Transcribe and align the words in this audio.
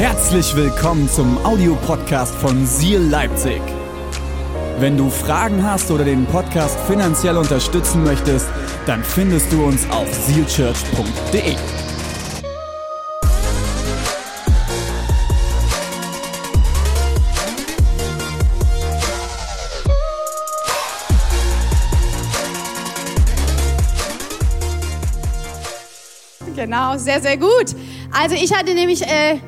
Herzlich 0.00 0.56
willkommen 0.56 1.10
zum 1.10 1.36
Audiopodcast 1.44 2.34
von 2.36 2.64
Seal 2.64 3.02
Leipzig. 3.02 3.60
Wenn 4.78 4.96
du 4.96 5.10
Fragen 5.10 5.62
hast 5.62 5.90
oder 5.90 6.04
den 6.04 6.24
Podcast 6.24 6.80
finanziell 6.86 7.36
unterstützen 7.36 8.02
möchtest, 8.02 8.48
dann 8.86 9.04
findest 9.04 9.52
du 9.52 9.62
uns 9.62 9.86
auf 9.90 10.10
sealchurch.de. 10.10 11.54
Genau, 26.56 26.96
sehr, 26.96 27.20
sehr 27.20 27.36
gut. 27.36 27.76
Also 28.12 28.34
ich 28.34 28.54
hatte 28.54 28.72
nämlich 28.72 29.02
äh, 29.02 29.38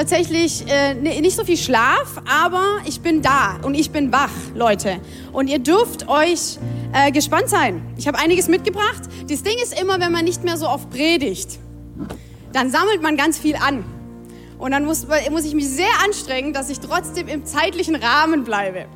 tatsächlich 0.00 0.64
äh, 0.66 0.94
nicht 0.94 1.36
so 1.36 1.44
viel 1.44 1.58
Schlaf, 1.58 2.22
aber 2.24 2.78
ich 2.86 3.02
bin 3.02 3.20
da 3.20 3.58
und 3.62 3.74
ich 3.74 3.90
bin 3.90 4.10
wach, 4.10 4.30
Leute. 4.54 4.98
Und 5.30 5.46
ihr 5.48 5.58
dürft 5.58 6.08
euch 6.08 6.58
äh, 6.94 7.12
gespannt 7.12 7.50
sein. 7.50 7.82
Ich 7.98 8.08
habe 8.08 8.18
einiges 8.18 8.48
mitgebracht. 8.48 9.02
Das 9.28 9.42
Ding 9.42 9.58
ist 9.62 9.78
immer, 9.78 10.00
wenn 10.00 10.10
man 10.10 10.24
nicht 10.24 10.42
mehr 10.42 10.56
so 10.56 10.66
oft 10.68 10.88
predigt, 10.88 11.58
dann 12.54 12.70
sammelt 12.70 13.02
man 13.02 13.18
ganz 13.18 13.36
viel 13.36 13.56
an. 13.56 13.84
Und 14.58 14.70
dann 14.70 14.86
muss, 14.86 15.06
muss 15.30 15.44
ich 15.44 15.52
mich 15.52 15.68
sehr 15.68 15.92
anstrengen, 16.02 16.54
dass 16.54 16.70
ich 16.70 16.80
trotzdem 16.80 17.28
im 17.28 17.44
zeitlichen 17.44 17.94
Rahmen 17.94 18.44
bleibe. 18.44 18.86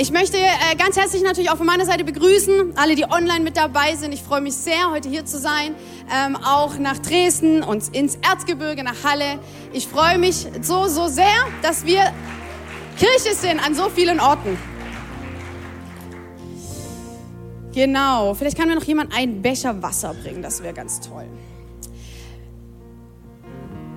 Ich 0.00 0.12
möchte 0.12 0.36
äh, 0.36 0.76
ganz 0.76 0.96
herzlich 0.96 1.24
natürlich 1.24 1.50
auch 1.50 1.56
von 1.56 1.66
meiner 1.66 1.84
Seite 1.84 2.04
begrüßen, 2.04 2.74
alle, 2.76 2.94
die 2.94 3.04
online 3.04 3.40
mit 3.40 3.56
dabei 3.56 3.96
sind. 3.96 4.12
Ich 4.12 4.22
freue 4.22 4.40
mich 4.40 4.54
sehr, 4.54 4.92
heute 4.92 5.08
hier 5.08 5.26
zu 5.26 5.40
sein, 5.40 5.74
ähm, 6.14 6.36
auch 6.36 6.78
nach 6.78 6.98
Dresden 6.98 7.64
und 7.64 7.96
ins 7.96 8.14
Erzgebirge, 8.14 8.84
nach 8.84 9.02
Halle. 9.02 9.40
Ich 9.72 9.88
freue 9.88 10.18
mich 10.18 10.46
so, 10.62 10.86
so 10.86 11.08
sehr, 11.08 11.34
dass 11.62 11.84
wir 11.84 12.12
Kirche 12.96 13.34
sind 13.34 13.58
an 13.58 13.74
so 13.74 13.90
vielen 13.90 14.20
Orten. 14.20 14.56
Genau, 17.74 18.34
vielleicht 18.34 18.56
kann 18.56 18.68
mir 18.68 18.76
noch 18.76 18.84
jemand 18.84 19.12
einen 19.12 19.42
Becher 19.42 19.82
Wasser 19.82 20.14
bringen, 20.14 20.42
das 20.42 20.62
wäre 20.62 20.74
ganz 20.74 21.00
toll. 21.00 21.26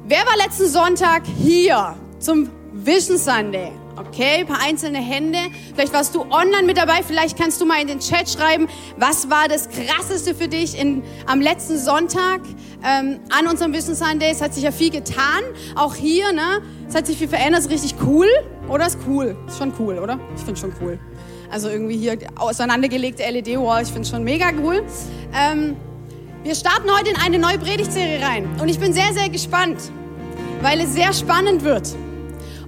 Wer 0.08 0.26
war 0.26 0.36
letzten 0.36 0.68
Sonntag 0.68 1.28
hier 1.28 1.96
zum 2.18 2.50
Vision 2.74 3.20
Sunday? 3.20 3.72
Okay, 4.08 4.40
ein 4.40 4.48
paar 4.48 4.62
einzelne 4.62 4.98
Hände. 4.98 5.38
Vielleicht 5.76 5.94
warst 5.94 6.16
du 6.16 6.22
online 6.22 6.64
mit 6.66 6.78
dabei. 6.78 7.04
Vielleicht 7.06 7.38
kannst 7.38 7.62
du 7.62 7.66
mal 7.66 7.80
in 7.80 7.88
den 7.88 8.00
Chat 8.00 8.30
schreiben, 8.30 8.68
was 8.98 9.30
war 9.30 9.48
das 9.48 9.70
Krasseste 9.70 10.34
für 10.34 10.48
dich 10.48 10.80
in, 10.80 11.04
am 11.28 11.40
letzten 11.40 11.78
Sonntag 11.78 12.42
ähm, 12.84 13.20
an 13.30 13.48
unserem 13.48 13.74
Vision 13.74 13.96
Sunday. 13.96 14.32
Es 14.32 14.42
hat 14.42 14.56
sich 14.56 14.64
ja 14.64 14.72
viel 14.72 14.90
getan. 14.90 15.44
Auch 15.76 15.94
hier, 15.94 16.32
ne? 16.32 16.64
Es 16.88 16.96
hat 16.96 17.06
sich 17.06 17.18
viel 17.18 17.28
verändert. 17.28 17.62
Ist 17.62 17.70
richtig 17.70 17.96
cool. 18.04 18.28
Oder 18.68 18.88
ist 18.88 18.98
cool? 19.08 19.38
Ist 19.48 19.60
schon 19.60 19.72
cool, 19.78 20.00
oder? 20.00 20.20
Ich 20.36 20.42
finde 20.42 20.60
schon 20.60 20.74
cool. 20.82 20.98
Also 21.52 21.70
irgendwie 21.70 21.98
hier 21.98 22.18
auseinandergelegte 22.38 23.24
LED-Wall. 23.24 23.84
Ich 23.84 23.90
finde 23.90 24.08
schon 24.08 24.24
mega 24.24 24.48
cool. 24.64 24.84
Ähm, 25.36 25.78
wir 26.44 26.56
starten 26.56 26.90
heute 26.90 27.12
in 27.12 27.18
eine 27.18 27.38
neue 27.38 27.60
Predigtserie 27.60 28.20
rein. 28.20 28.50
Und 28.60 28.68
ich 28.68 28.80
bin 28.80 28.94
sehr, 28.94 29.14
sehr 29.14 29.30
gespannt, 29.30 29.78
weil 30.64 30.80
es 30.80 30.94
sehr 30.94 31.14
spannend 31.14 31.64
wird. 31.64 31.96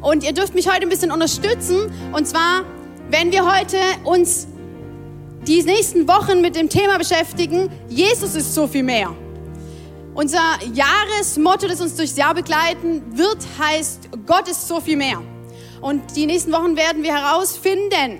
Und 0.04 0.24
ihr 0.24 0.34
dürft 0.34 0.54
mich 0.54 0.68
heute 0.68 0.82
ein 0.82 0.90
bisschen 0.90 1.12
unterstützen. 1.12 1.92
Und 2.12 2.28
zwar, 2.28 2.66
wenn 3.10 3.32
wir 3.32 3.46
heute 3.46 3.78
uns 4.04 4.48
die 5.48 5.64
nächsten 5.64 6.08
Wochen 6.08 6.42
mit 6.42 6.56
dem 6.56 6.70
Thema 6.70 6.98
beschäftigen, 6.98 7.70
Jesus 7.90 8.36
ist 8.36 8.54
so 8.54 8.68
viel 8.68 8.84
mehr. 8.84 9.16
Unser 10.14 10.60
Jahresmotto, 10.74 11.68
das 11.68 11.82
uns 11.82 11.96
durchs 11.96 12.18
Jahr 12.18 12.36
begleiten 12.36 13.18
wird, 13.18 13.40
heißt, 13.58 14.10
Gott 14.28 14.48
ist 14.48 14.68
so 14.68 14.80
viel 14.80 14.98
mehr. 14.98 15.22
Und 15.82 16.16
die 16.16 16.26
nächsten 16.26 16.52
Wochen 16.52 16.76
werden 16.76 17.02
wir 17.02 17.16
herausfinden, 17.16 18.20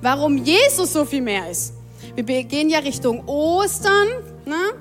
warum 0.00 0.38
Jesus 0.38 0.92
so 0.92 1.04
viel 1.04 1.22
mehr 1.22 1.50
ist. 1.50 1.74
Wir 2.16 2.44
gehen 2.44 2.70
ja 2.70 2.78
Richtung 2.78 3.26
Ostern. 3.26 4.08
Ne? 4.44 4.74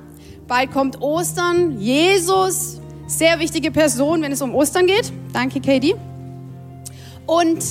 Bald 0.48 0.72
kommt 0.72 1.02
Ostern. 1.02 1.80
Jesus, 1.80 2.80
sehr 3.08 3.40
wichtige 3.40 3.72
Person, 3.72 4.22
wenn 4.22 4.32
es 4.32 4.42
um 4.42 4.56
Ostern 4.56 4.88
geht. 4.88 5.12
Danke, 5.34 5.62
Katie. 5.62 5.96
Und 7.26 7.64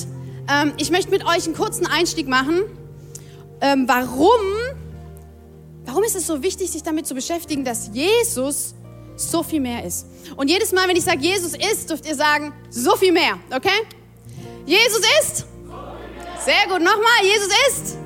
ähm, 0.51 0.73
ich 0.77 0.91
möchte 0.91 1.11
mit 1.11 1.25
euch 1.25 1.45
einen 1.45 1.55
kurzen 1.55 1.87
Einstieg 1.87 2.27
machen. 2.27 2.63
Ähm, 3.61 3.85
warum, 3.87 4.41
warum 5.85 6.03
ist 6.03 6.15
es 6.15 6.27
so 6.27 6.43
wichtig, 6.43 6.71
sich 6.71 6.83
damit 6.83 7.07
zu 7.07 7.15
beschäftigen, 7.15 7.63
dass 7.63 7.89
Jesus 7.93 8.75
so 9.15 9.43
viel 9.43 9.61
mehr 9.61 9.85
ist? 9.85 10.07
Und 10.35 10.49
jedes 10.49 10.71
Mal, 10.71 10.87
wenn 10.87 10.95
ich 10.95 11.03
sage, 11.03 11.19
Jesus 11.21 11.53
ist, 11.53 11.89
dürft 11.89 12.05
ihr 12.05 12.15
sagen, 12.15 12.53
so 12.69 12.95
viel 12.95 13.13
mehr, 13.13 13.39
okay? 13.55 13.69
Jesus 14.65 15.01
ist? 15.21 15.45
Sehr 16.43 16.67
gut, 16.67 16.79
nochmal, 16.79 17.23
Jesus 17.23 17.49
ist? 17.69 17.97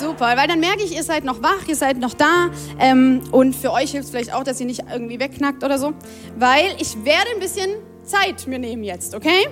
Super, 0.00 0.36
weil 0.36 0.48
dann 0.48 0.60
merke 0.60 0.82
ich, 0.82 0.94
ihr 0.94 1.02
seid 1.02 1.24
noch 1.24 1.42
wach, 1.42 1.66
ihr 1.66 1.76
seid 1.76 1.98
noch 1.98 2.14
da. 2.14 2.50
Ähm, 2.78 3.20
und 3.30 3.54
für 3.54 3.72
euch 3.72 3.90
hilft 3.90 4.06
es 4.06 4.10
vielleicht 4.10 4.32
auch, 4.32 4.44
dass 4.44 4.58
ihr 4.60 4.66
nicht 4.66 4.84
irgendwie 4.90 5.20
wegknackt 5.20 5.64
oder 5.64 5.78
so. 5.78 5.92
Weil 6.38 6.76
ich 6.78 7.04
werde 7.04 7.30
ein 7.34 7.40
bisschen 7.40 7.70
Zeit 8.04 8.46
mir 8.46 8.58
nehmen 8.58 8.84
jetzt, 8.84 9.14
okay? 9.14 9.48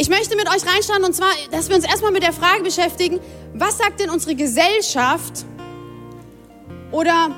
Ich 0.00 0.08
möchte 0.08 0.34
mit 0.34 0.48
euch 0.48 0.66
reinschauen 0.66 1.04
und 1.04 1.14
zwar, 1.14 1.28
dass 1.50 1.68
wir 1.68 1.76
uns 1.76 1.84
erstmal 1.84 2.10
mit 2.10 2.22
der 2.22 2.32
Frage 2.32 2.62
beschäftigen, 2.62 3.20
was 3.52 3.76
sagt 3.76 4.00
denn 4.00 4.08
unsere 4.08 4.34
Gesellschaft 4.34 5.44
oder 6.90 7.36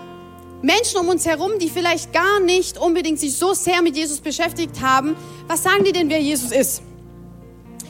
Menschen 0.63 1.01
um 1.01 1.09
uns 1.09 1.27
herum, 1.27 1.59
die 1.61 1.69
vielleicht 1.69 2.13
gar 2.13 2.39
nicht 2.39 2.79
unbedingt 2.79 3.19
sich 3.19 3.37
so 3.37 3.53
sehr 3.53 3.83
mit 3.83 3.97
Jesus 3.97 4.21
beschäftigt 4.21 4.81
haben, 4.81 5.17
was 5.49 5.65
sagen 5.65 5.83
die 5.83 5.91
denn, 5.91 6.09
wer 6.09 6.21
Jesus 6.21 6.53
ist? 6.53 6.83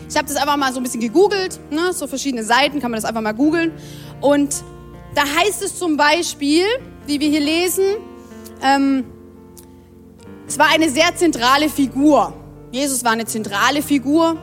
Ich 0.09 0.17
habe 0.17 0.27
das 0.27 0.37
einfach 0.37 0.57
mal 0.57 0.73
so 0.73 0.81
ein 0.81 0.85
bisschen 0.85 1.03
gegoogelt, 1.03 1.61
ne? 1.71 1.93
so 1.93 2.07
verschiedene 2.07 2.43
Seiten, 2.43 2.81
kann 2.81 2.91
man 2.91 2.99
das 2.99 3.05
einfach 3.05 3.21
mal 3.21 3.33
googeln. 3.33 3.73
Und 4.23 4.55
da 5.15 5.25
heißt 5.27 5.61
es 5.63 5.79
zum 5.79 5.99
Beispiel, 5.99 6.65
wie 7.07 7.21
wir 7.21 7.29
hier 7.29 7.41
lesen, 7.41 7.85
ähm, 8.63 9.05
es 10.49 10.59
war 10.59 10.69
eine 10.71 10.89
sehr 10.89 11.15
zentrale 11.15 11.69
Figur. 11.69 12.33
Jesus 12.71 13.05
war 13.05 13.13
eine 13.13 13.27
zentrale 13.27 13.83
Figur 13.83 14.39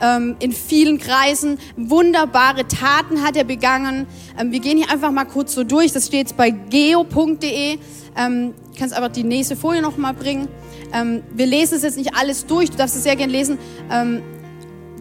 ähm, 0.00 0.36
in 0.40 0.52
vielen 0.52 0.98
Kreisen. 0.98 1.58
Wunderbare 1.76 2.66
Taten 2.66 3.22
hat 3.22 3.36
er 3.36 3.44
begangen. 3.44 4.06
Ähm, 4.38 4.52
wir 4.52 4.60
gehen 4.60 4.78
hier 4.78 4.90
einfach 4.90 5.10
mal 5.10 5.24
kurz 5.24 5.54
so 5.54 5.64
durch. 5.64 5.92
Das 5.92 6.06
steht 6.06 6.20
jetzt 6.20 6.36
bei 6.36 6.50
geo.de. 6.50 7.78
Ähm, 8.16 8.54
kannst 8.78 8.96
aber 8.96 9.08
die 9.08 9.24
nächste 9.24 9.56
Folie 9.56 9.82
noch 9.82 9.96
mal 9.96 10.14
bringen. 10.14 10.48
Ähm, 10.92 11.22
wir 11.32 11.46
lesen 11.46 11.76
es 11.76 11.82
jetzt 11.82 11.96
nicht 11.96 12.14
alles 12.14 12.46
durch. 12.46 12.70
Du 12.70 12.76
darfst 12.76 12.96
es 12.96 13.02
sehr 13.02 13.16
gerne 13.16 13.32
lesen. 13.32 13.58
Ähm, 13.90 14.22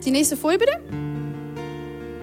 die 0.05 0.11
nächste 0.11 0.35
Folie 0.35 0.57
bitte. 0.57 0.79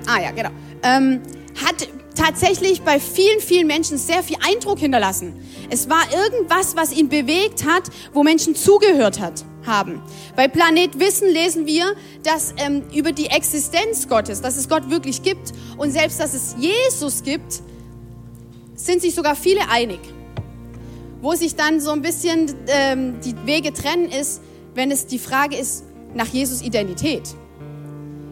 Ah 0.07 0.21
ja, 0.21 0.31
genau. 0.33 0.51
Ähm, 0.83 1.21
hat 1.65 1.89
tatsächlich 2.15 2.83
bei 2.83 3.01
vielen, 3.01 3.41
vielen 3.41 3.67
Menschen 3.67 3.99
sehr 3.99 4.23
viel 4.23 4.37
Eindruck 4.41 4.79
hinterlassen. 4.79 5.35
Es 5.71 5.89
war 5.89 6.03
irgendwas, 6.13 6.77
was 6.77 6.93
ihn 6.93 7.09
bewegt 7.09 7.65
hat, 7.65 7.85
wo 8.13 8.23
Menschen 8.23 8.55
zugehört 8.55 9.21
hat 9.21 9.45
haben. 9.67 10.03
Bei 10.37 10.49
Planet 10.49 10.99
Wissen 10.99 11.29
lesen 11.29 11.67
wir, 11.67 11.95
dass 12.23 12.55
ähm, 12.57 12.83
über 12.95 13.13
die 13.13 13.27
Existenz 13.27 14.09
Gottes, 14.09 14.41
dass 14.41 14.57
es 14.57 14.69
Gott 14.69 14.91
wirklich 14.91 15.23
gibt 15.23 15.53
und 15.77 15.91
selbst, 15.91 16.21
dass 16.21 16.35
es 16.35 16.57
Jesus 16.59 17.23
gibt, 17.23 17.63
sind 18.75 19.03
sich 19.03 19.15
sogar 19.15 19.37
viele 19.37 19.69
einig. 19.69 20.01
Wo 21.21 21.35
sich 21.35 21.55
dann 21.55 21.81
so 21.81 21.91
ein 21.91 22.01
bisschen 22.01 22.55
ähm, 22.69 23.21
die 23.21 23.35
Wege 23.45 23.73
trennen 23.73 24.09
ist, 24.09 24.41
wenn 24.75 24.91
es 24.91 25.07
die 25.07 25.19
Frage 25.19 25.57
ist 25.57 25.85
nach 26.15 26.27
Jesus 26.27 26.63
Identität. 26.63 27.23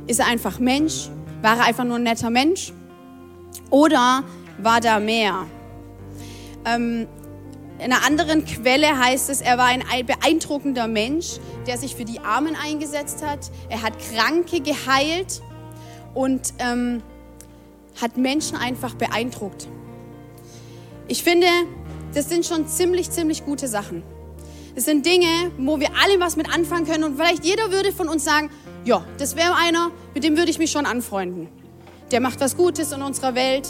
Ist 0.07 0.21
er 0.21 0.27
einfach 0.27 0.59
Mensch? 0.59 1.11
War 1.43 1.59
er 1.59 1.65
einfach 1.67 1.85
nur 1.85 1.97
ein 1.97 2.03
netter 2.03 2.31
Mensch? 2.31 2.73
Oder 3.71 4.25
war 4.59 4.81
da 4.81 5.01
mehr? 5.01 5.47
Ähm, 6.65 7.07
in 7.79 7.93
einer 7.93 8.05
anderen 8.05 8.45
Quelle 8.45 8.99
heißt 8.99 9.31
es, 9.31 9.41
er 9.41 9.57
war 9.57 9.67
ein 9.67 9.85
beeindruckender 10.05 10.89
Mensch, 10.89 11.39
der 11.67 11.79
sich 11.79 11.95
für 11.95 12.05
die 12.05 12.19
Armen 12.21 12.57
eingesetzt 12.57 13.25
hat. 13.25 13.51
Er 13.69 13.83
hat 13.83 13.93
Kranke 14.01 14.61
geheilt 14.61 15.41
und 16.15 16.55
ähm, 16.59 17.03
hat 18.01 18.17
Menschen 18.17 18.57
einfach 18.57 18.95
beeindruckt. 18.95 19.69
Ich 21.07 21.23
finde, 21.23 21.47
das 22.15 22.29
sind 22.29 22.45
schon 22.45 22.67
ziemlich, 22.67 23.11
ziemlich 23.11 23.45
gute 23.45 23.69
Sachen. 23.69 24.03
Das 24.75 24.85
sind 24.85 25.07
Dinge, 25.07 25.51
wo 25.57 25.81
wir 25.81 25.89
alle 26.03 26.21
was 26.21 26.37
mit 26.37 26.53
anfangen 26.53 26.87
können 26.87 27.05
und 27.05 27.17
vielleicht 27.17 27.45
jeder 27.45 27.71
würde 27.71 27.93
von 27.93 28.09
uns 28.09 28.25
sagen, 28.25 28.51
ja, 28.85 29.05
das 29.19 29.37
wäre 29.37 29.55
einer, 29.55 29.91
mit 30.15 30.25
dem 30.25 30.37
würde 30.37 30.51
ich 30.51 30.59
mich 30.59 30.71
schon 30.71 30.87
anfreunden. 30.87 31.49
Der 32.11 32.21
macht 32.21 32.41
was 32.41 32.57
Gutes 32.57 32.93
in 32.93 33.03
unserer 33.03 33.35
Welt, 33.35 33.69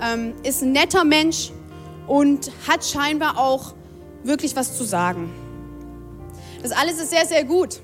ähm, 0.00 0.34
ist 0.42 0.62
ein 0.62 0.72
netter 0.72 1.04
Mensch 1.04 1.50
und 2.06 2.50
hat 2.66 2.84
scheinbar 2.84 3.38
auch 3.38 3.74
wirklich 4.22 4.54
was 4.56 4.76
zu 4.76 4.84
sagen. 4.84 5.30
Das 6.62 6.72
alles 6.72 7.00
ist 7.00 7.10
sehr, 7.10 7.26
sehr 7.26 7.44
gut. 7.44 7.80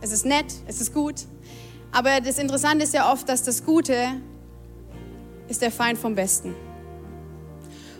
Es 0.00 0.12
ist 0.12 0.26
nett, 0.26 0.46
es 0.66 0.80
ist 0.80 0.92
gut. 0.92 1.14
Aber 1.92 2.20
das 2.20 2.38
Interessante 2.38 2.84
ist 2.84 2.94
ja 2.94 3.12
oft, 3.12 3.28
dass 3.28 3.42
das 3.42 3.64
Gute 3.64 3.96
ist 5.48 5.62
der 5.62 5.70
Feind 5.70 5.98
vom 5.98 6.14
Besten. 6.14 6.54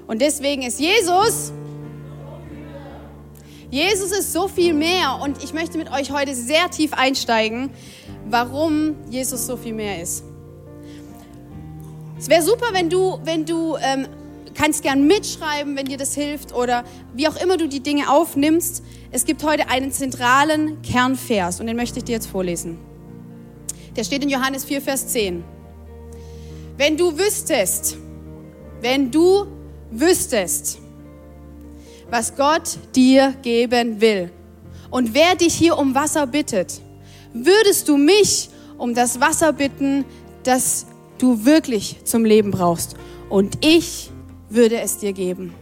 Und 0.06 0.20
deswegen 0.20 0.62
ist 0.62 0.80
Jesus 0.80 1.52
Jesus 3.70 4.12
ist 4.12 4.32
so 4.32 4.46
viel 4.46 4.72
mehr 4.72 5.18
und 5.20 5.42
ich 5.42 5.52
möchte 5.52 5.78
mit 5.78 5.90
euch 5.90 6.12
heute 6.12 6.32
sehr 6.34 6.70
tief 6.70 6.92
einsteigen, 6.92 7.70
warum 8.24 8.94
Jesus 9.10 9.46
so 9.46 9.56
viel 9.56 9.74
mehr 9.74 10.00
ist. 10.00 10.22
Es 12.18 12.28
wäre 12.28 12.42
super, 12.42 12.66
wenn 12.72 12.88
du, 12.88 13.18
wenn 13.24 13.44
du 13.44 13.76
ähm, 13.76 14.06
kannst 14.54 14.82
gern 14.82 15.06
mitschreiben, 15.06 15.76
wenn 15.76 15.86
dir 15.86 15.96
das 15.96 16.14
hilft 16.14 16.54
oder 16.54 16.84
wie 17.12 17.26
auch 17.28 17.36
immer 17.36 17.56
du 17.56 17.68
die 17.68 17.80
Dinge 17.80 18.08
aufnimmst. 18.10 18.82
Es 19.10 19.24
gibt 19.24 19.42
heute 19.42 19.68
einen 19.68 19.90
zentralen 19.90 20.80
Kernvers 20.82 21.60
und 21.60 21.66
den 21.66 21.76
möchte 21.76 21.98
ich 21.98 22.04
dir 22.04 22.12
jetzt 22.12 22.26
vorlesen. 22.26 22.78
Der 23.96 24.04
steht 24.04 24.22
in 24.22 24.28
Johannes 24.28 24.64
4, 24.64 24.80
Vers 24.80 25.08
10. 25.08 25.44
Wenn 26.76 26.96
du 26.96 27.18
wüsstest, 27.18 27.96
wenn 28.80 29.10
du 29.10 29.46
wüsstest, 29.90 30.78
was 32.10 32.36
Gott 32.36 32.78
dir 32.94 33.34
geben 33.42 34.00
will 34.00 34.30
und 34.90 35.14
wer 35.14 35.34
dich 35.34 35.54
hier 35.54 35.78
um 35.78 35.94
Wasser 35.94 36.26
bittet, 36.26 36.80
würdest 37.32 37.88
du 37.88 37.96
mich 37.96 38.50
um 38.78 38.94
das 38.94 39.20
Wasser 39.20 39.52
bitten, 39.52 40.04
das 40.42 40.86
du 41.24 41.44
wirklich 41.46 41.96
zum 42.04 42.24
Leben 42.24 42.50
brauchst. 42.50 42.96
Und 43.30 43.64
ich 43.64 44.10
würde 44.50 44.78
es 44.80 44.98
dir 44.98 45.12
geben. 45.12 45.54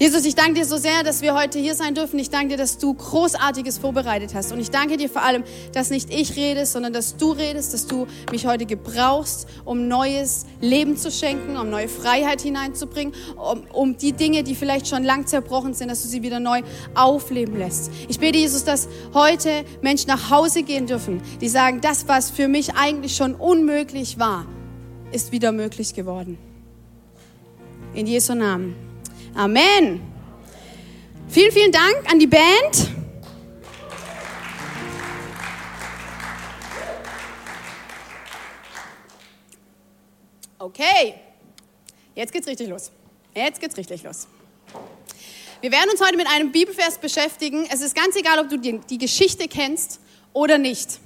Jesus, 0.00 0.24
ich 0.24 0.34
danke 0.34 0.54
dir 0.54 0.64
so 0.64 0.78
sehr, 0.78 1.02
dass 1.02 1.20
wir 1.20 1.34
heute 1.34 1.58
hier 1.58 1.74
sein 1.74 1.94
dürfen. 1.94 2.18
Ich 2.18 2.30
danke 2.30 2.48
dir, 2.48 2.56
dass 2.56 2.78
du 2.78 2.94
Großartiges 2.94 3.76
vorbereitet 3.76 4.32
hast. 4.32 4.50
Und 4.50 4.58
ich 4.58 4.70
danke 4.70 4.96
dir 4.96 5.10
vor 5.10 5.20
allem, 5.20 5.44
dass 5.74 5.90
nicht 5.90 6.08
ich 6.10 6.36
rede, 6.36 6.64
sondern 6.64 6.94
dass 6.94 7.18
du 7.18 7.32
redest, 7.32 7.74
dass 7.74 7.86
du 7.86 8.06
mich 8.32 8.46
heute 8.46 8.64
gebrauchst, 8.64 9.46
um 9.66 9.88
neues 9.88 10.46
Leben 10.62 10.96
zu 10.96 11.10
schenken, 11.10 11.58
um 11.58 11.68
neue 11.68 11.86
Freiheit 11.86 12.40
hineinzubringen, 12.40 13.12
um, 13.36 13.64
um 13.74 13.98
die 13.98 14.12
Dinge, 14.12 14.42
die 14.42 14.54
vielleicht 14.54 14.88
schon 14.88 15.04
lang 15.04 15.26
zerbrochen 15.26 15.74
sind, 15.74 15.90
dass 15.90 16.00
du 16.00 16.08
sie 16.08 16.22
wieder 16.22 16.40
neu 16.40 16.62
aufleben 16.94 17.58
lässt. 17.58 17.90
Ich 18.08 18.18
bete, 18.18 18.38
Jesus, 18.38 18.64
dass 18.64 18.88
heute 19.12 19.66
Menschen 19.82 20.08
nach 20.08 20.30
Hause 20.30 20.62
gehen 20.62 20.86
dürfen, 20.86 21.20
die 21.42 21.48
sagen, 21.50 21.82
das, 21.82 22.08
was 22.08 22.30
für 22.30 22.48
mich 22.48 22.74
eigentlich 22.74 23.16
schon 23.16 23.34
unmöglich 23.34 24.18
war, 24.18 24.46
ist 25.12 25.30
wieder 25.30 25.52
möglich 25.52 25.92
geworden. 25.92 26.38
In 27.92 28.06
Jesu 28.06 28.34
Namen. 28.34 28.89
Amen. 29.34 30.00
Vielen, 31.28 31.52
vielen 31.52 31.72
Dank 31.72 32.10
an 32.10 32.18
die 32.18 32.26
Band. 32.26 32.90
Okay, 40.58 41.14
jetzt 42.14 42.32
geht's 42.32 42.46
richtig 42.46 42.68
los. 42.68 42.90
Jetzt 43.34 43.60
geht's 43.60 43.76
richtig 43.76 44.02
los. 44.02 44.26
Wir 45.60 45.70
werden 45.70 45.90
uns 45.90 46.00
heute 46.00 46.16
mit 46.16 46.26
einem 46.26 46.52
Bibelvers 46.52 46.98
beschäftigen. 46.98 47.66
Es 47.70 47.80
ist 47.80 47.94
ganz 47.94 48.16
egal, 48.16 48.40
ob 48.40 48.48
du 48.48 48.58
die, 48.58 48.78
die 48.78 48.98
Geschichte 48.98 49.46
kennst 49.46 50.00
oder 50.32 50.58
nicht. 50.58 50.98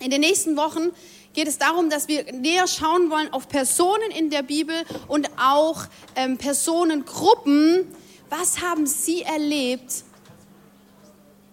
In 0.00 0.10
den 0.10 0.20
nächsten 0.20 0.56
Wochen 0.56 0.92
geht 1.32 1.48
es 1.48 1.58
darum, 1.58 1.90
dass 1.90 2.08
wir 2.08 2.32
näher 2.32 2.66
schauen 2.66 3.10
wollen 3.10 3.32
auf 3.32 3.48
Personen 3.48 4.10
in 4.10 4.30
der 4.30 4.42
Bibel 4.42 4.74
und 5.08 5.30
auch 5.38 5.84
ähm, 6.16 6.36
Personengruppen. 6.36 7.86
Was 8.28 8.60
haben 8.60 8.86
sie 8.86 9.22
erlebt, 9.22 10.04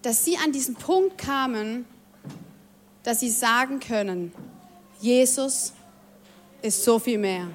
dass 0.01 0.25
sie 0.25 0.37
an 0.37 0.51
diesen 0.51 0.75
Punkt 0.75 1.17
kamen, 1.17 1.85
dass 3.03 3.19
sie 3.19 3.29
sagen 3.29 3.79
können, 3.79 4.33
Jesus 5.01 5.73
ist 6.61 6.83
so 6.83 6.99
viel 6.99 7.17
mehr. 7.17 7.47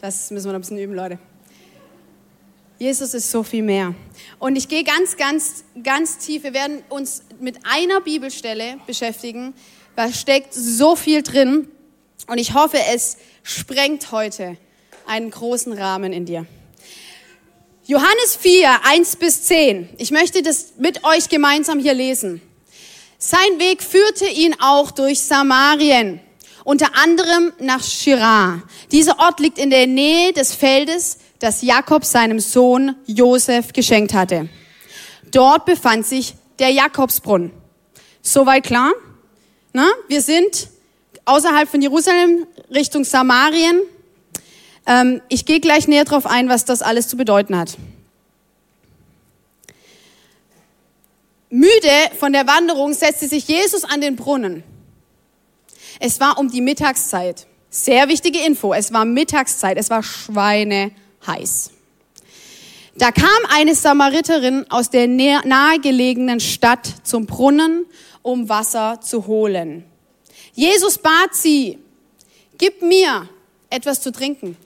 Das 0.00 0.30
müssen 0.30 0.46
wir 0.46 0.52
noch 0.52 0.58
ein 0.58 0.60
bisschen 0.60 0.78
üben, 0.78 0.94
Leute. 0.94 1.18
Jesus 2.78 3.14
ist 3.14 3.30
so 3.30 3.42
viel 3.42 3.62
mehr. 3.62 3.94
Und 4.38 4.56
ich 4.56 4.68
gehe 4.68 4.84
ganz, 4.84 5.16
ganz, 5.16 5.64
ganz 5.82 6.18
tief. 6.18 6.42
Wir 6.42 6.52
werden 6.52 6.82
uns 6.90 7.22
mit 7.40 7.58
einer 7.64 8.00
Bibelstelle 8.00 8.78
beschäftigen, 8.86 9.54
da 9.96 10.12
steckt 10.12 10.54
so 10.54 10.96
viel 10.96 11.22
drin 11.22 11.68
und 12.26 12.38
ich 12.38 12.54
hoffe, 12.54 12.78
es 12.92 13.16
sprengt 13.42 14.10
heute 14.12 14.56
einen 15.06 15.30
großen 15.30 15.72
Rahmen 15.72 16.12
in 16.12 16.24
dir. 16.24 16.46
Johannes 17.86 18.36
4, 18.40 18.80
1 18.84 19.16
bis 19.16 19.42
10. 19.42 19.90
Ich 19.98 20.10
möchte 20.10 20.42
das 20.42 20.74
mit 20.78 21.04
euch 21.04 21.28
gemeinsam 21.28 21.78
hier 21.78 21.92
lesen. 21.92 22.40
Sein 23.18 23.58
Weg 23.58 23.82
führte 23.82 24.26
ihn 24.26 24.56
auch 24.58 24.90
durch 24.90 25.20
Samarien, 25.20 26.20
unter 26.64 26.96
anderem 26.96 27.52
nach 27.58 27.84
Shirar. 27.84 28.62
Dieser 28.90 29.18
Ort 29.18 29.38
liegt 29.38 29.58
in 29.58 29.68
der 29.68 29.86
Nähe 29.86 30.32
des 30.32 30.54
Feldes, 30.54 31.18
das 31.38 31.60
Jakob 31.60 32.06
seinem 32.06 32.40
Sohn 32.40 32.96
Josef 33.06 33.74
geschenkt 33.74 34.14
hatte. 34.14 34.48
Dort 35.30 35.66
befand 35.66 36.06
sich 36.06 36.34
der 36.58 36.70
Jakobsbrunnen. 36.70 37.52
Soweit 38.22 38.64
klar? 38.64 38.92
Na, 39.76 39.90
wir 40.06 40.22
sind 40.22 40.68
außerhalb 41.24 41.68
von 41.68 41.82
Jerusalem 41.82 42.46
Richtung 42.72 43.02
Samarien. 43.02 43.82
Ähm, 44.86 45.20
ich 45.28 45.46
gehe 45.46 45.58
gleich 45.58 45.88
näher 45.88 46.04
darauf 46.04 46.26
ein, 46.26 46.48
was 46.48 46.64
das 46.64 46.80
alles 46.80 47.08
zu 47.08 47.16
bedeuten 47.16 47.58
hat. 47.58 47.76
Müde 51.50 51.90
von 52.20 52.32
der 52.32 52.46
Wanderung 52.46 52.94
setzte 52.94 53.26
sich 53.26 53.48
Jesus 53.48 53.82
an 53.82 54.00
den 54.00 54.14
Brunnen. 54.14 54.62
Es 55.98 56.20
war 56.20 56.38
um 56.38 56.52
die 56.52 56.60
Mittagszeit. 56.60 57.48
Sehr 57.68 58.06
wichtige 58.06 58.38
Info. 58.46 58.74
Es 58.74 58.92
war 58.92 59.04
Mittagszeit. 59.04 59.76
Es 59.76 59.90
war 59.90 60.04
schweineheiß. 60.04 61.72
Da 62.96 63.10
kam 63.10 63.28
eine 63.52 63.74
Samariterin 63.74 64.70
aus 64.70 64.90
der 64.90 65.08
nahegelegenen 65.08 66.38
Stadt 66.38 66.86
zum 67.02 67.26
Brunnen 67.26 67.86
um 68.24 68.48
Wasser 68.48 69.00
zu 69.02 69.26
holen. 69.26 69.84
Jesus 70.54 70.98
bat 70.98 71.34
sie, 71.34 71.78
gib 72.58 72.80
mir 72.82 73.28
etwas 73.68 74.00
zu 74.00 74.10
trinken. 74.10 74.56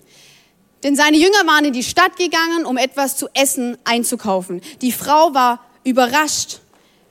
Denn 0.84 0.94
seine 0.94 1.16
Jünger 1.19 1.44
waren 1.44 1.64
in 1.64 1.72
die 1.72 1.82
Stadt 1.82 2.16
gegangen, 2.16 2.64
um 2.64 2.76
etwas 2.76 3.16
zu 3.16 3.28
essen 3.34 3.76
einzukaufen. 3.82 4.62
Die 4.81 4.93
Frau 4.93 5.34
war 5.34 5.60
überrascht, 5.82 6.60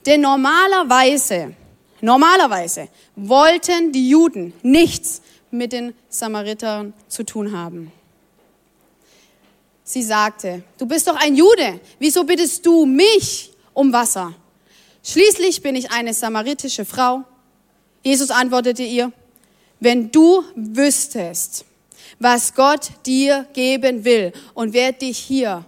denn 0.05 0.21
normalerweise, 0.21 1.53
normalerweise 1.99 2.88
wollten 3.17 3.91
die 3.91 4.09
Juden 4.09 4.53
nichts 4.63 5.21
mit 5.51 5.73
den 5.73 5.94
Samaritern 6.07 6.94
zu 7.09 7.23
tun 7.23 7.51
haben. 7.51 7.91
Sie 9.83 10.03
sagte, 10.03 10.63
du 10.77 10.85
bist 10.85 11.07
doch 11.07 11.17
ein 11.17 11.35
Jude, 11.35 11.81
wieso 11.99 12.23
bittest 12.23 12.66
du 12.66 12.85
mich 12.85 13.51
um 13.73 13.92
Wasser? 13.92 14.33
Schließlich 15.09 15.61
bin 15.61 15.78
ich 15.78 15.90
eine 15.92 16.14
samaritische 16.14 16.83
Frau. 16.83 17.23
Jesus 18.04 18.30
antwortete 18.30 18.83
ihr, 18.83 19.14
wenn 19.80 20.11
du 20.11 20.44
wüsstest, 20.54 21.64
was 22.19 22.54
Gott 22.54 22.90
dir 23.06 23.47
geben 23.54 24.04
will 24.04 24.33
und 24.54 24.73
wer 24.73 24.92
dich 24.92 25.18
hier 25.18 25.64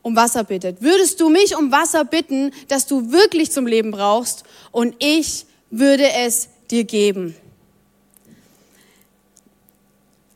um 0.00 0.16
Wasser 0.16 0.42
bittet, 0.44 0.80
würdest 0.80 1.20
du 1.20 1.28
mich 1.28 1.54
um 1.54 1.70
Wasser 1.70 2.06
bitten, 2.06 2.52
das 2.68 2.86
du 2.86 3.12
wirklich 3.12 3.50
zum 3.50 3.66
Leben 3.66 3.90
brauchst 3.90 4.44
und 4.72 4.94
ich 5.00 5.44
würde 5.70 6.10
es 6.10 6.48
dir 6.70 6.84
geben. 6.84 7.36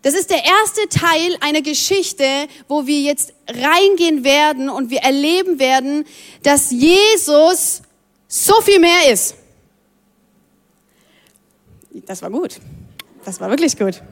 Das 0.03 0.15
ist 0.15 0.31
der 0.31 0.45
erste 0.45 0.89
Teil 0.89 1.37
einer 1.41 1.63
Geschichte, 1.63 2.25
wo 2.67 2.87
wir 2.87 3.01
jetzt 3.01 3.33
reingehen 3.49 4.25
werden 4.25 4.69
und 4.69 4.91
wir 4.91 4.99
erleben 4.99 5.61
werden, 5.61 6.05
dass 6.43 6.73
Jesus 6.73 7.83
so 8.27 8.61
viel 8.63 8.81
mehr 8.81 9.13
ist. 9.13 9.37
Das 12.07 12.21
war 12.21 12.31
gut. 12.31 12.59
Das 13.25 13.41
war 13.41 13.49
wirklich 13.49 13.79
gut. 13.79 14.03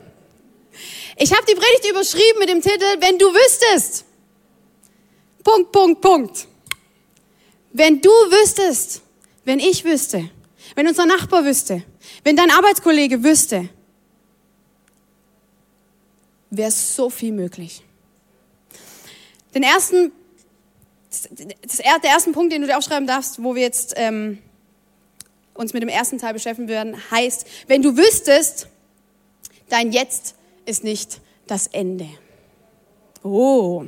Ich 1.16 1.32
habe 1.32 1.44
die 1.44 1.54
Predigt 1.54 1.90
überschrieben 1.90 2.38
mit 2.38 2.48
dem 2.48 2.62
Titel, 2.62 2.84
wenn 3.00 3.18
du 3.18 3.26
wüsstest. 3.26 4.04
Punkt, 5.42 5.72
Punkt, 5.72 6.00
Punkt. 6.00 6.46
Wenn 7.72 8.00
du 8.00 8.10
wüsstest, 8.10 9.02
wenn 9.44 9.58
ich 9.58 9.84
wüsste, 9.84 10.30
wenn 10.76 10.86
unser 10.86 11.06
Nachbar 11.06 11.44
wüsste, 11.44 11.82
wenn 12.22 12.36
dein 12.36 12.50
Arbeitskollege 12.50 13.24
wüsste, 13.24 13.68
wäre 16.50 16.70
so 16.70 17.10
viel 17.10 17.32
möglich. 17.32 17.82
Den 19.54 19.62
ersten, 19.62 20.12
das, 21.10 21.78
der 21.78 22.10
ersten 22.10 22.32
Punkt, 22.32 22.52
den 22.52 22.62
du 22.62 22.68
dir 22.68 22.78
aufschreiben 22.78 23.06
darfst, 23.06 23.42
wo 23.42 23.54
wir 23.54 23.62
jetzt 23.62 23.94
ähm, 23.96 24.38
uns 25.54 25.72
mit 25.72 25.82
dem 25.82 25.88
ersten 25.88 26.18
Teil 26.18 26.32
beschäftigen 26.32 26.68
werden, 26.68 26.96
heißt, 27.10 27.46
wenn 27.66 27.82
du 27.82 27.96
wüsstest, 27.96 28.68
dein 29.68 29.92
Jetzt 29.92 30.34
ist 30.66 30.84
nicht 30.84 31.20
das 31.46 31.66
Ende. 31.66 32.08
Oh. 33.22 33.84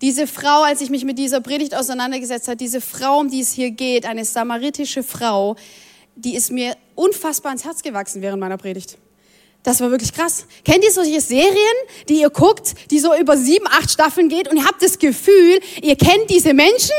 Diese 0.00 0.26
Frau, 0.26 0.62
als 0.62 0.80
ich 0.80 0.90
mich 0.90 1.04
mit 1.04 1.18
dieser 1.18 1.40
Predigt 1.40 1.74
auseinandergesetzt 1.74 2.48
habe, 2.48 2.56
diese 2.56 2.80
Frau, 2.80 3.20
um 3.20 3.30
die 3.30 3.40
es 3.40 3.52
hier 3.52 3.70
geht, 3.70 4.04
eine 4.04 4.24
samaritische 4.24 5.02
Frau, 5.02 5.56
die 6.16 6.34
ist 6.34 6.50
mir 6.50 6.76
unfassbar 6.94 7.52
ins 7.52 7.64
Herz 7.64 7.82
gewachsen 7.82 8.20
während 8.20 8.40
meiner 8.40 8.58
Predigt. 8.58 8.98
Das 9.64 9.80
war 9.80 9.90
wirklich 9.90 10.12
krass. 10.12 10.46
Kennt 10.62 10.84
ihr 10.84 10.92
solche 10.92 11.20
Serien, 11.22 11.76
die 12.08 12.20
ihr 12.20 12.28
guckt, 12.28 12.74
die 12.90 13.00
so 13.00 13.16
über 13.16 13.36
sieben, 13.36 13.66
acht 13.66 13.90
Staffeln 13.90 14.28
geht 14.28 14.46
und 14.48 14.58
ihr 14.58 14.64
habt 14.64 14.82
das 14.82 14.98
Gefühl, 14.98 15.58
ihr 15.82 15.96
kennt 15.96 16.28
diese 16.28 16.52
Menschen? 16.52 16.94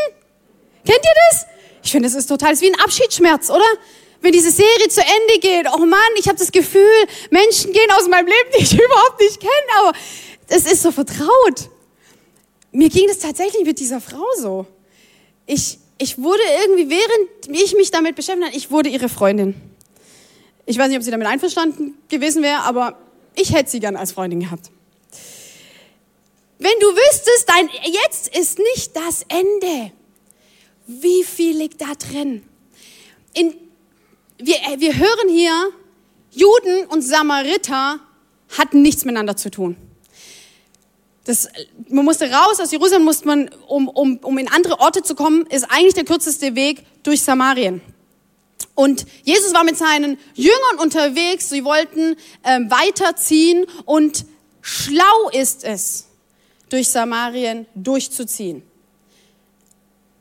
Kennt 0.84 1.00
ihr 1.04 1.14
das? 1.30 1.46
Ich 1.84 1.92
finde, 1.92 2.10
das 2.10 2.16
ist 2.16 2.26
total, 2.26 2.50
das 2.50 2.62
ist 2.62 2.68
wie 2.68 2.74
ein 2.74 2.80
Abschiedsschmerz, 2.82 3.52
oder? 3.52 3.64
Wenn 4.22 4.32
diese 4.32 4.50
Serie 4.50 4.88
zu 4.90 5.02
Ende 5.02 5.40
geht, 5.40 5.68
oh 5.72 5.86
Mann, 5.86 6.00
ich 6.18 6.28
habe 6.28 6.40
das 6.40 6.52
Gefühl, 6.52 6.82
Menschen 7.30 7.72
gehen 7.72 7.92
aus 7.92 8.08
meinem 8.08 8.26
Leben, 8.26 8.50
die 8.58 8.64
ich 8.64 8.74
überhaupt 8.84 9.20
nicht 9.20 9.40
kenne, 9.40 9.52
aber 9.80 9.94
es 10.48 10.66
ist 10.66 10.82
so 10.82 10.92
vertraut. 10.92 11.70
Mir 12.72 12.90
ging 12.90 13.08
das 13.08 13.20
tatsächlich 13.20 13.64
mit 13.64 13.80
dieser 13.80 14.02
Frau 14.02 14.26
so. 14.40 14.66
Ich, 15.46 15.78
ich 16.00 16.18
wurde 16.18 16.42
irgendwie, 16.64 16.90
während 16.90 17.62
ich 17.62 17.76
mich 17.76 17.92
damit 17.92 18.16
beschäftigt 18.16 18.48
habe, 18.48 18.58
ich 18.58 18.72
wurde 18.72 18.90
ihre 18.90 19.08
Freundin. 19.08 19.75
Ich 20.66 20.78
weiß 20.78 20.88
nicht, 20.90 20.98
ob 20.98 21.04
sie 21.04 21.12
damit 21.12 21.28
einverstanden 21.28 21.96
gewesen 22.10 22.42
wäre, 22.42 22.62
aber 22.62 22.98
ich 23.36 23.54
hätte 23.54 23.70
sie 23.70 23.80
gern 23.80 23.96
als 23.96 24.12
Freundin 24.12 24.40
gehabt. 24.40 24.72
Wenn 26.58 26.80
du 26.80 26.88
wüsstest, 26.88 27.48
dein 27.48 27.70
Jetzt 27.84 28.36
ist 28.36 28.60
nicht 28.60 28.96
das 28.96 29.26
Ende. 29.28 29.92
Wie 30.88 31.24
viel 31.24 31.58
liegt 31.58 31.82
da 31.82 31.94
drin? 31.96 32.44
In, 33.34 33.54
wir, 34.38 34.56
äh, 34.56 34.80
wir 34.80 34.98
hören 34.98 35.30
hier, 35.30 35.70
Juden 36.32 36.88
und 36.88 37.02
Samariter 37.02 38.00
hatten 38.58 38.82
nichts 38.82 39.06
miteinander 39.06 39.36
zu 39.36 39.52
tun. 39.52 39.76
Das, 41.26 41.48
man 41.90 42.06
musste 42.06 42.32
raus 42.32 42.60
aus 42.60 42.72
Jerusalem, 42.72 43.04
musste 43.04 43.28
man, 43.28 43.50
um, 43.68 43.88
um, 43.88 44.18
um 44.18 44.38
in 44.38 44.48
andere 44.48 44.80
Orte 44.80 45.02
zu 45.02 45.16
kommen, 45.16 45.46
ist 45.48 45.66
eigentlich 45.70 45.96
der 45.96 46.06
kürzeste 46.06 46.56
Weg 46.56 46.86
durch 47.04 47.24
Samarien. 47.24 47.82
Und 48.76 49.06
Jesus 49.24 49.54
war 49.54 49.64
mit 49.64 49.78
seinen 49.78 50.18
Jüngern 50.36 50.80
unterwegs, 50.80 51.50
sie 51.50 51.64
wollten 51.64 52.18
ähm, 52.44 52.70
weiterziehen 52.70 53.66
und 53.86 54.26
schlau 54.62 55.30
ist 55.32 55.64
es, 55.64 56.08
durch 56.70 56.90
Samarien 56.90 57.68
durchzuziehen. 57.74 58.64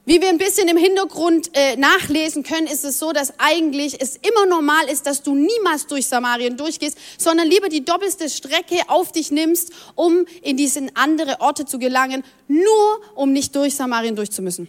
Wie 0.06 0.20
wir 0.20 0.28
ein 0.28 0.38
bisschen 0.38 0.68
im 0.68 0.76
Hintergrund 0.76 1.50
äh, 1.54 1.76
nachlesen 1.76 2.42
können, 2.42 2.66
ist 2.66 2.84
es 2.84 2.98
so, 2.98 3.12
dass 3.12 3.32
eigentlich 3.38 4.00
es 4.00 4.16
immer 4.16 4.44
normal 4.44 4.86
ist, 4.90 5.06
dass 5.06 5.22
du 5.22 5.34
niemals 5.34 5.86
durch 5.86 6.06
Samarien 6.06 6.58
durchgehst, 6.58 6.98
sondern 7.18 7.48
lieber 7.48 7.70
die 7.70 7.86
doppelte 7.86 8.28
Strecke 8.28 8.82
auf 8.88 9.12
dich 9.12 9.30
nimmst, 9.30 9.72
um 9.94 10.26
in 10.42 10.58
diese 10.58 10.86
andere 10.92 11.40
Orte 11.40 11.64
zu 11.64 11.78
gelangen, 11.78 12.22
nur 12.48 13.00
um 13.14 13.32
nicht 13.32 13.56
durch 13.56 13.74
Samarien 13.76 14.14
durchzumüssen. 14.14 14.68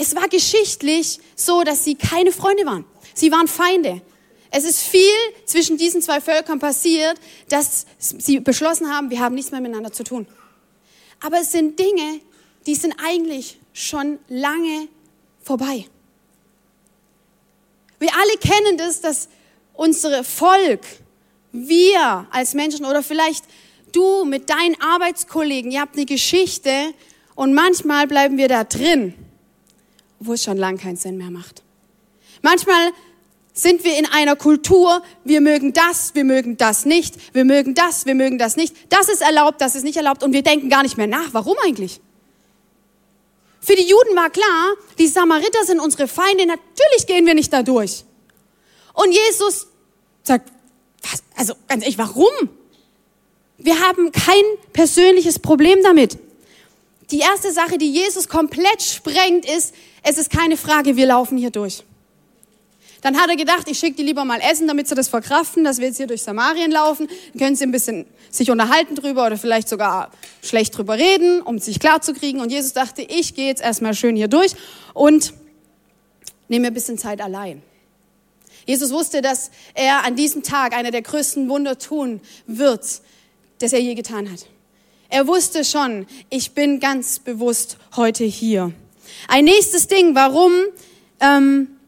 Es 0.00 0.14
war 0.14 0.28
geschichtlich 0.28 1.18
so, 1.34 1.64
dass 1.64 1.84
sie 1.84 1.96
keine 1.96 2.30
Freunde 2.30 2.64
waren. 2.64 2.84
Sie 3.14 3.32
waren 3.32 3.48
Feinde. 3.48 4.00
Es 4.50 4.64
ist 4.64 4.80
viel 4.80 5.02
zwischen 5.44 5.76
diesen 5.76 6.00
zwei 6.00 6.20
Völkern 6.20 6.60
passiert, 6.60 7.18
dass 7.48 7.84
sie 7.98 8.38
beschlossen 8.38 8.88
haben, 8.88 9.10
wir 9.10 9.18
haben 9.18 9.34
nichts 9.34 9.50
mehr 9.50 9.60
miteinander 9.60 9.92
zu 9.92 10.04
tun. 10.04 10.26
Aber 11.20 11.40
es 11.40 11.50
sind 11.50 11.78
Dinge, 11.80 12.20
die 12.66 12.76
sind 12.76 12.94
eigentlich 13.04 13.58
schon 13.72 14.20
lange 14.28 14.86
vorbei. 15.42 15.86
Wir 17.98 18.10
alle 18.14 18.38
kennen 18.38 18.78
das, 18.78 19.00
dass 19.00 19.28
unsere 19.74 20.22
Volk, 20.22 20.82
wir 21.50 22.28
als 22.30 22.54
Menschen 22.54 22.86
oder 22.86 23.02
vielleicht 23.02 23.44
du 23.90 24.24
mit 24.24 24.48
deinen 24.48 24.80
Arbeitskollegen, 24.80 25.72
ihr 25.72 25.80
habt 25.80 25.96
eine 25.96 26.06
Geschichte 26.06 26.94
und 27.34 27.52
manchmal 27.52 28.06
bleiben 28.06 28.36
wir 28.36 28.46
da 28.46 28.62
drin 28.62 29.14
wo 30.20 30.32
es 30.32 30.42
schon 30.42 30.56
lang 30.56 30.78
keinen 30.78 30.96
Sinn 30.96 31.16
mehr 31.16 31.30
macht. 31.30 31.62
Manchmal 32.42 32.92
sind 33.52 33.84
wir 33.84 33.98
in 33.98 34.06
einer 34.06 34.36
Kultur, 34.36 35.02
wir 35.24 35.40
mögen 35.40 35.72
das, 35.72 36.14
wir 36.14 36.24
mögen 36.24 36.56
das 36.56 36.84
nicht, 36.84 37.34
wir 37.34 37.44
mögen 37.44 37.74
das, 37.74 38.06
wir 38.06 38.14
mögen 38.14 38.38
das 38.38 38.56
nicht. 38.56 38.74
Das 38.88 39.08
ist 39.08 39.20
erlaubt, 39.20 39.60
das 39.60 39.74
ist 39.74 39.82
nicht 39.82 39.96
erlaubt 39.96 40.22
und 40.22 40.32
wir 40.32 40.42
denken 40.42 40.68
gar 40.68 40.82
nicht 40.82 40.96
mehr 40.96 41.08
nach. 41.08 41.32
Warum 41.32 41.56
eigentlich? 41.64 42.00
Für 43.60 43.74
die 43.74 43.82
Juden 43.82 44.14
war 44.14 44.30
klar, 44.30 44.74
die 44.98 45.08
Samariter 45.08 45.64
sind 45.64 45.80
unsere 45.80 46.06
Feinde, 46.06 46.46
natürlich 46.46 47.06
gehen 47.06 47.26
wir 47.26 47.34
nicht 47.34 47.52
da 47.52 47.62
durch. 47.62 48.04
Und 48.94 49.12
Jesus 49.12 49.66
sagt, 50.22 50.50
was, 51.02 51.22
also 51.36 51.54
ganz 51.66 51.82
ehrlich, 51.82 51.98
warum? 51.98 52.48
Wir 53.58 53.80
haben 53.80 54.12
kein 54.12 54.42
persönliches 54.72 55.38
Problem 55.40 55.80
damit. 55.82 56.18
Die 57.10 57.20
erste 57.20 57.52
Sache, 57.52 57.78
die 57.78 57.90
Jesus 57.90 58.28
komplett 58.28 58.82
sprengt, 58.82 59.46
ist, 59.48 59.74
es 60.02 60.18
ist 60.18 60.30
keine 60.30 60.56
Frage, 60.56 60.96
wir 60.96 61.06
laufen 61.06 61.38
hier 61.38 61.50
durch. 61.50 61.82
Dann 63.00 63.16
hat 63.16 63.30
er 63.30 63.36
gedacht, 63.36 63.68
ich 63.68 63.78
schicke 63.78 63.96
die 63.96 64.02
lieber 64.02 64.24
mal 64.24 64.40
essen, 64.40 64.66
damit 64.66 64.88
sie 64.88 64.94
das 64.94 65.08
verkraften, 65.08 65.62
dass 65.64 65.78
wir 65.78 65.86
jetzt 65.86 65.98
hier 65.98 66.08
durch 66.08 66.22
Samarien 66.22 66.70
laufen. 66.70 67.08
Dann 67.32 67.38
können 67.38 67.56
sie 67.56 67.64
ein 67.64 67.70
bisschen 67.70 68.06
sich 68.30 68.50
unterhalten 68.50 68.96
drüber 68.96 69.24
oder 69.26 69.38
vielleicht 69.38 69.68
sogar 69.68 70.10
schlecht 70.42 70.76
drüber 70.76 70.98
reden, 70.98 71.40
um 71.40 71.58
sich 71.58 71.78
klar 71.78 72.02
zu 72.02 72.12
kriegen. 72.12 72.40
Und 72.40 72.50
Jesus 72.50 72.72
dachte, 72.72 73.02
ich 73.02 73.34
gehe 73.34 73.46
jetzt 73.46 73.62
erstmal 73.62 73.94
schön 73.94 74.16
hier 74.16 74.28
durch 74.28 74.52
und 74.94 75.32
nehme 76.48 76.62
mir 76.62 76.66
ein 76.68 76.74
bisschen 76.74 76.98
Zeit 76.98 77.20
allein. 77.20 77.62
Jesus 78.66 78.90
wusste, 78.92 79.22
dass 79.22 79.50
er 79.74 80.04
an 80.04 80.16
diesem 80.16 80.42
Tag 80.42 80.74
einer 80.74 80.90
der 80.90 81.02
größten 81.02 81.48
Wunder 81.48 81.78
tun 81.78 82.20
wird, 82.46 83.00
das 83.60 83.72
er 83.72 83.80
je 83.80 83.94
getan 83.94 84.30
hat. 84.30 84.44
Er 85.10 85.26
wusste 85.26 85.64
schon, 85.64 86.06
ich 86.28 86.52
bin 86.52 86.80
ganz 86.80 87.18
bewusst 87.18 87.78
heute 87.96 88.24
hier. 88.24 88.72
Ein 89.26 89.46
nächstes 89.46 89.86
Ding, 89.86 90.14
warum 90.14 90.52
ähm, 91.20 91.78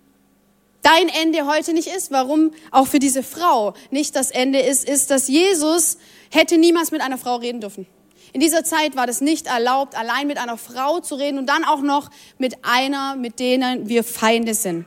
dein 0.81 1.09
Ende 1.09 1.47
heute 1.47 1.75
nicht 1.75 1.89
ist, 1.89 2.11
warum 2.11 2.53
auch 2.71 2.87
für 2.87 2.99
diese 2.99 3.23
Frau 3.23 3.75
nicht 3.91 4.17
das 4.17 4.31
Ende 4.31 4.61
ist, 4.61 4.89
ist, 4.89 5.11
dass 5.11 5.29
Jesus 5.29 5.99
hätte 6.31 6.57
niemals 6.57 6.93
mit 6.93 7.03
einer 7.03 7.19
Frau 7.19 7.37
reden 7.37 7.61
dürfen. 7.61 7.87
In 8.33 8.41
dieser 8.41 8.65
Zeit 8.65 8.97
war 8.97 9.07
das 9.07 9.21
nicht 9.21 9.49
erlaubt, 9.49 9.97
allein 9.97 10.27
mit 10.27 10.39
einer 10.39 10.57
Frau 10.57 11.01
zu 11.01 11.17
reden 11.17 11.39
und 11.39 11.47
dann 11.47 11.65
auch 11.65 11.83
noch 11.83 12.11
mit 12.39 12.65
einer, 12.65 13.17
mit 13.17 13.39
denen 13.39 13.89
wir 13.89 14.03
Feinde 14.03 14.55
sind. 14.55 14.87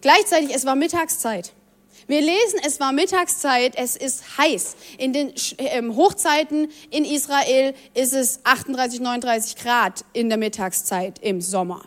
Gleichzeitig, 0.00 0.54
es 0.54 0.64
war 0.64 0.74
Mittagszeit. 0.74 1.52
Wir 2.08 2.20
lesen, 2.20 2.60
es 2.64 2.78
war 2.78 2.92
Mittagszeit, 2.92 3.74
es 3.76 3.96
ist 3.96 4.38
heiß. 4.38 4.76
In 4.96 5.12
den 5.12 5.32
ähm, 5.58 5.96
Hochzeiten 5.96 6.68
in 6.90 7.04
Israel 7.04 7.74
ist 7.94 8.12
es 8.12 8.40
38, 8.44 9.00
39 9.00 9.56
Grad 9.56 10.04
in 10.12 10.28
der 10.28 10.38
Mittagszeit 10.38 11.18
im 11.18 11.40
Sommer. 11.40 11.82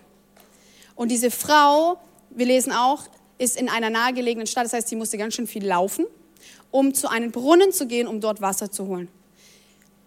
Und 0.95 1.09
diese 1.09 1.31
Frau, 1.31 1.97
wir 2.31 2.45
lesen 2.45 2.73
auch, 2.73 3.03
ist 3.37 3.55
in 3.55 3.69
einer 3.69 3.89
nahegelegenen 3.89 4.45
Stadt, 4.45 4.65
das 4.65 4.73
heißt, 4.73 4.89
sie 4.89 4.97
musste 4.97 5.17
ganz 5.17 5.35
schön 5.35 5.47
viel 5.47 5.65
laufen, 5.65 6.05
um 6.69 6.93
zu 6.93 7.09
einem 7.09 7.31
Brunnen 7.31 7.71
zu 7.71 7.87
gehen, 7.87 8.05
um 8.05 8.19
dort 8.19 8.41
Wasser 8.41 8.69
zu 8.69 8.87
holen. 8.87 9.07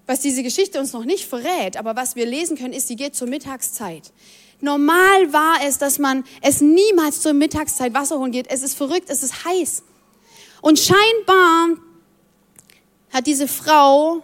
Was 0.07 0.21
diese 0.21 0.43
Geschichte 0.43 0.79
uns 0.79 0.93
noch 0.93 1.07
nicht 1.07 1.25
verrät, 1.25 1.79
aber 1.79 1.97
was 1.97 2.17
wir 2.17 2.27
lesen 2.27 2.59
können, 2.59 2.75
ist, 2.75 2.89
sie 2.89 2.97
geht 2.97 3.15
zur 3.15 3.29
Mittagszeit. 3.29 4.13
Normal 4.61 5.33
war 5.33 5.57
es, 5.67 5.79
dass 5.79 5.99
man 5.99 6.25
es 6.43 6.61
niemals 6.61 7.23
zur 7.23 7.33
Mittagszeit 7.33 7.95
Wasser 7.95 8.19
holen 8.19 8.31
geht. 8.31 8.51
Es 8.51 8.63
ist 8.63 8.75
verrückt, 8.75 9.09
es 9.09 9.23
ist 9.23 9.47
heiß. 9.47 9.85
Und 10.63 10.79
scheinbar 10.79 11.77
hat 13.13 13.27
diese 13.27 13.47
Frau 13.47 14.23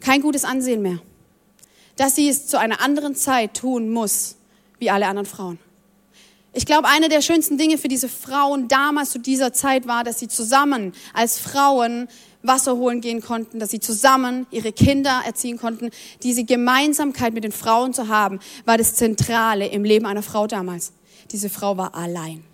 kein 0.00 0.20
gutes 0.20 0.44
Ansehen 0.44 0.82
mehr, 0.82 0.98
dass 1.96 2.16
sie 2.16 2.28
es 2.28 2.46
zu 2.48 2.58
einer 2.58 2.82
anderen 2.82 3.14
Zeit 3.14 3.54
tun 3.54 3.88
muss, 3.88 4.36
wie 4.78 4.90
alle 4.90 5.06
anderen 5.06 5.26
Frauen. 5.26 5.58
Ich 6.52 6.66
glaube, 6.66 6.88
eine 6.88 7.08
der 7.08 7.22
schönsten 7.22 7.56
Dinge 7.56 7.78
für 7.78 7.88
diese 7.88 8.10
Frauen 8.10 8.68
damals 8.68 9.10
zu 9.10 9.18
dieser 9.18 9.54
Zeit 9.54 9.86
war, 9.86 10.04
dass 10.04 10.18
sie 10.18 10.28
zusammen 10.28 10.92
als 11.14 11.38
Frauen 11.38 12.08
Wasser 12.42 12.76
holen 12.76 13.00
gehen 13.00 13.22
konnten, 13.22 13.60
dass 13.60 13.70
sie 13.70 13.78
zusammen 13.80 14.46
ihre 14.50 14.72
Kinder 14.72 15.22
erziehen 15.24 15.58
konnten. 15.58 15.90
Diese 16.24 16.44
Gemeinsamkeit 16.44 17.32
mit 17.32 17.44
den 17.44 17.52
Frauen 17.52 17.94
zu 17.94 18.08
haben, 18.08 18.40
war 18.64 18.76
das 18.76 18.96
Zentrale 18.96 19.68
im 19.68 19.84
Leben 19.84 20.06
einer 20.06 20.24
Frau 20.24 20.48
damals. 20.48 20.92
Diese 21.30 21.48
Frau 21.48 21.76
war 21.76 21.94
allein. 21.94 22.44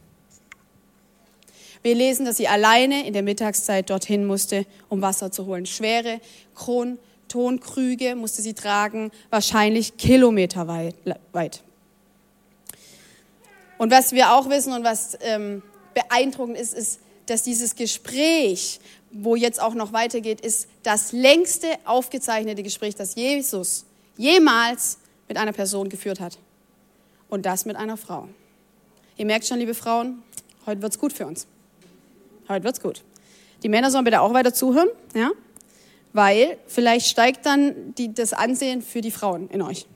Wir 1.83 1.95
lesen, 1.95 2.27
dass 2.27 2.37
sie 2.37 2.49
alleine 2.49 3.07
in 3.07 3.13
der 3.13 3.23
Mittagszeit 3.23 3.91
dorthin 3.91 4.27
musste, 4.27 4.67
um 4.89 5.01
Wasser 5.03 5.31
zu 5.31 5.47
holen. 5.47 5.67
Schwere 5.67 6.21
Kron 6.55 6.99
Tonkrüge 7.29 8.17
musste 8.17 8.43
sie 8.43 8.55
tragen, 8.55 9.11
wahrscheinlich 9.31 9.97
kilometerweit. 9.97 11.63
Und 13.77 13.93
was 13.93 14.13
wir 14.13 14.33
auch 14.33 14.49
wissen 14.49 14.73
und 14.73 14.83
was 14.83 15.17
ähm, 15.21 15.63
beeindruckend 15.95 16.59
ist, 16.59 16.75
ist, 16.75 17.01
dass 17.27 17.43
dieses 17.43 17.77
Gespräch, 17.77 18.81
wo 19.13 19.37
jetzt 19.37 19.61
auch 19.61 19.75
noch 19.75 19.93
weitergeht, 19.93 20.41
ist 20.41 20.69
das 20.83 21.13
längste 21.13 21.69
aufgezeichnete 21.85 22.63
Gespräch, 22.63 22.95
das 22.97 23.15
Jesus 23.15 23.85
jemals 24.17 24.99
mit 25.29 25.37
einer 25.37 25.53
Person 25.53 25.89
geführt 25.89 26.21
hat. 26.21 26.39
Und 27.29 27.45
das 27.45 27.67
mit 27.67 27.77
einer 27.77 27.99
Frau. 27.99 28.29
Ihr 29.19 29.27
merkt 29.27 29.47
schon, 29.47 29.59
liebe 29.59 29.75
Frauen, 29.75 30.23
heute 30.65 30.81
wird 30.81 30.93
es 30.93 30.99
gut 30.99 31.13
für 31.13 31.27
uns. 31.27 31.47
Heute 32.49 32.65
wird's 32.65 32.81
gut. 32.81 33.03
Die 33.63 33.69
Männer 33.69 33.91
sollen 33.91 34.05
bitte 34.05 34.21
auch 34.21 34.33
weiter 34.33 34.55
zuhören, 34.55 34.89
ja? 35.15 35.31
Weil 36.13 36.59
vielleicht 36.67 37.07
steigt 37.07 37.45
dann 37.45 37.95
die, 37.97 38.15
das 38.15 38.33
Ansehen 38.33 38.81
für 38.83 39.01
die 39.01 39.11
Frauen 39.11 39.49
in 39.51 39.61
euch. 39.63 39.87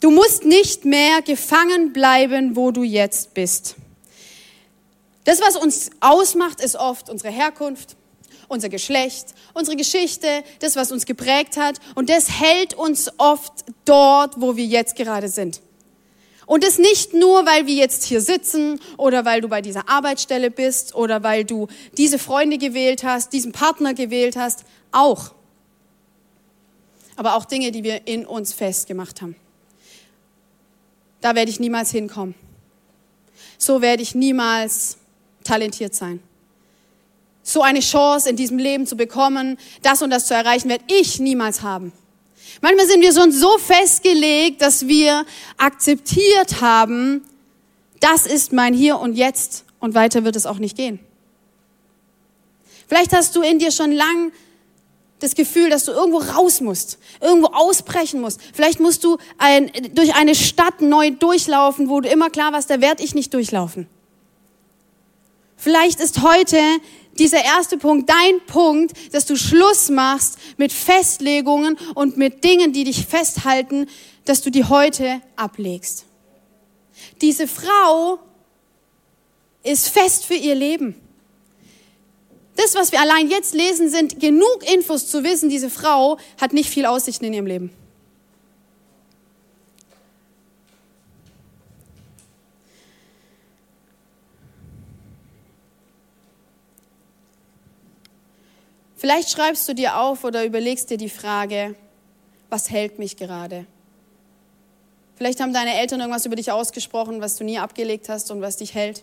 Du 0.00 0.10
musst 0.10 0.44
nicht 0.44 0.84
mehr 0.84 1.22
gefangen 1.22 1.92
bleiben, 1.92 2.56
wo 2.56 2.72
du 2.72 2.82
jetzt 2.82 3.34
bist. 3.34 3.76
Das, 5.22 5.40
was 5.40 5.56
uns 5.56 5.90
ausmacht, 6.00 6.60
ist 6.60 6.74
oft 6.74 7.08
unsere 7.08 7.32
Herkunft, 7.32 7.94
unser 8.48 8.68
Geschlecht, 8.68 9.26
unsere 9.54 9.76
Geschichte, 9.76 10.42
das, 10.58 10.74
was 10.74 10.90
uns 10.90 11.06
geprägt 11.06 11.56
hat. 11.56 11.78
Und 11.94 12.10
das 12.10 12.40
hält 12.40 12.74
uns 12.74 13.10
oft 13.18 13.52
dort, 13.84 14.40
wo 14.40 14.56
wir 14.56 14.64
jetzt 14.64 14.96
gerade 14.96 15.28
sind. 15.28 15.60
Und 16.46 16.64
das 16.64 16.78
nicht 16.78 17.14
nur, 17.14 17.46
weil 17.46 17.66
wir 17.66 17.74
jetzt 17.74 18.04
hier 18.04 18.20
sitzen 18.20 18.80
oder 18.96 19.24
weil 19.24 19.40
du 19.40 19.48
bei 19.48 19.62
dieser 19.62 19.88
Arbeitsstelle 19.88 20.50
bist 20.50 20.94
oder 20.94 21.22
weil 21.22 21.44
du 21.44 21.68
diese 21.96 22.18
Freunde 22.18 22.58
gewählt 22.58 23.04
hast, 23.04 23.32
diesen 23.32 23.52
Partner 23.52 23.94
gewählt 23.94 24.36
hast, 24.36 24.64
auch. 24.90 25.32
Aber 27.16 27.36
auch 27.36 27.44
Dinge, 27.44 27.70
die 27.70 27.84
wir 27.84 28.06
in 28.06 28.26
uns 28.26 28.52
festgemacht 28.52 29.22
haben. 29.22 29.36
Da 31.20 31.34
werde 31.34 31.50
ich 31.50 31.60
niemals 31.60 31.90
hinkommen. 31.90 32.34
So 33.56 33.80
werde 33.80 34.02
ich 34.02 34.14
niemals 34.14 34.96
talentiert 35.44 35.94
sein. 35.94 36.20
So 37.44 37.62
eine 37.62 37.80
Chance 37.80 38.28
in 38.28 38.36
diesem 38.36 38.58
Leben 38.58 38.86
zu 38.86 38.96
bekommen, 38.96 39.58
das 39.82 40.02
und 40.02 40.10
das 40.10 40.26
zu 40.26 40.34
erreichen, 40.34 40.68
werde 40.68 40.84
ich 40.88 41.20
niemals 41.20 41.62
haben. 41.62 41.92
Manchmal 42.60 42.86
sind 42.86 43.00
wir 43.00 43.12
schon 43.12 43.32
so 43.32 43.58
festgelegt, 43.58 44.62
dass 44.62 44.86
wir 44.86 45.24
akzeptiert 45.56 46.60
haben, 46.60 47.24
das 48.00 48.26
ist 48.26 48.52
mein 48.52 48.74
Hier 48.74 48.98
und 48.98 49.14
Jetzt 49.14 49.64
und 49.78 49.94
weiter 49.94 50.24
wird 50.24 50.36
es 50.36 50.46
auch 50.46 50.58
nicht 50.58 50.76
gehen. 50.76 51.00
Vielleicht 52.88 53.12
hast 53.12 53.34
du 53.36 53.42
in 53.42 53.58
dir 53.58 53.70
schon 53.70 53.92
lang 53.92 54.32
das 55.20 55.34
Gefühl, 55.34 55.70
dass 55.70 55.84
du 55.84 55.92
irgendwo 55.92 56.18
raus 56.18 56.60
musst, 56.60 56.98
irgendwo 57.20 57.46
ausbrechen 57.48 58.20
musst. 58.20 58.40
Vielleicht 58.52 58.80
musst 58.80 59.04
du 59.04 59.18
ein, 59.38 59.70
durch 59.94 60.14
eine 60.14 60.34
Stadt 60.34 60.80
neu 60.80 61.12
durchlaufen, 61.12 61.88
wo 61.88 62.00
du 62.00 62.08
immer 62.08 62.28
klar 62.28 62.52
warst, 62.52 62.70
da 62.70 62.80
werde 62.80 63.02
ich 63.02 63.14
nicht 63.14 63.32
durchlaufen. 63.32 63.86
Vielleicht 65.56 66.00
ist 66.00 66.22
heute 66.22 66.58
dieser 67.18 67.44
erste 67.44 67.76
Punkt 67.78 68.08
dein 68.08 68.40
Punkt, 68.46 68.92
dass 69.12 69.26
du 69.26 69.36
Schluss 69.36 69.90
machst 69.90 70.38
mit 70.56 70.72
Festlegungen 70.72 71.78
und 71.94 72.16
mit 72.16 72.44
Dingen, 72.44 72.72
die 72.72 72.84
dich 72.84 73.06
festhalten, 73.06 73.86
dass 74.24 74.42
du 74.42 74.50
die 74.50 74.64
heute 74.64 75.20
ablegst. 75.36 76.06
Diese 77.20 77.46
Frau 77.46 78.18
ist 79.62 79.88
fest 79.88 80.24
für 80.24 80.34
ihr 80.34 80.54
Leben. 80.54 80.96
Das, 82.56 82.74
was 82.74 82.92
wir 82.92 83.00
allein 83.00 83.30
jetzt 83.30 83.54
lesen, 83.54 83.88
sind 83.88 84.20
genug 84.20 84.58
Infos 84.72 85.08
zu 85.08 85.24
wissen, 85.24 85.48
diese 85.48 85.70
Frau 85.70 86.18
hat 86.40 86.52
nicht 86.52 86.68
viel 86.68 86.86
Aussichten 86.86 87.24
in 87.24 87.32
ihrem 87.32 87.46
Leben. 87.46 87.81
Vielleicht 99.02 99.30
schreibst 99.30 99.68
du 99.68 99.74
dir 99.74 99.98
auf 99.98 100.22
oder 100.22 100.44
überlegst 100.44 100.88
dir 100.88 100.96
die 100.96 101.08
Frage, 101.08 101.74
was 102.50 102.70
hält 102.70 103.00
mich 103.00 103.16
gerade? 103.16 103.66
Vielleicht 105.16 105.40
haben 105.40 105.52
deine 105.52 105.74
Eltern 105.74 105.98
irgendwas 105.98 106.24
über 106.24 106.36
dich 106.36 106.52
ausgesprochen, 106.52 107.20
was 107.20 107.34
du 107.34 107.42
nie 107.42 107.58
abgelegt 107.58 108.08
hast 108.08 108.30
und 108.30 108.42
was 108.42 108.58
dich 108.58 108.74
hält. 108.74 109.02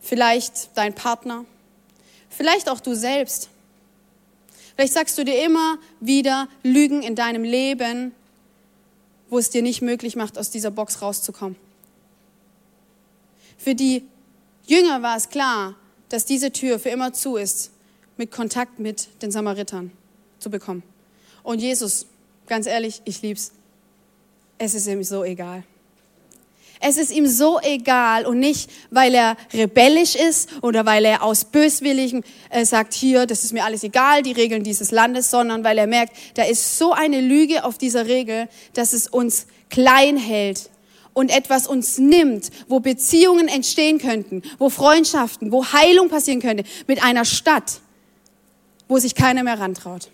Vielleicht 0.00 0.76
dein 0.76 0.96
Partner. 0.96 1.44
Vielleicht 2.28 2.68
auch 2.68 2.80
du 2.80 2.96
selbst. 2.96 3.50
Vielleicht 4.74 4.94
sagst 4.94 5.16
du 5.16 5.24
dir 5.24 5.44
immer 5.44 5.78
wieder 6.00 6.48
Lügen 6.64 7.04
in 7.04 7.14
deinem 7.14 7.44
Leben, 7.44 8.12
wo 9.28 9.38
es 9.38 9.50
dir 9.50 9.62
nicht 9.62 9.80
möglich 9.80 10.16
macht, 10.16 10.36
aus 10.36 10.50
dieser 10.50 10.72
Box 10.72 11.02
rauszukommen. 11.02 11.54
Für 13.58 13.76
die 13.76 14.02
Jünger 14.66 15.02
war 15.02 15.16
es 15.16 15.28
klar, 15.28 15.76
dass 16.08 16.24
diese 16.24 16.50
Tür 16.50 16.80
für 16.80 16.88
immer 16.88 17.12
zu 17.12 17.36
ist 17.36 17.70
mit 18.20 18.30
Kontakt 18.30 18.78
mit 18.78 19.08
den 19.22 19.30
Samaritern 19.30 19.90
zu 20.40 20.50
bekommen. 20.50 20.82
Und 21.42 21.58
Jesus, 21.58 22.04
ganz 22.46 22.66
ehrlich, 22.66 23.00
ich 23.06 23.22
lieb's. 23.22 23.52
Es 24.58 24.74
ist 24.74 24.86
ihm 24.88 25.02
so 25.02 25.24
egal. 25.24 25.62
Es 26.80 26.98
ist 26.98 27.12
ihm 27.12 27.26
so 27.26 27.58
egal 27.62 28.26
und 28.26 28.38
nicht, 28.38 28.70
weil 28.90 29.14
er 29.14 29.38
rebellisch 29.54 30.16
ist 30.16 30.50
oder 30.60 30.84
weil 30.84 31.06
er 31.06 31.22
aus 31.22 31.46
Böswilligen 31.46 32.22
äh, 32.50 32.66
sagt, 32.66 32.92
hier, 32.92 33.24
das 33.24 33.42
ist 33.42 33.54
mir 33.54 33.64
alles 33.64 33.84
egal, 33.84 34.22
die 34.22 34.32
Regeln 34.32 34.64
dieses 34.64 34.90
Landes, 34.90 35.30
sondern 35.30 35.64
weil 35.64 35.78
er 35.78 35.86
merkt, 35.86 36.14
da 36.34 36.42
ist 36.42 36.76
so 36.76 36.92
eine 36.92 37.22
Lüge 37.22 37.64
auf 37.64 37.78
dieser 37.78 38.06
Regel, 38.06 38.50
dass 38.74 38.92
es 38.92 39.08
uns 39.08 39.46
klein 39.70 40.18
hält 40.18 40.68
und 41.14 41.30
etwas 41.30 41.66
uns 41.66 41.96
nimmt, 41.96 42.50
wo 42.68 42.80
Beziehungen 42.80 43.48
entstehen 43.48 43.98
könnten, 43.98 44.42
wo 44.58 44.68
Freundschaften, 44.68 45.52
wo 45.52 45.64
Heilung 45.64 46.10
passieren 46.10 46.40
könnte 46.42 46.64
mit 46.86 47.02
einer 47.02 47.24
Stadt 47.24 47.80
wo 48.90 48.98
sich 48.98 49.14
keiner 49.14 49.44
mehr 49.44 49.60
rantraut? 49.60 50.10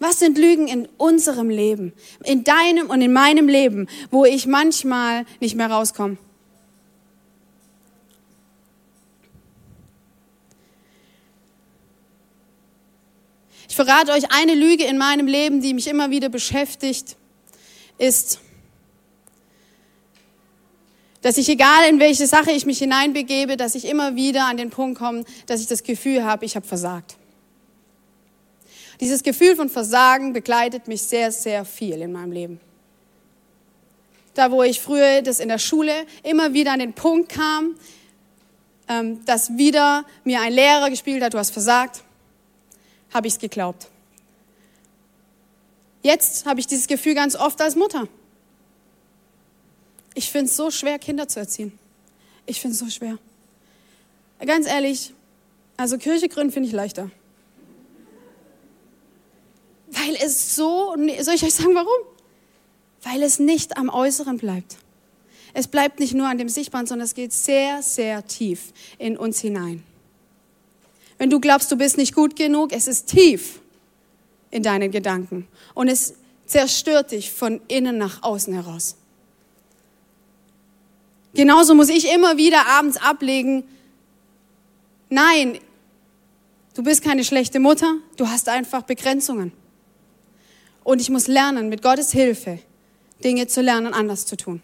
Was 0.00 0.18
sind 0.18 0.38
Lügen 0.38 0.68
in 0.68 0.88
unserem 0.96 1.50
Leben, 1.50 1.92
in 2.24 2.42
deinem 2.42 2.88
und 2.88 3.02
in 3.02 3.12
meinem 3.12 3.46
Leben, 3.46 3.88
wo 4.10 4.24
ich 4.24 4.46
manchmal 4.46 5.26
nicht 5.38 5.54
mehr 5.54 5.70
rauskomme? 5.70 6.16
Ich 13.68 13.76
verrate 13.76 14.12
euch 14.12 14.32
eine 14.32 14.54
Lüge 14.54 14.84
in 14.84 14.96
meinem 14.96 15.26
Leben, 15.26 15.60
die 15.60 15.74
mich 15.74 15.88
immer 15.88 16.10
wieder 16.10 16.30
beschäftigt, 16.30 17.16
ist, 17.98 18.40
dass 21.20 21.36
ich, 21.36 21.50
egal 21.50 21.86
in 21.90 22.00
welche 22.00 22.26
Sache 22.26 22.50
ich 22.50 22.64
mich 22.64 22.78
hineinbegebe, 22.78 23.58
dass 23.58 23.74
ich 23.74 23.84
immer 23.84 24.16
wieder 24.16 24.46
an 24.46 24.56
den 24.56 24.70
Punkt 24.70 24.98
komme, 24.98 25.24
dass 25.46 25.60
ich 25.60 25.66
das 25.66 25.82
Gefühl 25.82 26.24
habe, 26.24 26.46
ich 26.46 26.56
habe 26.56 26.66
versagt. 26.66 27.18
Dieses 29.00 29.22
Gefühl 29.22 29.54
von 29.54 29.68
Versagen 29.68 30.32
begleitet 30.32 30.88
mich 30.88 31.02
sehr, 31.02 31.30
sehr 31.30 31.64
viel 31.64 32.02
in 32.02 32.12
meinem 32.12 32.32
Leben. 32.32 32.60
Da, 34.34 34.50
wo 34.50 34.62
ich 34.62 34.80
früher 34.80 35.22
das 35.22 35.40
in 35.40 35.48
der 35.48 35.58
Schule 35.58 36.06
immer 36.22 36.52
wieder 36.52 36.72
an 36.72 36.78
den 36.78 36.92
Punkt 36.92 37.30
kam, 37.30 37.76
ähm, 38.88 39.24
dass 39.24 39.56
wieder 39.56 40.04
mir 40.24 40.40
ein 40.40 40.52
Lehrer 40.52 40.90
gespielt 40.90 41.22
hat, 41.22 41.34
du 41.34 41.38
hast 41.38 41.50
versagt, 41.50 42.02
habe 43.12 43.26
ich 43.26 43.34
es 43.34 43.38
geglaubt. 43.38 43.88
Jetzt 46.02 46.46
habe 46.46 46.60
ich 46.60 46.66
dieses 46.66 46.86
Gefühl 46.86 47.14
ganz 47.14 47.36
oft 47.36 47.60
als 47.60 47.76
Mutter. 47.76 48.08
Ich 50.14 50.30
finde 50.30 50.46
es 50.46 50.56
so 50.56 50.70
schwer, 50.70 50.98
Kinder 50.98 51.28
zu 51.28 51.38
erziehen. 51.40 51.78
Ich 52.46 52.60
finde 52.60 52.72
es 52.72 52.78
so 52.78 52.88
schwer. 52.88 53.18
Ganz 54.44 54.66
ehrlich, 54.66 55.12
also 55.76 55.98
Kirche 55.98 56.28
gründen 56.28 56.52
finde 56.52 56.68
ich 56.68 56.74
leichter. 56.74 57.10
Weil 59.90 60.16
es 60.16 60.54
so, 60.54 60.94
soll 61.20 61.34
ich 61.34 61.44
euch 61.44 61.54
sagen, 61.54 61.74
warum? 61.74 61.88
Weil 63.02 63.22
es 63.22 63.38
nicht 63.38 63.76
am 63.76 63.88
Äußeren 63.88 64.38
bleibt. 64.38 64.76
Es 65.54 65.66
bleibt 65.66 65.98
nicht 65.98 66.14
nur 66.14 66.28
an 66.28 66.38
dem 66.38 66.48
Sichtbaren, 66.48 66.86
sondern 66.86 67.06
es 67.06 67.14
geht 67.14 67.32
sehr, 67.32 67.82
sehr 67.82 68.26
tief 68.26 68.72
in 68.98 69.16
uns 69.16 69.40
hinein. 69.40 69.82
Wenn 71.16 71.30
du 71.30 71.40
glaubst, 71.40 71.70
du 71.72 71.76
bist 71.76 71.96
nicht 71.96 72.14
gut 72.14 72.36
genug, 72.36 72.72
es 72.72 72.86
ist 72.86 73.08
tief 73.08 73.60
in 74.50 74.62
deinen 74.62 74.90
Gedanken 74.90 75.48
und 75.74 75.88
es 75.88 76.14
zerstört 76.46 77.10
dich 77.10 77.30
von 77.30 77.60
innen 77.68 77.98
nach 77.98 78.22
außen 78.22 78.54
heraus. 78.54 78.96
Genauso 81.34 81.74
muss 81.74 81.88
ich 81.88 82.10
immer 82.10 82.36
wieder 82.36 82.66
abends 82.66 82.96
ablegen, 82.96 83.64
nein, 85.10 85.58
du 86.74 86.82
bist 86.82 87.02
keine 87.02 87.24
schlechte 87.24 87.60
Mutter, 87.60 87.94
du 88.16 88.28
hast 88.28 88.48
einfach 88.48 88.82
Begrenzungen. 88.82 89.52
Und 90.88 91.02
ich 91.02 91.10
muss 91.10 91.26
lernen, 91.26 91.68
mit 91.68 91.82
Gottes 91.82 92.12
Hilfe 92.12 92.60
Dinge 93.22 93.46
zu 93.46 93.60
lernen, 93.60 93.92
anders 93.92 94.24
zu 94.24 94.38
tun. 94.38 94.62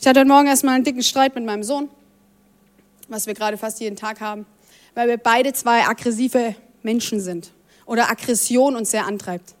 Ich 0.00 0.06
hatte 0.06 0.20
heute 0.20 0.28
Morgen 0.28 0.46
erstmal 0.46 0.74
einen 0.74 0.84
dicken 0.84 1.02
Streit 1.02 1.34
mit 1.34 1.44
meinem 1.44 1.64
Sohn, 1.64 1.90
was 3.06 3.26
wir 3.26 3.34
gerade 3.34 3.58
fast 3.58 3.78
jeden 3.78 3.96
Tag 3.96 4.22
haben, 4.22 4.46
weil 4.94 5.06
wir 5.06 5.18
beide 5.18 5.52
zwei 5.52 5.86
aggressive 5.86 6.54
Menschen 6.82 7.20
sind 7.20 7.50
oder 7.84 8.08
Aggression 8.08 8.74
uns 8.74 8.90
sehr 8.90 9.04
antreibt. 9.04 9.54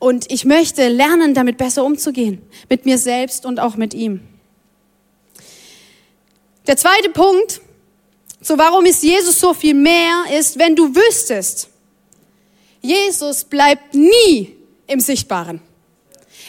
Und 0.00 0.28
ich 0.28 0.44
möchte 0.44 0.88
lernen, 0.88 1.34
damit 1.34 1.56
besser 1.56 1.84
umzugehen, 1.84 2.42
mit 2.68 2.84
mir 2.84 2.98
selbst 2.98 3.46
und 3.46 3.60
auch 3.60 3.76
mit 3.76 3.94
ihm. 3.94 4.22
Der 6.66 6.76
zweite 6.76 7.10
Punkt, 7.10 7.60
so 8.40 8.58
warum 8.58 8.86
ist 8.86 9.04
Jesus 9.04 9.38
so 9.38 9.54
viel 9.54 9.74
mehr, 9.74 10.24
ist, 10.36 10.58
wenn 10.58 10.74
du 10.74 10.96
wüsstest, 10.96 11.70
Jesus 12.80 13.44
bleibt 13.44 13.94
nie 13.94 14.56
im 14.86 15.00
Sichtbaren. 15.00 15.60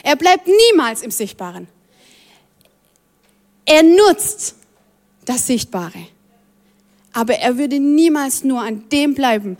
Er 0.02 0.16
bleibt 0.16 0.46
niemals 0.46 1.02
im 1.02 1.10
Sichtbaren. 1.10 1.68
Er 3.64 3.82
nutzt 3.82 4.54
das 5.24 5.46
Sichtbare. 5.46 6.06
Aber 7.12 7.34
er 7.34 7.58
würde 7.58 7.78
niemals 7.78 8.44
nur 8.44 8.60
an 8.60 8.88
dem 8.90 9.14
bleiben, 9.14 9.58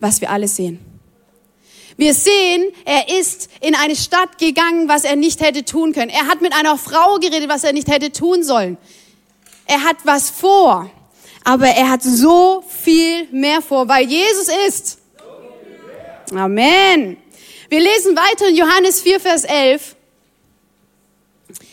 was 0.00 0.20
wir 0.20 0.30
alle 0.30 0.48
sehen. 0.48 0.80
Wir 1.96 2.14
sehen, 2.14 2.72
er 2.84 3.08
ist 3.20 3.50
in 3.60 3.74
eine 3.74 3.94
Stadt 3.94 4.38
gegangen, 4.38 4.88
was 4.88 5.04
er 5.04 5.16
nicht 5.16 5.40
hätte 5.40 5.64
tun 5.64 5.92
können. 5.92 6.10
Er 6.10 6.26
hat 6.26 6.40
mit 6.40 6.54
einer 6.54 6.78
Frau 6.78 7.16
geredet, 7.16 7.48
was 7.48 7.64
er 7.64 7.72
nicht 7.72 7.88
hätte 7.88 8.10
tun 8.10 8.42
sollen. 8.42 8.78
er 9.66 9.84
hat 9.84 9.96
was 10.04 10.30
vor, 10.30 10.90
aber 11.44 11.66
er 11.66 11.90
hat 11.90 12.02
so 12.02 12.64
viel 12.68 13.28
mehr 13.30 13.62
vor, 13.62 13.88
weil 13.88 14.08
Jesus 14.08 14.48
ist. 14.68 14.98
Amen. 16.36 17.16
Wir 17.68 17.80
lesen 17.80 18.16
weiter 18.16 18.48
in 18.48 18.56
Johannes 18.56 19.00
4, 19.02 19.20
Vers 19.20 19.44
11. 19.44 19.96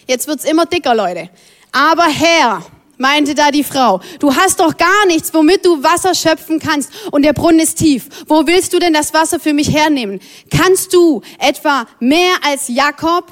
Jetzt 0.08 0.28
wird's 0.28 0.44
immer 0.44 0.66
dicker, 0.66 0.96
Leute. 0.96 1.30
Aber 1.72 2.06
Herr, 2.06 2.66
meinte 2.98 3.36
da 3.36 3.52
die 3.52 3.64
Frau, 3.64 4.02
du 4.20 4.36
hast 4.36 4.60
doch 4.60 4.76
gar 4.76 5.06
nichts, 5.08 5.34
womit 5.34 5.66
du 5.66 5.82
Wasser 5.82 6.14
schöpfen 6.14 6.60
kannst 6.60 6.92
und 7.12 7.24
der 7.24 7.34
Brunnen 7.34 7.60
ist 7.60 7.78
tief. 7.78 8.10
Wo 8.28 8.46
willst 8.48 8.74
du 8.74 8.80
denn 8.80 8.94
das 8.94 9.14
Wasser 9.14 9.40
für 9.40 9.54
mich 9.54 9.74
hernehmen? 9.74 10.20
Kannst 10.50 10.94
du 10.94 11.22
etwa 11.38 11.88
mehr 12.00 12.34
als 12.44 12.68
Jakob? 12.68 13.32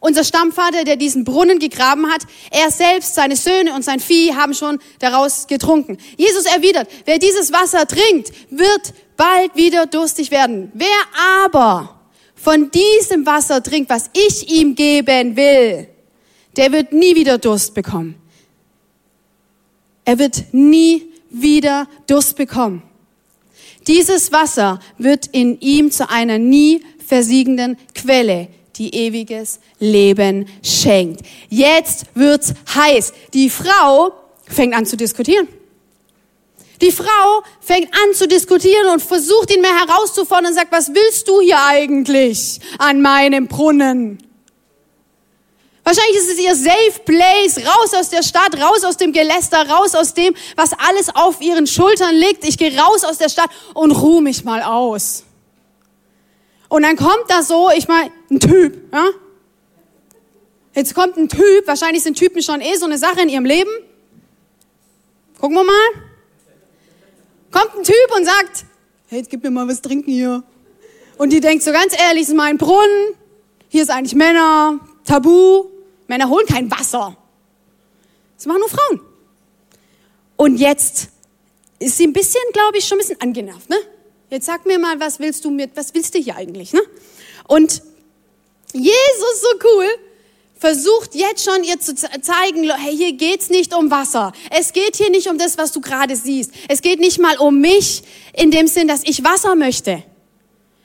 Unser 0.00 0.24
Stammvater, 0.24 0.84
der 0.84 0.96
diesen 0.96 1.24
Brunnen 1.24 1.58
gegraben 1.58 2.10
hat, 2.10 2.22
er 2.50 2.70
selbst, 2.70 3.14
seine 3.14 3.36
Söhne 3.36 3.74
und 3.74 3.84
sein 3.84 4.00
Vieh 4.00 4.34
haben 4.34 4.54
schon 4.54 4.78
daraus 4.98 5.46
getrunken. 5.46 5.98
Jesus 6.16 6.46
erwidert, 6.46 6.88
wer 7.04 7.18
dieses 7.18 7.52
Wasser 7.52 7.86
trinkt, 7.86 8.32
wird 8.50 8.94
bald 9.20 9.54
wieder 9.54 9.84
durstig 9.84 10.30
werden. 10.30 10.72
Wer 10.72 10.88
aber 11.44 12.00
von 12.34 12.70
diesem 12.70 13.26
Wasser 13.26 13.62
trinkt, 13.62 13.90
was 13.90 14.08
ich 14.14 14.50
ihm 14.50 14.74
geben 14.74 15.36
will, 15.36 15.88
der 16.56 16.72
wird 16.72 16.94
nie 16.94 17.14
wieder 17.14 17.36
Durst 17.36 17.74
bekommen. 17.74 18.14
Er 20.06 20.18
wird 20.18 20.44
nie 20.52 21.12
wieder 21.28 21.86
Durst 22.06 22.34
bekommen. 22.34 22.82
Dieses 23.86 24.32
Wasser 24.32 24.80
wird 24.96 25.26
in 25.26 25.60
ihm 25.60 25.90
zu 25.90 26.08
einer 26.08 26.38
nie 26.38 26.82
versiegenden 27.06 27.76
Quelle, 27.94 28.48
die 28.76 28.94
ewiges 28.94 29.60
Leben 29.78 30.46
schenkt. 30.62 31.20
Jetzt 31.50 32.06
wird's 32.14 32.54
heiß. 32.74 33.12
Die 33.34 33.50
Frau 33.50 34.12
fängt 34.46 34.74
an 34.74 34.86
zu 34.86 34.96
diskutieren. 34.96 35.46
Die 36.80 36.92
Frau 36.92 37.42
fängt 37.60 37.92
an 37.92 38.14
zu 38.14 38.26
diskutieren 38.26 38.88
und 38.88 39.02
versucht 39.02 39.54
ihn 39.54 39.60
mehr 39.60 39.78
herauszufordern 39.86 40.46
und 40.46 40.54
sagt, 40.54 40.72
was 40.72 40.88
willst 40.94 41.28
du 41.28 41.40
hier 41.40 41.62
eigentlich 41.62 42.60
an 42.78 43.02
meinem 43.02 43.48
Brunnen? 43.48 44.18
Wahrscheinlich 45.84 46.16
ist 46.16 46.30
es 46.30 46.38
ihr 46.38 46.54
Safe 46.54 47.00
Place, 47.04 47.66
raus 47.66 47.94
aus 47.94 48.10
der 48.10 48.22
Stadt, 48.22 48.60
raus 48.60 48.84
aus 48.84 48.96
dem 48.96 49.12
Geläster, 49.12 49.68
raus 49.68 49.94
aus 49.94 50.14
dem, 50.14 50.34
was 50.56 50.70
alles 50.72 51.14
auf 51.14 51.40
ihren 51.40 51.66
Schultern 51.66 52.14
liegt. 52.14 52.44
Ich 52.46 52.58
gehe 52.58 52.78
raus 52.78 53.04
aus 53.04 53.18
der 53.18 53.28
Stadt 53.28 53.50
und 53.74 53.90
ruhe 53.90 54.22
mich 54.22 54.44
mal 54.44 54.62
aus. 54.62 55.24
Und 56.68 56.82
dann 56.82 56.96
kommt 56.96 57.24
da 57.28 57.42
so, 57.42 57.70
ich 57.74 57.88
meine, 57.88 58.12
ein 58.30 58.38
Typ, 58.38 58.92
ja? 58.92 59.08
Jetzt 60.74 60.94
kommt 60.94 61.16
ein 61.16 61.28
Typ, 61.28 61.66
wahrscheinlich 61.66 62.04
sind 62.04 62.16
Typen 62.16 62.42
schon 62.42 62.60
eh 62.60 62.76
so 62.76 62.84
eine 62.84 62.96
Sache 62.96 63.22
in 63.22 63.28
ihrem 63.28 63.44
Leben. 63.44 63.70
Gucken 65.40 65.56
wir 65.56 65.64
mal. 65.64 66.09
Kommt 67.50 67.74
ein 67.76 67.84
Typ 67.84 68.16
und 68.16 68.24
sagt, 68.24 68.64
hey, 69.08 69.22
gib 69.28 69.42
mir 69.42 69.50
mal 69.50 69.66
was 69.66 69.82
trinken 69.82 70.10
hier. 70.10 70.42
Und 71.18 71.32
die 71.32 71.40
denkt 71.40 71.64
so 71.64 71.72
ganz 71.72 71.94
ehrlich, 72.00 72.22
es 72.22 72.28
ist 72.28 72.34
mein 72.34 72.56
Brunnen, 72.58 73.14
hier 73.68 73.82
ist 73.82 73.90
eigentlich 73.90 74.14
Männer, 74.14 74.80
Tabu. 75.04 75.66
Männer 76.06 76.28
holen 76.28 76.46
kein 76.46 76.70
Wasser. 76.70 77.16
Das 78.36 78.46
machen 78.46 78.60
nur 78.60 78.68
Frauen. 78.68 79.00
Und 80.36 80.56
jetzt 80.56 81.08
ist 81.78 81.96
sie 81.98 82.06
ein 82.06 82.12
bisschen, 82.12 82.40
glaube 82.52 82.78
ich, 82.78 82.86
schon 82.86 82.96
ein 82.96 83.00
bisschen 83.00 83.20
angenervt, 83.20 83.68
ne? 83.68 83.76
Jetzt 84.30 84.46
sag 84.46 84.64
mir 84.64 84.78
mal, 84.78 84.98
was 85.00 85.18
willst 85.18 85.44
du 85.44 85.50
mit, 85.50 85.76
was 85.76 85.92
willst 85.92 86.14
du 86.14 86.18
hier 86.18 86.36
eigentlich, 86.36 86.72
ne? 86.72 86.80
Und 87.46 87.82
Jesus, 88.72 89.40
so 89.40 89.48
cool, 89.64 89.86
versucht 90.60 91.14
jetzt 91.14 91.42
schon 91.42 91.64
ihr 91.64 91.80
zu 91.80 91.94
zeigen, 91.94 92.70
hey, 92.70 92.94
hier 92.94 93.14
geht's 93.14 93.48
nicht 93.48 93.74
um 93.74 93.90
Wasser. 93.90 94.32
Es 94.50 94.72
geht 94.72 94.96
hier 94.96 95.10
nicht 95.10 95.28
um 95.28 95.38
das, 95.38 95.56
was 95.56 95.72
du 95.72 95.80
gerade 95.80 96.14
siehst. 96.14 96.52
Es 96.68 96.82
geht 96.82 97.00
nicht 97.00 97.18
mal 97.18 97.38
um 97.38 97.60
mich 97.60 98.02
in 98.34 98.50
dem 98.50 98.68
Sinn, 98.68 98.86
dass 98.86 99.02
ich 99.02 99.24
Wasser 99.24 99.54
möchte. 99.56 100.02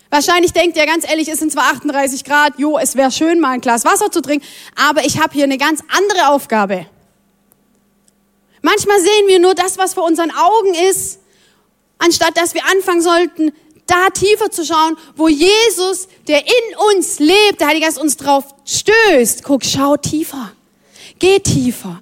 Wahrscheinlich 0.10 0.54
denkt 0.54 0.78
ihr 0.78 0.86
ganz 0.86 1.08
ehrlich, 1.08 1.28
es 1.28 1.40
sind 1.40 1.52
zwar 1.52 1.66
38 1.74 2.24
Grad, 2.24 2.58
jo, 2.58 2.78
es 2.78 2.96
wäre 2.96 3.12
schön, 3.12 3.42
mal 3.42 3.52
ein 3.52 3.62
Glas 3.62 3.84
Wasser 3.84 4.10
zu 4.10 4.22
trinken, 4.22 4.46
aber 4.76 5.04
ich 5.04 5.20
habe 5.20 5.34
hier 5.34 5.44
eine 5.44 5.58
ganz 5.58 5.82
andere 5.90 6.30
Aufgabe. 6.30 6.86
Manchmal 8.62 9.00
sehen 9.02 9.28
wir 9.28 9.40
nur 9.40 9.56
das, 9.56 9.78
was 9.78 9.94
vor 9.94 10.06
unseren 10.06 10.32
Augen 10.32 10.74
ist, 10.90 11.20
anstatt 11.98 12.38
dass 12.38 12.54
wir 12.54 12.62
anfangen 12.66 13.02
sollten, 13.02 13.52
da 13.88 14.10
tiefer 14.10 14.50
zu 14.50 14.66
schauen, 14.66 14.98
wo 15.16 15.28
Jesus, 15.28 16.08
der 16.28 16.42
in 16.42 16.78
uns 16.92 17.20
lebt, 17.20 17.60
der 17.60 17.68
Heilige 17.68 17.86
Geist 17.86 18.00
uns 18.00 18.18
drauf 18.18 18.46
stößt. 18.66 19.44
Guck, 19.44 19.64
schau 19.64 19.98
tiefer. 19.98 20.52
Geh 21.20 21.40
tiefer. 21.40 22.02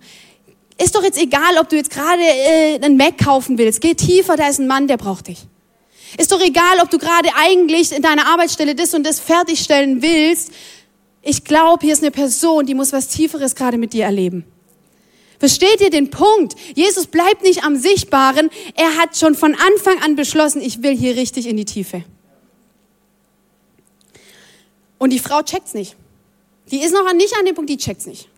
Ist 0.82 0.96
doch 0.96 1.04
jetzt 1.04 1.22
egal, 1.22 1.58
ob 1.60 1.70
du 1.70 1.76
jetzt 1.76 1.92
gerade 1.92 2.22
äh, 2.22 2.76
einen 2.76 2.98
Mac 2.98 3.18
kaufen 3.18 3.58
willst. 3.58 3.82
Geh 3.82 3.94
tiefer, 3.94 4.36
da 4.36 4.48
ist 4.48 4.60
ein 4.60 4.68
Mann, 4.68 4.88
der 4.88 4.98
braucht 4.98 5.28
dich. 5.28 5.40
Ist 6.18 6.32
doch 6.32 6.42
egal, 6.42 6.80
ob 6.82 6.90
du 6.90 6.98
gerade 6.98 7.30
eigentlich 7.36 7.92
in 7.92 8.02
deiner 8.02 8.28
Arbeitsstelle 8.28 8.76
das 8.76 8.94
und 8.94 9.04
das 9.04 9.20
fertigstellen 9.20 10.02
willst. 10.02 10.52
Ich 11.22 11.44
glaube, 11.44 11.86
hier 11.86 11.94
ist 11.94 12.02
eine 12.02 12.12
Person, 12.12 12.66
die 12.66 12.76
muss 12.76 12.94
was 12.94 13.08
Tieferes 13.08 13.56
gerade 13.56 13.78
mit 13.78 13.94
dir 13.94 14.06
erleben. 14.06 14.46
Versteht 15.44 15.82
ihr 15.82 15.90
den 15.90 16.10
Punkt? 16.10 16.56
Jesus 16.74 17.06
bleibt 17.08 17.44
nicht 17.44 17.66
am 17.66 17.76
Sichtbaren. 17.76 18.50
Er 18.76 18.96
hat 18.96 19.18
schon 19.18 19.36
von 19.36 19.54
Anfang 19.54 20.02
an 20.02 20.16
beschlossen, 20.16 20.62
ich 20.62 20.82
will 20.84 20.96
hier 20.96 21.18
richtig 21.18 21.48
in 21.48 21.58
die 21.58 21.66
Tiefe. 21.66 22.06
Und 25.00 25.10
die 25.10 25.20
Frau 25.20 25.42
checkt's 25.42 25.74
nicht. 25.74 25.98
Die 26.72 26.82
ist 26.82 26.94
noch 26.94 27.12
nicht 27.12 27.38
an 27.38 27.44
dem 27.44 27.56
Punkt, 27.56 27.70
die 27.70 27.76
checkt's 27.76 28.06
nicht. 28.06 28.30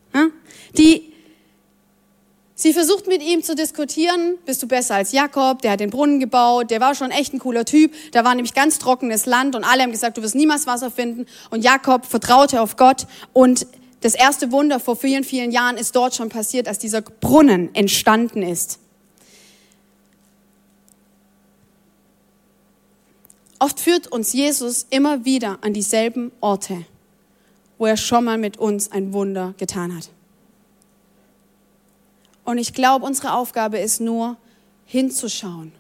Die 0.80 1.14
Sie 2.56 2.74
versucht 2.74 3.06
mit 3.06 3.22
ihm 3.22 3.44
zu 3.44 3.54
diskutieren, 3.54 4.40
bist 4.46 4.64
du 4.64 4.68
besser 4.68 4.96
als 4.96 5.12
Jakob, 5.12 5.62
der 5.62 5.74
hat 5.74 5.82
den 5.82 5.92
Brunnen 5.92 6.20
gebaut, 6.20 6.72
der 6.72 6.80
war 6.80 6.96
schon 6.96 7.12
echt 7.12 7.34
ein 7.34 7.40
cooler 7.40 7.66
Typ, 7.66 7.94
da 8.14 8.24
war 8.24 8.34
nämlich 8.34 8.56
ganz 8.56 8.80
trockenes 8.80 9.28
Land 9.28 9.56
und 9.56 9.64
alle 9.64 9.84
haben 9.84 9.92
gesagt, 9.92 10.18
du 10.18 10.24
wirst 10.24 10.36
niemals 10.36 10.66
Wasser 10.66 10.90
finden 10.90 11.28
und 11.52 11.64
Jakob 11.64 12.06
vertraute 12.06 12.62
auf 12.62 12.78
Gott 12.78 13.06
und 13.34 13.68
das 14.06 14.14
erste 14.14 14.52
Wunder 14.52 14.80
vor 14.80 14.96
vielen, 14.96 15.24
vielen 15.24 15.52
Jahren 15.52 15.78
ist 15.78 15.96
dort 15.96 16.14
schon 16.14 16.30
passiert, 16.30 16.68
als 16.68 16.78
dieser 16.78 17.02
Brunnen 17.02 17.74
entstanden 17.74 18.44
ist. 18.44 18.78
Oft 23.58 23.80
führt 23.80 24.06
uns 24.06 24.32
Jesus 24.32 24.86
immer 24.92 25.26
wieder 25.26 25.58
an 25.62 25.74
dieselben 25.74 26.32
Orte, 26.40 26.86
wo 27.80 27.88
er 27.88 27.98
schon 27.98 28.26
mal 28.26 28.38
mit 28.38 28.58
uns 28.58 28.92
ein 28.92 29.12
Wunder 29.12 29.56
getan 29.58 29.98
hat. 29.98 30.12
Und 32.44 32.60
ich 32.60 32.74
glaube, 32.74 33.08
unsere 33.08 33.34
Aufgabe 33.34 33.80
ist 33.80 34.02
nur, 34.02 34.38
hinzuschauen. 34.86 35.72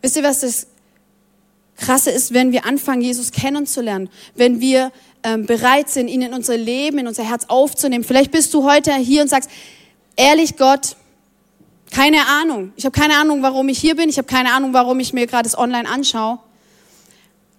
Wisst 0.00 0.16
ihr, 0.16 0.22
was 0.22 0.40
das 0.40 0.68
Krasse 1.76 2.10
ist, 2.10 2.32
wenn 2.32 2.52
wir 2.52 2.66
anfangen, 2.66 3.02
Jesus 3.02 3.32
kennenzulernen, 3.32 4.08
wenn 4.34 4.60
wir 4.60 4.92
ähm, 5.22 5.46
bereit 5.46 5.90
sind, 5.90 6.08
ihn 6.08 6.22
in 6.22 6.32
unser 6.32 6.56
Leben, 6.56 6.98
in 6.98 7.08
unser 7.08 7.24
Herz 7.24 7.46
aufzunehmen. 7.48 8.04
Vielleicht 8.04 8.30
bist 8.30 8.54
du 8.54 8.64
heute 8.64 8.94
hier 8.94 9.22
und 9.22 9.28
sagst, 9.28 9.50
ehrlich 10.16 10.56
Gott, 10.56 10.96
keine 11.90 12.26
Ahnung. 12.26 12.72
Ich 12.76 12.84
habe 12.84 12.98
keine 12.98 13.16
Ahnung, 13.16 13.42
warum 13.42 13.68
ich 13.68 13.78
hier 13.78 13.96
bin. 13.96 14.08
Ich 14.08 14.18
habe 14.18 14.28
keine 14.28 14.52
Ahnung, 14.52 14.72
warum 14.72 15.00
ich 15.00 15.12
mir 15.12 15.26
gerade 15.26 15.44
das 15.44 15.56
online 15.56 15.88
anschaue. 15.88 16.38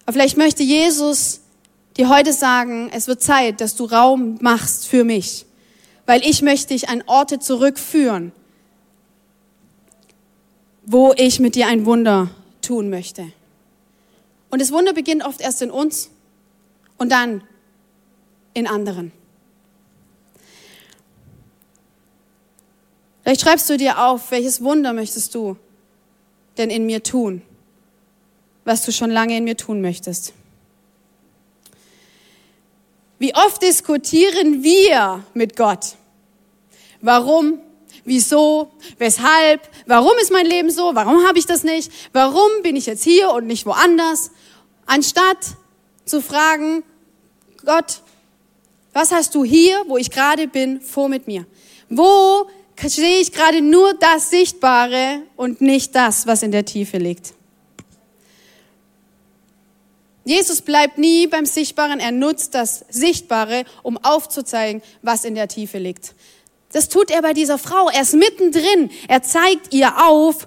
Aber 0.04 0.12
vielleicht 0.12 0.36
möchte 0.36 0.62
Jesus 0.62 1.40
dir 1.96 2.08
heute 2.08 2.32
sagen, 2.32 2.90
es 2.92 3.06
wird 3.06 3.22
Zeit, 3.22 3.60
dass 3.60 3.76
du 3.76 3.84
Raum 3.84 4.38
machst 4.40 4.86
für 4.86 5.04
mich 5.04 5.46
weil 6.06 6.24
ich 6.24 6.40
möchte 6.40 6.68
dich 6.68 6.88
an 6.88 7.02
Orte 7.06 7.40
zurückführen, 7.40 8.32
wo 10.84 11.12
ich 11.16 11.40
mit 11.40 11.56
dir 11.56 11.66
ein 11.66 11.84
Wunder 11.84 12.30
tun 12.62 12.88
möchte. 12.88 13.26
Und 14.50 14.60
das 14.60 14.72
Wunder 14.72 14.92
beginnt 14.92 15.24
oft 15.24 15.40
erst 15.40 15.62
in 15.62 15.70
uns 15.70 16.10
und 16.98 17.10
dann 17.10 17.42
in 18.54 18.66
anderen. 18.66 19.12
Vielleicht 23.22 23.40
schreibst 23.40 23.68
du 23.68 23.76
dir 23.76 24.04
auf, 24.04 24.30
welches 24.30 24.62
Wunder 24.62 24.92
möchtest 24.92 25.34
du 25.34 25.56
denn 26.58 26.70
in 26.70 26.86
mir 26.86 27.02
tun, 27.02 27.42
was 28.64 28.84
du 28.84 28.92
schon 28.92 29.10
lange 29.10 29.36
in 29.36 29.44
mir 29.44 29.56
tun 29.56 29.80
möchtest. 29.80 30.32
Wie 33.18 33.34
oft 33.34 33.62
diskutieren 33.62 34.62
wir 34.62 35.24
mit 35.34 35.56
Gott? 35.56 35.96
Warum? 37.00 37.58
Wieso? 38.06 38.70
Weshalb? 38.98 39.68
Warum 39.84 40.12
ist 40.22 40.30
mein 40.30 40.46
Leben 40.46 40.70
so? 40.70 40.94
Warum 40.94 41.26
habe 41.26 41.38
ich 41.40 41.44
das 41.44 41.64
nicht? 41.64 41.90
Warum 42.12 42.62
bin 42.62 42.76
ich 42.76 42.86
jetzt 42.86 43.02
hier 43.02 43.30
und 43.32 43.48
nicht 43.48 43.66
woanders? 43.66 44.30
Anstatt 44.86 45.38
zu 46.04 46.22
fragen, 46.22 46.84
Gott, 47.64 48.00
was 48.92 49.10
hast 49.10 49.34
du 49.34 49.44
hier, 49.44 49.82
wo 49.88 49.98
ich 49.98 50.10
gerade 50.10 50.46
bin, 50.46 50.80
vor 50.80 51.08
mit 51.08 51.26
mir? 51.26 51.46
Wo 51.88 52.48
sehe 52.80 53.20
ich 53.20 53.32
gerade 53.32 53.60
nur 53.60 53.94
das 53.94 54.30
Sichtbare 54.30 55.22
und 55.34 55.60
nicht 55.60 55.94
das, 55.96 56.28
was 56.28 56.44
in 56.44 56.52
der 56.52 56.64
Tiefe 56.64 56.98
liegt? 56.98 57.34
Jesus 60.24 60.62
bleibt 60.62 60.96
nie 60.96 61.26
beim 61.26 61.46
Sichtbaren, 61.46 61.98
er 61.98 62.12
nutzt 62.12 62.54
das 62.54 62.84
Sichtbare, 62.88 63.64
um 63.82 63.98
aufzuzeigen, 63.98 64.82
was 65.02 65.24
in 65.24 65.34
der 65.34 65.48
Tiefe 65.48 65.78
liegt. 65.78 66.14
Das 66.76 66.90
tut 66.90 67.10
er 67.10 67.22
bei 67.22 67.32
dieser 67.32 67.56
Frau. 67.56 67.88
Er 67.88 68.02
ist 68.02 68.12
mittendrin. 68.12 68.90
Er 69.08 69.22
zeigt 69.22 69.72
ihr 69.72 70.06
auf, 70.06 70.46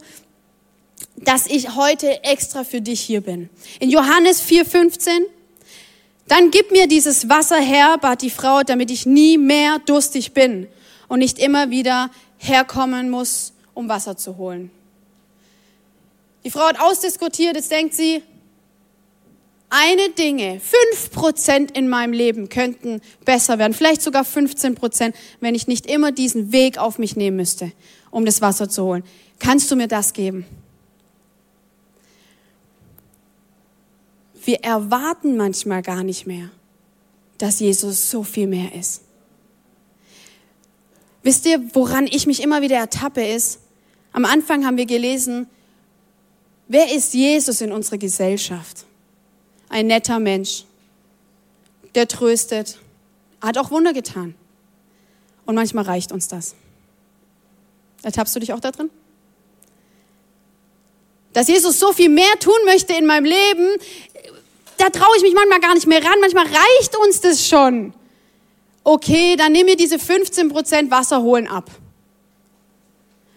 dass 1.15 1.47
ich 1.47 1.75
heute 1.75 2.23
extra 2.23 2.63
für 2.63 2.81
dich 2.81 3.01
hier 3.01 3.21
bin. 3.21 3.49
In 3.79 3.89
Johannes 3.89 4.43
4,15, 4.43 5.23
dann 6.27 6.51
gib 6.51 6.69
mir 6.69 6.85
dieses 6.85 7.29
Wasser 7.29 7.59
her, 7.59 7.97
bat 7.99 8.21
die 8.21 8.29
Frau, 8.29 8.61
damit 8.61 8.91
ich 8.91 9.07
nie 9.07 9.39
mehr 9.39 9.79
durstig 9.79 10.35
bin 10.35 10.67
und 11.07 11.17
nicht 11.17 11.39
immer 11.39 11.71
wieder 11.71 12.11
herkommen 12.37 13.09
muss, 13.09 13.53
um 13.73 13.89
Wasser 13.89 14.15
zu 14.15 14.37
holen. 14.37 14.69
Die 16.43 16.51
Frau 16.51 16.67
hat 16.67 16.79
ausdiskutiert, 16.79 17.55
jetzt 17.55 17.71
denkt 17.71 17.95
sie, 17.95 18.21
eine 19.69 20.09
Dinge, 20.09 20.59
fünf 20.59 21.11
Prozent 21.11 21.77
in 21.77 21.89
meinem 21.89 22.13
Leben 22.13 22.49
könnten 22.49 23.01
besser 23.23 23.59
werden, 23.59 23.73
vielleicht 23.73 24.01
sogar 24.01 24.25
15 24.25 24.75
Prozent, 24.75 25.15
wenn 25.39 25.53
ich 25.53 25.67
nicht 25.67 25.85
immer 25.85 26.11
diesen 26.11 26.51
Weg 26.51 26.77
auf 26.77 26.97
mich 26.97 27.15
nehmen 27.15 27.37
müsste, 27.37 27.71
um 28.09 28.25
das 28.25 28.41
Wasser 28.41 28.67
zu 28.67 28.83
holen. 28.83 29.03
Kannst 29.37 29.69
du 29.69 29.75
mir 29.75 29.87
das 29.87 30.13
geben? 30.13 30.45
Wir 34.43 34.63
erwarten 34.63 35.37
manchmal 35.37 35.83
gar 35.83 36.03
nicht 36.03 36.25
mehr, 36.25 36.49
dass 37.37 37.59
Jesus 37.59 38.09
so 38.09 38.23
viel 38.23 38.47
mehr 38.47 38.73
ist. 38.73 39.03
Wisst 41.21 41.45
ihr, 41.45 41.61
woran 41.73 42.07
ich 42.07 42.25
mich 42.25 42.41
immer 42.41 42.61
wieder 42.61 42.77
ertappe 42.77 43.23
ist? 43.23 43.59
Am 44.13 44.25
Anfang 44.25 44.65
haben 44.65 44.77
wir 44.77 44.87
gelesen, 44.87 45.47
wer 46.67 46.91
ist 46.91 47.13
Jesus 47.13 47.61
in 47.61 47.71
unserer 47.71 47.99
Gesellschaft? 47.99 48.85
Ein 49.69 49.87
netter 49.87 50.19
Mensch, 50.19 50.65
der 51.95 52.07
tröstet, 52.07 52.79
hat 53.41 53.57
auch 53.57 53.71
Wunder 53.71 53.93
getan. 53.93 54.35
Und 55.45 55.55
manchmal 55.55 55.85
reicht 55.85 56.11
uns 56.11 56.27
das. 56.27 56.55
Ertappst 58.03 58.35
du 58.35 58.39
dich 58.39 58.53
auch 58.53 58.59
da 58.59 58.71
drin? 58.71 58.89
Dass 61.33 61.47
Jesus 61.47 61.79
so 61.79 61.93
viel 61.93 62.09
mehr 62.09 62.39
tun 62.39 62.57
möchte 62.65 62.93
in 62.93 63.05
meinem 63.05 63.25
Leben, 63.25 63.67
da 64.77 64.89
traue 64.89 65.15
ich 65.17 65.23
mich 65.23 65.33
manchmal 65.33 65.59
gar 65.59 65.73
nicht 65.73 65.87
mehr 65.87 66.03
ran. 66.03 66.19
Manchmal 66.21 66.45
reicht 66.45 66.95
uns 66.97 67.21
das 67.21 67.47
schon. 67.47 67.93
Okay, 68.83 69.35
dann 69.35 69.51
nimm 69.51 69.65
mir 69.65 69.75
diese 69.75 69.97
15% 69.97 70.89
Wasser 70.89 71.21
holen 71.21 71.47
ab. 71.47 71.69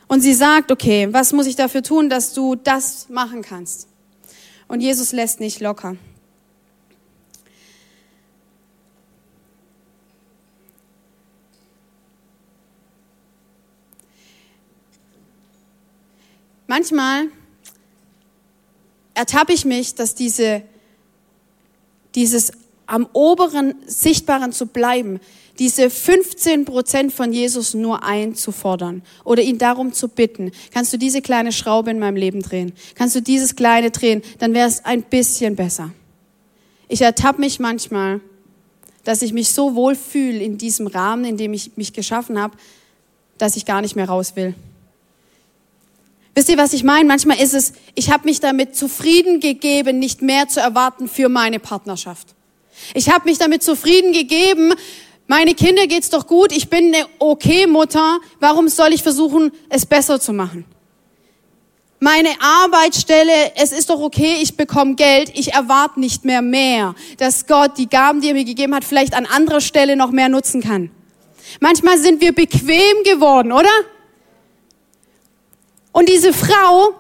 Und 0.09 0.21
sie 0.21 0.35
sagt, 0.35 0.71
okay, 0.71 1.09
was 1.11 1.33
muss 1.33 1.47
ich 1.47 1.57
dafür 1.57 1.83
tun, 1.83 2.09
dass 2.09 2.33
du 2.33 2.55
das 2.55 3.09
machen 3.09 3.43
kannst? 3.43 3.89
Und 4.69 4.81
Jesus 4.81 5.13
lässt 5.13 5.41
nicht 5.41 5.61
locker. 5.61 5.97
Manchmal 16.75 17.27
ertappe 19.13 19.53
ich 19.53 19.67
mich, 19.67 19.95
dass 19.95 20.15
diese, 20.15 20.63
dieses 22.15 22.53
am 22.87 23.07
oberen 23.13 23.75
Sichtbaren 23.85 24.53
zu 24.53 24.65
bleiben, 24.65 25.21
diese 25.59 25.91
15 25.91 26.65
Prozent 26.65 27.13
von 27.13 27.31
Jesus 27.31 27.75
nur 27.75 28.03
einzufordern 28.05 29.03
oder 29.23 29.43
ihn 29.43 29.59
darum 29.59 29.93
zu 29.93 30.09
bitten, 30.09 30.51
kannst 30.73 30.95
du 30.95 30.97
diese 30.97 31.21
kleine 31.21 31.53
Schraube 31.53 31.91
in 31.91 31.99
meinem 31.99 32.17
Leben 32.17 32.41
drehen? 32.41 32.73
Kannst 32.95 33.15
du 33.17 33.21
dieses 33.21 33.55
kleine 33.55 33.91
drehen? 33.91 34.23
Dann 34.39 34.55
wäre 34.55 34.67
es 34.67 34.83
ein 34.87 35.03
bisschen 35.03 35.57
besser. 35.57 35.91
Ich 36.89 37.03
ertappe 37.03 37.43
mich 37.43 37.61
manchmal, 37.61 38.23
dass 39.05 39.21
ich 39.21 39.35
mich 39.35 39.51
so 39.51 39.75
wohl 39.75 39.95
fühle 39.95 40.39
in 40.39 40.57
diesem 40.57 40.87
Rahmen, 40.87 41.27
in 41.27 41.37
dem 41.37 41.53
ich 41.53 41.77
mich 41.77 41.93
geschaffen 41.93 42.41
habe, 42.41 42.57
dass 43.37 43.57
ich 43.57 43.67
gar 43.67 43.83
nicht 43.83 43.95
mehr 43.95 44.09
raus 44.09 44.37
will. 44.37 44.55
Wisst 46.35 46.49
ihr, 46.49 46.57
was 46.57 46.73
ich 46.73 46.83
meine? 46.83 47.05
Manchmal 47.07 47.39
ist 47.39 47.53
es, 47.53 47.75
ich 47.95 48.11
habe 48.11 48.25
mich 48.25 48.41
damit 48.41 48.75
zufrieden 48.75 49.41
gegeben, 49.41 49.99
nicht 49.99 50.23
mehr 50.23 50.49
zu 50.49 50.61
erwarten 50.61 51.09
für 51.09 51.29
meine 51.29 51.59
Partnerschaft. 51.59 52.29
Ich 52.95 53.11
habe 53.11 53.29
mich 53.29 53.39
damit 53.39 53.63
zufrieden 53.63 54.13
gegeben, 54.13 54.73
meine 55.27 55.55
Kinder 55.55 55.87
geht's 55.87 56.11
doch 56.11 56.27
gut, 56.27 56.53
ich 56.53 56.69
bin 56.69 56.95
eine 56.95 57.07
okay 57.19 57.67
Mutter, 57.67 58.19
warum 58.41 58.69
soll 58.69 58.93
ich 58.93 59.03
versuchen, 59.03 59.53
es 59.69 59.87
besser 59.87 60.21
zu 60.21 60.33
machen? 60.33 60.65
Meine 62.01 62.31
Arbeitsstelle, 62.41 63.53
es 63.55 63.71
ist 63.71 63.89
doch 63.89 64.01
okay, 64.01 64.39
ich 64.43 64.57
bekomme 64.57 64.97
Geld, 64.97 65.31
ich 65.35 65.53
erwarte 65.53 66.01
nicht 66.01 66.25
mehr 66.25 66.43
mehr, 66.43 66.95
dass 67.19 67.47
Gott 67.47 67.79
die 67.79 67.89
Gaben, 67.89 68.21
die 68.21 68.29
er 68.29 68.35
mir 68.35 68.45
gegeben 68.45 68.75
hat, 68.75 68.85
vielleicht 68.85 69.15
an 69.15 69.27
anderer 69.27 69.61
Stelle 69.61 69.97
noch 69.97 70.11
mehr 70.11 70.29
nutzen 70.29 70.63
kann. 70.63 70.91
Manchmal 71.61 71.99
sind 71.99 72.21
wir 72.21 72.35
bequem 72.35 73.05
geworden, 73.05 73.53
oder? 73.53 73.71
Und 75.93 76.09
diese 76.09 76.33
Frau, 76.33 76.95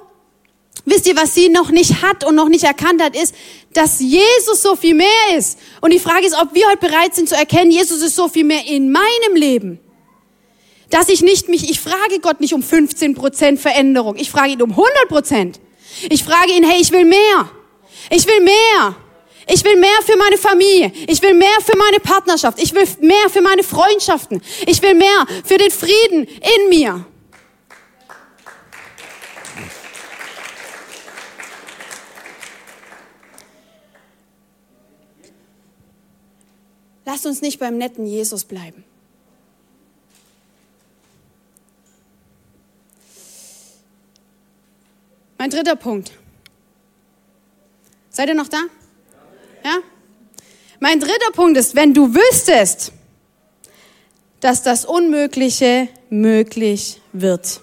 wisst 0.85 1.07
ihr, 1.07 1.17
was 1.17 1.35
sie 1.35 1.49
noch 1.49 1.71
nicht 1.71 2.03
hat 2.03 2.25
und 2.25 2.35
noch 2.35 2.49
nicht 2.49 2.65
erkannt 2.65 3.03
hat, 3.03 3.17
ist, 3.17 3.35
dass 3.73 4.01
Jesus 4.01 4.63
so 4.63 4.77
viel 4.77 4.95
mehr 4.95 5.37
ist. 5.37 5.59
Und 5.81 5.93
die 5.93 5.99
Frage 5.99 6.27
ist, 6.27 6.35
ob 6.35 6.55
wir 6.55 6.67
heute 6.69 6.87
bereit 6.87 7.15
sind 7.15 7.29
zu 7.29 7.35
erkennen, 7.35 7.71
Jesus 7.71 8.03
ist 8.03 8.15
so 8.15 8.29
viel 8.29 8.45
mehr 8.45 8.67
in 8.67 8.93
meinem 8.93 9.35
Leben. 9.35 9.81
Dass 10.91 11.09
ich 11.09 11.23
nicht 11.23 11.49
mich, 11.49 11.71
ich 11.71 11.81
frage 11.81 12.21
Gott 12.21 12.41
nicht 12.41 12.53
um 12.53 12.63
15 12.63 13.15
Prozent 13.15 13.61
Veränderung. 13.61 14.17
Ich 14.17 14.31
frage 14.31 14.53
ihn 14.53 14.63
um 14.63 14.71
100 14.71 15.09
Prozent. 15.09 15.61
Ich 16.11 16.23
frage 16.23 16.53
ihn, 16.53 16.65
hey, 16.65 16.81
ich 16.81 16.93
will 16.93 17.07
mehr. 17.07 17.51
Ich 18.11 18.27
will 18.27 18.41
mehr. 18.41 18.97
Ich 19.49 19.65
will 19.65 19.77
mehr 19.77 19.91
für 20.05 20.17
meine 20.17 20.37
Familie. 20.37 20.93
Ich 21.09 21.21
will 21.23 21.35
mehr 21.35 21.49
für 21.65 21.77
meine 21.77 21.99
Partnerschaft. 21.99 22.63
Ich 22.63 22.75
will 22.75 22.87
mehr 23.01 23.31
für 23.31 23.41
meine 23.41 23.63
Freundschaften. 23.63 24.43
Ich 24.67 24.83
will 24.83 24.95
mehr 24.95 25.27
für 25.45 25.57
den 25.57 25.71
Frieden 25.71 26.25
in 26.25 26.69
mir. 26.69 27.07
Lasst 37.05 37.27
uns 37.27 37.41
nicht 37.41 37.59
beim 37.59 37.79
netten 37.79 38.07
Jesus 38.07 38.45
bleiben. 38.45 38.85
Mein 45.39 45.51
dritter 45.51 45.75
Punkt. 45.75 46.13
Seid 48.11 48.29
ihr 48.29 48.35
noch 48.35 48.49
da? 48.49 48.59
Ja? 49.65 49.79
Mein 50.79 51.01
dritter 51.01 51.33
Punkt 51.33 51.57
ist, 51.57 51.75
wenn 51.75 51.95
du 51.95 52.15
wüsstest, 52.15 52.93
dass 54.39 54.63
das 54.63 54.85
Unmögliche 54.85 55.89
möglich 56.11 57.01
wird. 57.13 57.61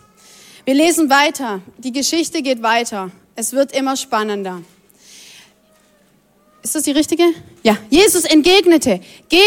Wir 0.66 0.74
lesen 0.74 1.10
weiter. 1.10 1.62
Die 1.78 1.92
Geschichte 1.92 2.42
geht 2.42 2.62
weiter. 2.62 3.12
Es 3.36 3.54
wird 3.54 3.72
immer 3.72 3.96
spannender. 3.96 4.62
Ist 6.62 6.76
das 6.76 6.84
die 6.84 6.92
richtige? 6.92 7.24
Ja. 7.64 7.78
Jesus 7.90 8.26
entgegnete, 8.26 9.02
geh 9.30 9.40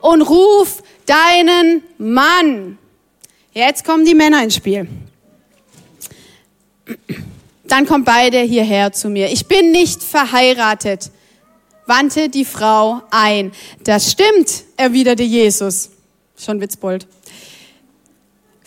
und 0.00 0.22
ruf 0.22 0.82
deinen 1.06 1.82
Mann. 1.98 2.78
Jetzt 3.52 3.84
kommen 3.84 4.04
die 4.04 4.14
Männer 4.14 4.42
ins 4.42 4.56
Spiel. 4.56 4.88
Dann 7.64 7.86
kommt 7.86 8.04
beide 8.04 8.40
hierher 8.40 8.92
zu 8.92 9.08
mir. 9.08 9.30
Ich 9.32 9.46
bin 9.46 9.72
nicht 9.72 10.02
verheiratet, 10.02 11.10
wandte 11.86 12.28
die 12.28 12.44
Frau 12.44 13.02
ein. 13.10 13.52
Das 13.82 14.12
stimmt, 14.12 14.64
erwiderte 14.76 15.22
Jesus. 15.22 15.90
Schon 16.36 16.60
Witzbold. 16.60 17.06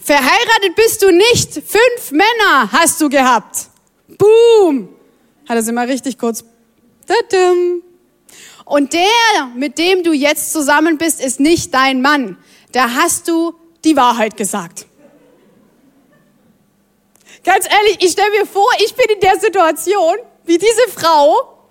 Verheiratet 0.01 0.75
bist 0.75 1.03
du 1.03 1.11
nicht. 1.11 1.53
Fünf 1.53 2.11
Männer 2.11 2.71
hast 2.71 2.99
du 2.99 3.09
gehabt. 3.09 3.67
Boom. 4.07 4.89
Hat 5.47 5.55
er 5.55 5.61
sie 5.61 5.71
mal 5.71 5.85
richtig 5.85 6.17
kurz. 6.17 6.43
Tadam. 7.05 7.83
Und 8.69 8.93
der, 8.93 9.47
mit 9.55 9.79
dem 9.79 10.03
du 10.03 10.13
jetzt 10.13 10.53
zusammen 10.53 10.99
bist, 10.99 11.19
ist 11.19 11.39
nicht 11.39 11.73
dein 11.73 12.03
Mann. 12.03 12.37
Da 12.71 12.91
hast 12.91 13.27
du 13.27 13.55
die 13.83 13.95
Wahrheit 13.95 14.37
gesagt. 14.37 14.85
Ganz 17.43 17.65
ehrlich, 17.65 17.97
ich 17.99 18.11
stelle 18.11 18.29
mir 18.29 18.45
vor, 18.45 18.69
ich 18.77 18.93
bin 18.93 19.07
in 19.11 19.19
der 19.21 19.39
Situation 19.39 20.17
wie 20.45 20.59
diese 20.59 20.87
Frau 20.93 21.65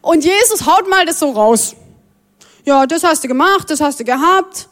und 0.00 0.24
Jesus 0.24 0.64
haut 0.64 0.88
mal 0.88 1.04
das 1.04 1.18
so 1.18 1.30
raus. 1.30 1.76
Ja, 2.64 2.86
das 2.86 3.04
hast 3.04 3.22
du 3.22 3.28
gemacht, 3.28 3.68
das 3.68 3.82
hast 3.82 4.00
du 4.00 4.04
gehabt. 4.04 4.66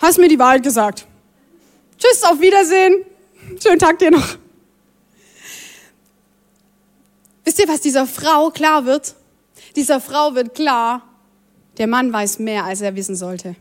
Hast 0.00 0.18
mir 0.18 0.28
die 0.28 0.40
Wahrheit 0.40 0.64
gesagt. 0.64 1.06
Tschüss, 1.98 2.24
auf 2.24 2.40
Wiedersehen. 2.40 3.04
Schönen 3.62 3.78
Tag 3.78 4.00
dir 4.00 4.10
noch. 4.10 4.26
Wisst 7.44 7.60
ihr, 7.60 7.68
was 7.68 7.80
dieser 7.80 8.08
Frau 8.08 8.50
klar 8.50 8.86
wird? 8.86 9.14
Dieser 9.76 10.00
Frau 10.00 10.34
wird 10.34 10.54
klar, 10.54 11.02
der 11.78 11.86
Mann 11.86 12.12
weiß 12.12 12.38
mehr, 12.40 12.64
als 12.64 12.80
er 12.80 12.96
wissen 12.96 13.16
sollte. 13.16 13.54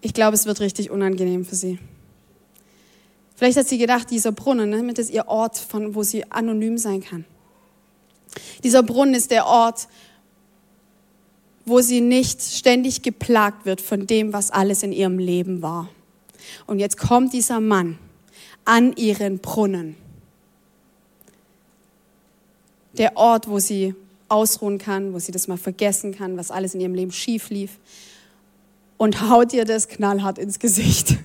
Ich 0.00 0.14
glaube, 0.14 0.34
es 0.34 0.46
wird 0.46 0.60
richtig 0.60 0.90
unangenehm 0.90 1.44
für 1.44 1.54
sie. 1.54 1.78
Vielleicht 3.36 3.56
hat 3.56 3.68
sie 3.68 3.78
gedacht, 3.78 4.10
dieser 4.10 4.32
Brunnen, 4.32 4.70
ne, 4.70 4.94
das 4.94 5.06
ist 5.06 5.14
ihr 5.14 5.28
Ort, 5.28 5.58
von 5.58 5.94
wo 5.94 6.02
sie 6.02 6.30
anonym 6.30 6.78
sein 6.78 7.02
kann. 7.02 7.24
Dieser 8.62 8.82
Brunnen 8.82 9.14
ist 9.14 9.30
der 9.30 9.46
Ort, 9.46 9.88
wo 11.64 11.80
sie 11.80 12.00
nicht 12.00 12.42
ständig 12.42 13.02
geplagt 13.02 13.66
wird 13.66 13.80
von 13.80 14.06
dem, 14.06 14.32
was 14.32 14.50
alles 14.50 14.82
in 14.82 14.92
ihrem 14.92 15.18
Leben 15.18 15.62
war. 15.62 15.88
Und 16.66 16.78
jetzt 16.78 16.98
kommt 16.98 17.32
dieser 17.32 17.60
Mann 17.60 17.98
an 18.64 18.92
ihren 18.96 19.38
Brunnen. 19.38 19.96
Der 22.94 23.16
Ort, 23.16 23.48
wo 23.48 23.58
sie 23.58 23.94
ausruhen 24.32 24.78
kann, 24.78 25.12
wo 25.12 25.18
sie 25.18 25.30
das 25.30 25.46
mal 25.46 25.58
vergessen 25.58 26.14
kann, 26.14 26.36
was 26.36 26.50
alles 26.50 26.74
in 26.74 26.80
ihrem 26.80 26.94
Leben 26.94 27.12
schief 27.12 27.50
lief. 27.50 27.78
Und 28.96 29.28
haut 29.28 29.52
ihr 29.52 29.64
das 29.64 29.88
knallhart 29.88 30.38
ins 30.38 30.58
Gesicht. 30.58 31.18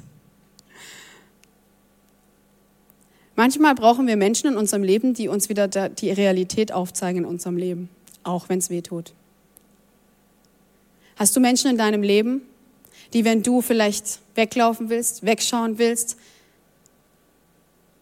Manchmal 3.35 3.75
brauchen 3.75 4.07
wir 4.07 4.17
Menschen 4.17 4.47
in 4.47 4.57
unserem 4.57 4.83
Leben, 4.83 5.13
die 5.13 5.27
uns 5.27 5.47
wieder 5.47 5.67
die 5.67 6.11
Realität 6.11 6.71
aufzeigen 6.71 7.23
in 7.23 7.29
unserem 7.29 7.55
Leben, 7.55 7.87
auch 8.23 8.49
wenn 8.49 8.59
es 8.59 8.69
weh 8.69 8.81
tut. 8.81 9.13
Hast 11.15 11.35
du 11.35 11.39
Menschen 11.39 11.69
in 11.69 11.77
deinem 11.77 12.01
Leben, 12.01 12.41
die, 13.13 13.25
wenn 13.25 13.43
du 13.43 13.61
vielleicht 13.61 14.19
weglaufen 14.35 14.89
willst, 14.89 15.23
wegschauen 15.23 15.77
willst, 15.77 16.17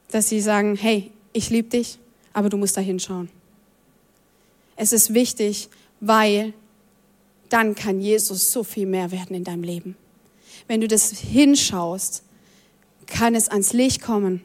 dass 0.10 0.30
sie 0.30 0.40
sagen, 0.40 0.76
hey, 0.76 1.12
ich 1.34 1.50
liebe 1.50 1.70
dich, 1.70 2.00
aber 2.34 2.50
du 2.50 2.58
musst 2.58 2.78
da 2.78 2.82
hinschauen. 2.82 3.30
Es 4.76 4.94
ist 4.94 5.14
wichtig, 5.14 5.70
weil 6.00 6.54
dann 7.50 7.76
kann 7.76 8.02
Jesus 8.02 8.52
so 8.52 8.64
viel 8.64 8.86
mehr 8.86 9.12
werden 9.12 9.36
in 9.36 9.44
deinem 9.44 9.64
Leben. 9.64 9.96
Wenn 10.68 10.82
du 10.82 10.88
das 10.88 11.12
hinschaust, 11.12 12.24
kann 13.06 13.36
es 13.36 13.50
ans 13.50 13.74
Licht 13.74 14.02
kommen 14.02 14.42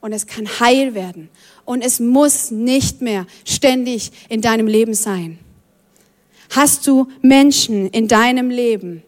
und 0.00 0.12
es 0.12 0.26
kann 0.26 0.46
heil 0.60 0.94
werden. 0.94 1.28
Und 1.64 1.82
es 1.82 2.00
muss 2.00 2.50
nicht 2.50 3.02
mehr 3.02 3.26
ständig 3.44 4.10
in 4.28 4.40
deinem 4.40 4.66
Leben 4.66 4.94
sein. 4.94 5.38
Hast 6.50 6.86
du 6.86 7.08
Menschen 7.22 7.88
in 7.90 8.08
deinem 8.08 8.50
Leben, 8.50 9.02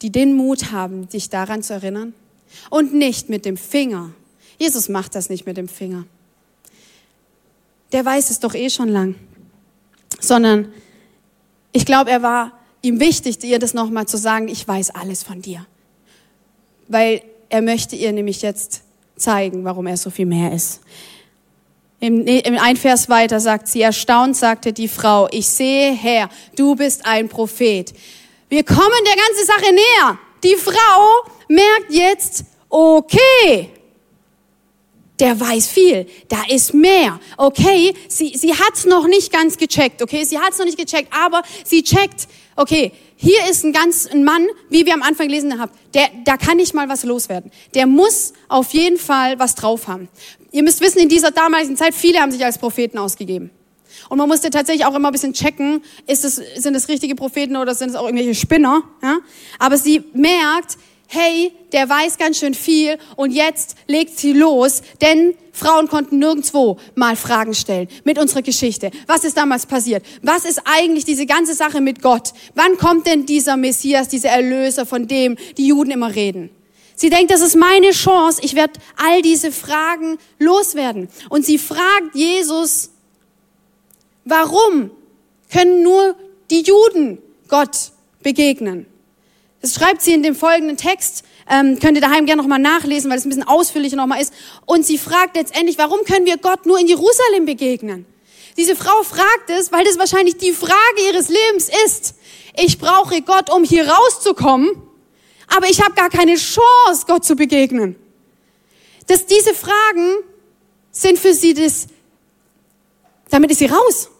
die 0.00 0.10
den 0.10 0.34
Mut 0.34 0.70
haben, 0.70 1.08
dich 1.08 1.28
daran 1.28 1.62
zu 1.62 1.74
erinnern? 1.74 2.14
Und 2.70 2.94
nicht 2.94 3.28
mit 3.28 3.44
dem 3.44 3.56
Finger. 3.56 4.12
Jesus 4.58 4.88
macht 4.88 5.14
das 5.14 5.28
nicht 5.28 5.44
mit 5.44 5.56
dem 5.56 5.68
Finger. 5.68 6.06
Der 7.92 8.04
weiß 8.04 8.30
es 8.30 8.40
doch 8.40 8.54
eh 8.54 8.70
schon 8.70 8.88
lang. 8.88 9.14
Sondern 10.20 10.72
ich 11.72 11.86
glaube, 11.86 12.10
er 12.10 12.22
war 12.22 12.52
ihm 12.82 13.00
wichtig, 13.00 13.42
ihr 13.44 13.58
das 13.58 13.74
nochmal 13.74 14.06
zu 14.06 14.16
sagen, 14.16 14.48
ich 14.48 14.66
weiß 14.66 14.90
alles 14.90 15.22
von 15.22 15.42
dir. 15.42 15.66
Weil 16.88 17.22
er 17.48 17.62
möchte 17.62 17.96
ihr 17.96 18.12
nämlich 18.12 18.42
jetzt 18.42 18.82
zeigen, 19.16 19.64
warum 19.64 19.86
er 19.86 19.96
so 19.96 20.10
viel 20.10 20.26
mehr 20.26 20.52
ist. 20.52 20.80
Im, 22.00 22.26
Im 22.26 22.58
ein 22.58 22.76
Vers 22.76 23.08
weiter 23.08 23.40
sagt 23.40 23.66
sie, 23.66 23.82
erstaunt 23.82 24.36
sagte 24.36 24.72
die 24.72 24.86
Frau, 24.86 25.28
ich 25.32 25.48
sehe, 25.48 25.92
Herr, 25.92 26.28
du 26.54 26.76
bist 26.76 27.04
ein 27.04 27.28
Prophet. 27.28 27.92
Wir 28.48 28.64
kommen 28.64 29.04
der 29.04 29.16
ganzen 29.16 29.46
Sache 29.46 29.74
näher. 29.74 30.18
Die 30.44 30.54
Frau 30.54 31.32
merkt 31.48 31.90
jetzt, 31.90 32.44
okay, 32.68 33.70
der 35.20 35.38
weiß 35.38 35.68
viel, 35.68 36.06
da 36.28 36.42
ist 36.48 36.74
mehr. 36.74 37.20
Okay, 37.36 37.94
sie, 38.08 38.36
sie 38.36 38.54
hat's 38.54 38.84
noch 38.84 39.06
nicht 39.06 39.32
ganz 39.32 39.56
gecheckt, 39.56 40.02
okay, 40.02 40.24
sie 40.24 40.38
hat's 40.38 40.58
noch 40.58 40.66
nicht 40.66 40.78
gecheckt, 40.78 41.12
aber 41.12 41.42
sie 41.64 41.82
checkt, 41.82 42.28
okay, 42.56 42.92
hier 43.16 43.38
ist 43.50 43.64
ein 43.64 43.72
ganz 43.72 44.06
ein 44.06 44.22
Mann, 44.24 44.46
wie 44.70 44.86
wir 44.86 44.94
am 44.94 45.02
Anfang 45.02 45.26
gelesen 45.26 45.58
haben, 45.58 45.72
der, 45.94 46.08
da 46.24 46.36
kann 46.36 46.56
nicht 46.56 46.72
mal 46.72 46.88
was 46.88 47.04
loswerden. 47.04 47.50
Der 47.74 47.86
muss 47.86 48.32
auf 48.48 48.72
jeden 48.72 48.98
Fall 48.98 49.38
was 49.38 49.56
drauf 49.56 49.88
haben. 49.88 50.08
Ihr 50.52 50.62
müsst 50.62 50.80
wissen, 50.80 51.00
in 51.00 51.08
dieser 51.08 51.32
damaligen 51.32 51.76
Zeit, 51.76 51.94
viele 51.94 52.20
haben 52.20 52.30
sich 52.30 52.44
als 52.44 52.58
Propheten 52.58 52.98
ausgegeben. 52.98 53.50
Und 54.08 54.18
man 54.18 54.28
musste 54.28 54.50
tatsächlich 54.50 54.86
auch 54.86 54.94
immer 54.94 55.08
ein 55.08 55.12
bisschen 55.12 55.32
checken, 55.32 55.82
ist 56.06 56.24
es, 56.24 56.36
sind 56.36 56.74
es 56.74 56.88
richtige 56.88 57.14
Propheten 57.14 57.56
oder 57.56 57.74
sind 57.74 57.90
es 57.90 57.96
auch 57.96 58.06
irgendwelche 58.06 58.34
Spinner? 58.34 58.82
Ja? 59.02 59.18
Aber 59.58 59.76
sie 59.76 60.04
merkt, 60.14 60.78
hey, 61.10 61.52
der 61.72 61.88
weiß 61.88 62.18
ganz 62.18 62.38
schön 62.38 62.52
viel 62.52 62.98
und 63.16 63.32
jetzt 63.32 63.76
legt 63.86 64.18
sie 64.18 64.34
los, 64.34 64.82
denn 65.00 65.34
Frauen 65.52 65.88
konnten 65.88 66.18
nirgendwo 66.18 66.78
mal 66.94 67.16
Fragen 67.16 67.54
stellen 67.54 67.88
mit 68.04 68.18
unserer 68.18 68.42
Geschichte. 68.42 68.90
Was 69.06 69.24
ist 69.24 69.36
damals 69.36 69.64
passiert? 69.64 70.04
Was 70.22 70.44
ist 70.44 70.60
eigentlich 70.66 71.06
diese 71.06 71.24
ganze 71.24 71.54
Sache 71.54 71.80
mit 71.80 72.02
Gott? 72.02 72.34
Wann 72.54 72.76
kommt 72.76 73.06
denn 73.06 73.24
dieser 73.24 73.56
Messias, 73.56 74.08
dieser 74.08 74.28
Erlöser, 74.28 74.84
von 74.84 75.08
dem 75.08 75.36
die 75.56 75.66
Juden 75.68 75.90
immer 75.90 76.14
reden? 76.14 76.50
Sie 76.94 77.08
denkt, 77.08 77.30
das 77.30 77.40
ist 77.40 77.56
meine 77.56 77.92
Chance, 77.92 78.42
ich 78.44 78.54
werde 78.54 78.74
all 78.96 79.22
diese 79.22 79.50
Fragen 79.50 80.18
loswerden. 80.38 81.08
Und 81.30 81.46
sie 81.46 81.56
fragt 81.56 82.14
Jesus, 82.14 82.90
warum 84.24 84.90
können 85.50 85.82
nur 85.82 86.16
die 86.50 86.62
Juden 86.62 87.18
Gott 87.48 87.92
begegnen? 88.22 88.86
Das 89.60 89.74
schreibt 89.74 90.02
sie 90.02 90.12
in 90.12 90.22
dem 90.22 90.34
folgenden 90.34 90.76
Text. 90.76 91.24
Ähm, 91.50 91.78
könnt 91.80 91.96
ihr 91.96 92.00
daheim 92.00 92.26
gerne 92.26 92.42
nochmal 92.42 92.58
nachlesen, 92.58 93.10
weil 93.10 93.18
es 93.18 93.24
ein 93.24 93.30
bisschen 93.30 93.48
ausführlicher 93.48 93.96
nochmal 93.96 94.20
ist. 94.20 94.32
Und 94.66 94.86
sie 94.86 94.98
fragt 94.98 95.36
letztendlich, 95.36 95.78
warum 95.78 96.04
können 96.04 96.26
wir 96.26 96.36
Gott 96.36 96.66
nur 96.66 96.78
in 96.78 96.86
Jerusalem 96.86 97.46
begegnen? 97.46 98.06
Diese 98.56 98.76
Frau 98.76 99.02
fragt 99.02 99.50
es, 99.50 99.72
weil 99.72 99.84
das 99.84 99.98
wahrscheinlich 99.98 100.36
die 100.36 100.52
Frage 100.52 101.00
ihres 101.08 101.28
Lebens 101.28 101.70
ist. 101.86 102.14
Ich 102.56 102.78
brauche 102.78 103.22
Gott, 103.22 103.50
um 103.50 103.62
hier 103.64 103.88
rauszukommen, 103.88 104.70
aber 105.46 105.70
ich 105.70 105.80
habe 105.80 105.94
gar 105.94 106.10
keine 106.10 106.34
Chance, 106.34 107.06
Gott 107.06 107.24
zu 107.24 107.36
begegnen. 107.36 107.96
Dass 109.06 109.26
diese 109.26 109.54
Fragen 109.54 110.16
sind 110.90 111.18
für 111.18 111.32
sie 111.32 111.54
das, 111.54 111.86
damit 113.30 113.50
ist 113.52 113.58
sie 113.58 113.66
raus. 113.66 114.10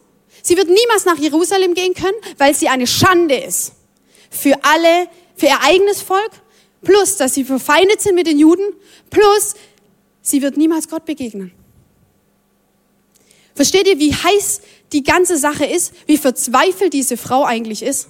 Sie 0.41 0.55
wird 0.55 0.69
niemals 0.69 1.05
nach 1.05 1.17
Jerusalem 1.17 1.73
gehen 1.73 1.93
können, 1.93 2.15
weil 2.37 2.55
sie 2.55 2.69
eine 2.69 2.87
Schande 2.87 3.35
ist. 3.35 3.73
Für 4.29 4.53
alle, 4.63 5.09
für 5.39 5.45
ihr 5.45 5.61
eigenes 5.61 6.01
Volk, 6.01 6.31
plus, 6.81 7.15
dass 7.15 7.33
sie 7.33 7.45
verfeindet 7.45 8.01
sind 8.01 8.15
mit 8.15 8.27
den 8.27 8.37
Juden, 8.37 8.73
plus, 9.09 9.55
sie 10.21 10.41
wird 10.41 10.57
niemals 10.57 10.89
Gott 10.89 11.05
begegnen. 11.05 11.51
Versteht 13.55 13.87
ihr, 13.87 13.99
wie 13.99 14.13
heiß 14.13 14.61
die 14.91 15.03
ganze 15.03 15.37
Sache 15.37 15.65
ist, 15.65 15.93
wie 16.07 16.17
verzweifelt 16.17 16.93
diese 16.93 17.17
Frau 17.17 17.45
eigentlich 17.45 17.81
ist? 17.83 18.09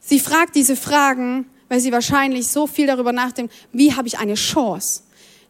Sie 0.00 0.20
fragt 0.20 0.54
diese 0.54 0.76
Fragen, 0.76 1.50
weil 1.68 1.80
sie 1.80 1.92
wahrscheinlich 1.92 2.46
so 2.48 2.66
viel 2.66 2.86
darüber 2.86 3.12
nachdenkt, 3.12 3.52
wie 3.72 3.94
habe 3.94 4.08
ich 4.08 4.18
eine 4.18 4.34
Chance, 4.34 5.02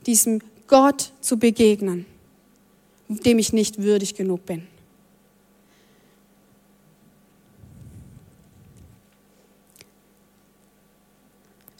diesem 0.07 0.41
Gott 0.67 1.13
zu 1.21 1.39
begegnen, 1.39 2.07
dem 3.09 3.39
ich 3.39 3.53
nicht 3.53 3.83
würdig 3.83 4.15
genug 4.15 4.47
bin. 4.47 4.67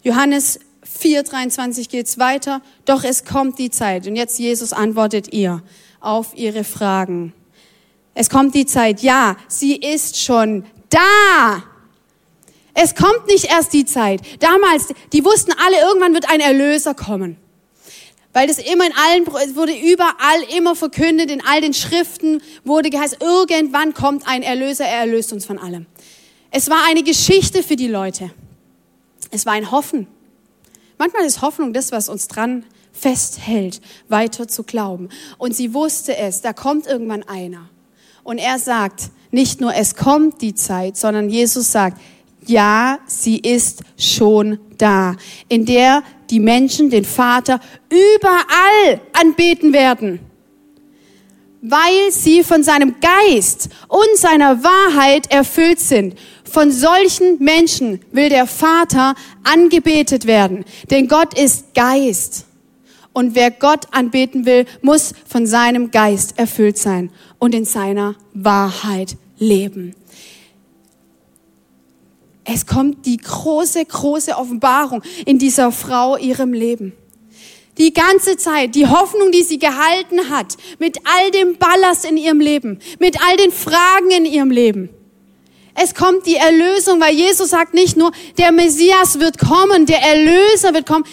Johannes 0.03 0.61
4:23 0.85 1.89
geht's 1.89 2.19
weiter. 2.19 2.63
Doch 2.85 3.05
es 3.05 3.25
kommt 3.25 3.59
die 3.59 3.71
Zeit. 3.71 4.07
Und 4.07 4.17
jetzt 4.17 4.39
Jesus 4.39 4.73
antwortet 4.73 5.33
ihr 5.33 5.63
auf 6.01 6.37
ihre 6.37 6.65
Fragen. 6.65 7.33
Es 8.15 8.31
kommt 8.31 8.55
die 8.55 8.67
Zeit. 8.67 9.03
Ja, 9.03 9.37
sie 9.49 9.77
ist 9.77 10.21
schon 10.21 10.65
da. 10.89 11.63
Es 12.75 12.95
kommt 12.95 13.27
nicht 13.27 13.47
erst 13.47 13.73
die 13.73 13.85
Zeit. 13.85 14.21
Damals, 14.41 14.87
die 15.13 15.25
wussten 15.25 15.53
alle, 15.53 15.81
irgendwann 15.81 16.15
wird 16.15 16.31
ein 16.31 16.41
Erlöser 16.41 16.95
kommen. 16.95 17.37
Weil 18.33 18.47
das 18.47 18.59
immer 18.59 18.87
in 18.87 18.93
allen, 18.93 19.27
es 19.45 19.57
wurde 19.57 19.73
überall 19.73 20.43
immer 20.57 20.77
verkündet, 20.77 21.31
in 21.31 21.45
all 21.45 21.61
den 21.61 21.75
Schriften 21.75 22.41
wurde 22.65 22.91
geheißen, 22.91 23.19
irgendwann 23.21 23.95
kommt 23.95 24.29
ein 24.29 24.43
Erlöser, 24.43 24.85
er 24.85 25.01
erlöst 25.01 25.33
uns 25.33 25.45
von 25.45 25.59
allem. 25.59 25.87
Es 26.51 26.71
war 26.71 26.87
eine 26.87 27.03
Geschichte 27.03 27.63
für 27.63 27.75
die 27.75 27.89
Leute. 27.89 28.31
Es 29.31 29.47
war 29.47 29.53
ein 29.55 29.71
Hoffen. 29.71 30.07
Manchmal 30.99 31.25
ist 31.25 31.43
Hoffnung 31.43 31.73
das, 31.73 31.93
was 31.93 32.09
uns 32.09 32.29
dran 32.29 32.65
festhält, 32.93 33.81
weiter 34.09 34.49
zu 34.49 34.65
glauben. 34.65 35.09
Und 35.39 35.55
sie 35.55 35.75
wusste 35.75 36.17
es, 36.17 36.41
da 36.41 36.53
kommt 36.53 36.87
irgendwann 36.87 37.23
einer. 37.23 37.69
Und 38.25 38.39
er 38.39 38.59
sagt, 38.59 39.11
nicht 39.31 39.61
nur 39.61 39.75
es 39.75 39.95
kommt 39.95 40.43
die 40.43 40.55
Zeit, 40.55 40.97
sondern 40.97 41.29
Jesus 41.29 41.71
sagt, 41.73 42.01
ja, 42.47 42.99
sie 43.07 43.39
ist 43.39 43.83
schon 43.97 44.59
da, 44.79 45.17
in 45.49 45.65
der 45.65 46.03
die 46.31 46.41
Menschen 46.41 46.91
den 46.91 47.05
Vater 47.05 47.61
überall 47.91 49.01
anbeten 49.13 49.73
werden, 49.73 50.21
weil 51.61 52.11
sie 52.11 52.43
von 52.43 52.63
seinem 52.63 52.97
Geist 53.01 53.69
und 53.89 54.17
seiner 54.17 54.63
Wahrheit 54.63 55.31
erfüllt 55.31 55.81
sind. 55.81 56.15
Von 56.51 56.73
solchen 56.73 57.43
Menschen 57.43 58.01
will 58.13 58.29
der 58.29 58.47
Vater 58.47 59.15
angebetet 59.45 60.27
werden, 60.27 60.65
denn 60.91 61.09
Gott 61.09 61.39
ist 61.39 61.75
Geist. 61.75 62.47
Und 63.13 63.35
wer 63.35 63.51
Gott 63.51 63.87
anbeten 63.91 64.47
will, 64.47 64.65
muss 64.81 65.13
von 65.27 65.47
seinem 65.47 65.91
Geist 65.91 66.39
erfüllt 66.39 66.79
sein 66.79 67.11
und 67.39 67.55
in 67.55 67.65
seiner 67.65 68.15
Wahrheit 68.33 69.17
leben. 69.39 69.95
Es 72.45 72.65
kommt 72.65 73.05
die 73.05 73.19
große, 73.19 73.85
große 73.85 74.37
Offenbarung 74.37 75.03
in 75.27 75.39
dieser 75.39 75.71
Frau, 75.71 76.17
ihrem 76.17 76.53
Leben. 76.55 76.93
Die 77.77 77.93
ganze 77.93 78.37
Zeit, 78.37 78.75
die 78.75 78.87
Hoffnung, 78.87 79.31
die 79.33 79.43
sie 79.43 79.59
gehalten 79.59 80.31
hat, 80.31 80.57
mit 80.79 80.99
all 81.05 81.31
dem 81.31 81.59
Ballast 81.59 82.05
in 82.05 82.17
ihrem 82.17 82.41
Leben, 82.41 82.79
mit 82.99 83.21
all 83.23 83.37
den 83.37 83.53
Fragen 83.53 84.11
in 84.11 84.25
ihrem 84.25 84.51
Leben. 84.51 84.89
Es 85.81 85.95
kommt 85.95 86.27
die 86.27 86.35
Erlösung, 86.35 87.01
weil 87.01 87.15
Jesus 87.15 87.51
sagt 87.51 87.73
nicht 87.73 87.97
nur, 87.97 88.11
der 88.37 88.51
Messias 88.51 89.21
wird 89.21 89.39
kommen, 89.39 89.87
der 89.87 90.03
Erlöser 90.03 90.75
wird 90.75 90.87
kommen. 90.87 91.05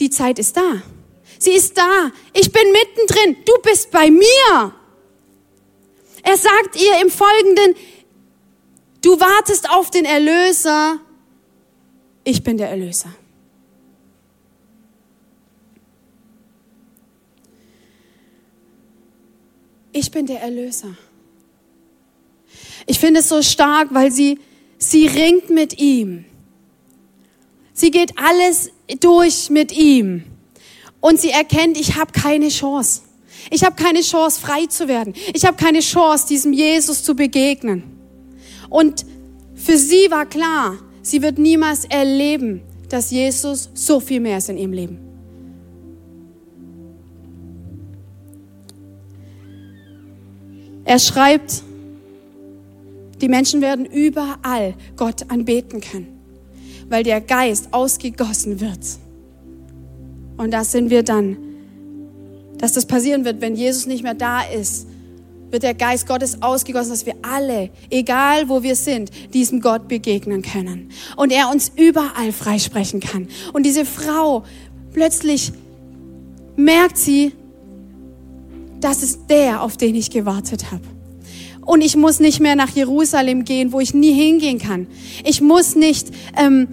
Die 0.00 0.10
Zeit 0.10 0.40
ist 0.40 0.56
da. 0.56 0.82
Sie 1.38 1.52
ist 1.52 1.78
da. 1.78 2.10
Ich 2.34 2.50
bin 2.50 2.62
mittendrin. 2.72 3.36
Du 3.44 3.52
bist 3.62 3.92
bei 3.92 4.10
mir. 4.10 4.74
Er 6.24 6.36
sagt 6.36 6.74
ihr 6.74 7.00
im 7.00 7.10
Folgenden, 7.10 7.76
du 9.02 9.20
wartest 9.20 9.70
auf 9.70 9.90
den 9.90 10.04
Erlöser. 10.04 10.98
Ich 12.24 12.42
bin 12.42 12.58
der 12.58 12.70
Erlöser. 12.70 13.10
Ich 19.92 20.10
bin 20.10 20.26
der 20.26 20.40
Erlöser. 20.42 20.96
Ich 22.88 22.98
finde 22.98 23.20
es 23.20 23.28
so 23.28 23.42
stark, 23.42 23.88
weil 23.92 24.10
sie, 24.10 24.38
sie 24.78 25.06
ringt 25.06 25.50
mit 25.50 25.78
ihm. 25.78 26.24
Sie 27.74 27.90
geht 27.90 28.14
alles 28.16 28.70
durch 29.00 29.50
mit 29.50 29.76
ihm. 29.76 30.24
Und 31.00 31.20
sie 31.20 31.28
erkennt, 31.28 31.78
ich 31.78 31.96
habe 31.96 32.12
keine 32.12 32.48
Chance. 32.48 33.02
Ich 33.50 33.62
habe 33.62 33.76
keine 33.76 34.00
Chance, 34.00 34.40
frei 34.40 34.66
zu 34.66 34.88
werden. 34.88 35.12
Ich 35.34 35.44
habe 35.44 35.58
keine 35.58 35.80
Chance, 35.80 36.26
diesem 36.28 36.54
Jesus 36.54 37.04
zu 37.04 37.14
begegnen. 37.14 37.82
Und 38.70 39.04
für 39.54 39.76
sie 39.76 40.10
war 40.10 40.24
klar, 40.24 40.78
sie 41.02 41.20
wird 41.20 41.38
niemals 41.38 41.84
erleben, 41.84 42.62
dass 42.88 43.10
Jesus 43.10 43.68
so 43.74 44.00
viel 44.00 44.20
mehr 44.20 44.38
ist 44.38 44.48
in 44.48 44.56
ihrem 44.56 44.72
Leben. 44.72 44.98
Er 50.86 50.98
schreibt, 50.98 51.62
die 53.20 53.28
Menschen 53.28 53.60
werden 53.60 53.84
überall 53.84 54.74
Gott 54.96 55.30
anbeten 55.30 55.80
können, 55.80 56.08
weil 56.88 57.02
der 57.02 57.20
Geist 57.20 57.72
ausgegossen 57.72 58.60
wird. 58.60 58.80
Und 60.36 60.52
das 60.52 60.72
sind 60.72 60.90
wir 60.90 61.02
dann, 61.02 61.36
dass 62.58 62.72
das 62.72 62.86
passieren 62.86 63.24
wird, 63.24 63.40
wenn 63.40 63.56
Jesus 63.56 63.86
nicht 63.86 64.02
mehr 64.02 64.14
da 64.14 64.42
ist, 64.42 64.86
wird 65.50 65.62
der 65.62 65.74
Geist 65.74 66.06
Gottes 66.06 66.42
ausgegossen, 66.42 66.90
dass 66.90 67.06
wir 67.06 67.14
alle, 67.22 67.70
egal 67.90 68.48
wo 68.48 68.62
wir 68.62 68.76
sind, 68.76 69.10
diesem 69.32 69.60
Gott 69.60 69.88
begegnen 69.88 70.42
können. 70.42 70.90
Und 71.16 71.32
er 71.32 71.50
uns 71.50 71.72
überall 71.74 72.32
freisprechen 72.32 73.00
kann. 73.00 73.28
Und 73.52 73.64
diese 73.64 73.84
Frau, 73.84 74.44
plötzlich 74.92 75.52
merkt 76.56 76.98
sie, 76.98 77.32
das 78.80 79.02
ist 79.02 79.22
der, 79.28 79.62
auf 79.62 79.76
den 79.76 79.94
ich 79.94 80.10
gewartet 80.10 80.70
habe. 80.70 80.84
Und 81.68 81.82
ich 81.82 81.96
muss 81.96 82.18
nicht 82.18 82.40
mehr 82.40 82.56
nach 82.56 82.70
Jerusalem 82.70 83.44
gehen, 83.44 83.72
wo 83.72 83.80
ich 83.80 83.92
nie 83.92 84.14
hingehen 84.14 84.58
kann. 84.58 84.86
Ich 85.22 85.42
muss 85.42 85.76
nicht, 85.76 86.08
ähm, 86.34 86.66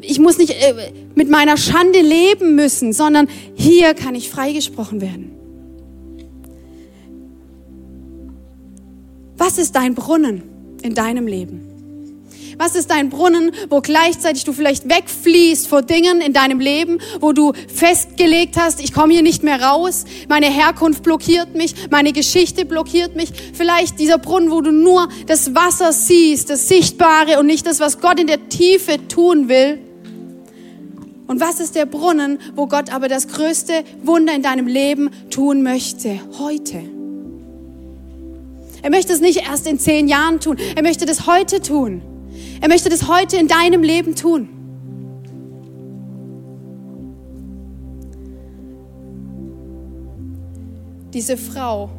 ich 0.00 0.18
muss 0.18 0.38
nicht 0.38 0.48
äh, 0.48 0.92
mit 1.14 1.28
meiner 1.28 1.58
Schande 1.58 2.00
leben 2.00 2.54
müssen, 2.54 2.94
sondern 2.94 3.28
hier 3.54 3.92
kann 3.92 4.14
ich 4.14 4.30
freigesprochen 4.30 5.02
werden. 5.02 5.32
Was 9.36 9.58
ist 9.58 9.76
dein 9.76 9.94
Brunnen 9.94 10.42
in 10.80 10.94
deinem 10.94 11.26
Leben? 11.26 11.67
Was 12.58 12.74
ist 12.74 12.90
dein 12.90 13.08
Brunnen, 13.08 13.52
wo 13.70 13.80
gleichzeitig 13.80 14.42
du 14.42 14.52
vielleicht 14.52 14.90
wegfließt 14.90 15.68
vor 15.68 15.82
Dingen 15.82 16.20
in 16.20 16.32
deinem 16.32 16.58
Leben, 16.58 16.98
wo 17.20 17.32
du 17.32 17.52
festgelegt 17.72 18.56
hast, 18.56 18.82
ich 18.82 18.92
komme 18.92 19.12
hier 19.12 19.22
nicht 19.22 19.44
mehr 19.44 19.62
raus, 19.62 20.04
meine 20.28 20.46
Herkunft 20.46 21.04
blockiert 21.04 21.54
mich, 21.54 21.76
meine 21.90 22.12
Geschichte 22.12 22.64
blockiert 22.64 23.14
mich. 23.14 23.30
Vielleicht 23.54 24.00
dieser 24.00 24.18
Brunnen, 24.18 24.50
wo 24.50 24.60
du 24.60 24.72
nur 24.72 25.08
das 25.26 25.54
Wasser 25.54 25.92
siehst, 25.92 26.50
das 26.50 26.66
Sichtbare 26.66 27.38
und 27.38 27.46
nicht 27.46 27.64
das, 27.64 27.78
was 27.78 28.00
Gott 28.00 28.18
in 28.18 28.26
der 28.26 28.48
Tiefe 28.48 29.06
tun 29.06 29.48
will. 29.48 29.78
Und 31.28 31.40
was 31.40 31.60
ist 31.60 31.76
der 31.76 31.86
Brunnen, 31.86 32.40
wo 32.56 32.66
Gott 32.66 32.92
aber 32.92 33.06
das 33.06 33.28
größte 33.28 33.84
Wunder 34.02 34.34
in 34.34 34.42
deinem 34.42 34.66
Leben 34.66 35.10
tun 35.30 35.62
möchte? 35.62 36.18
Heute. 36.40 36.82
Er 38.82 38.90
möchte 38.90 39.12
es 39.12 39.20
nicht 39.20 39.46
erst 39.48 39.68
in 39.68 39.78
zehn 39.78 40.08
Jahren 40.08 40.40
tun. 40.40 40.56
Er 40.74 40.82
möchte 40.82 41.06
das 41.06 41.28
heute 41.28 41.62
tun. 41.62 42.02
Er 42.60 42.68
möchte 42.68 42.88
das 42.88 43.08
heute 43.08 43.36
in 43.36 43.48
deinem 43.48 43.82
Leben 43.82 44.14
tun. 44.14 44.48
Diese 51.12 51.36
Frau 51.36 51.90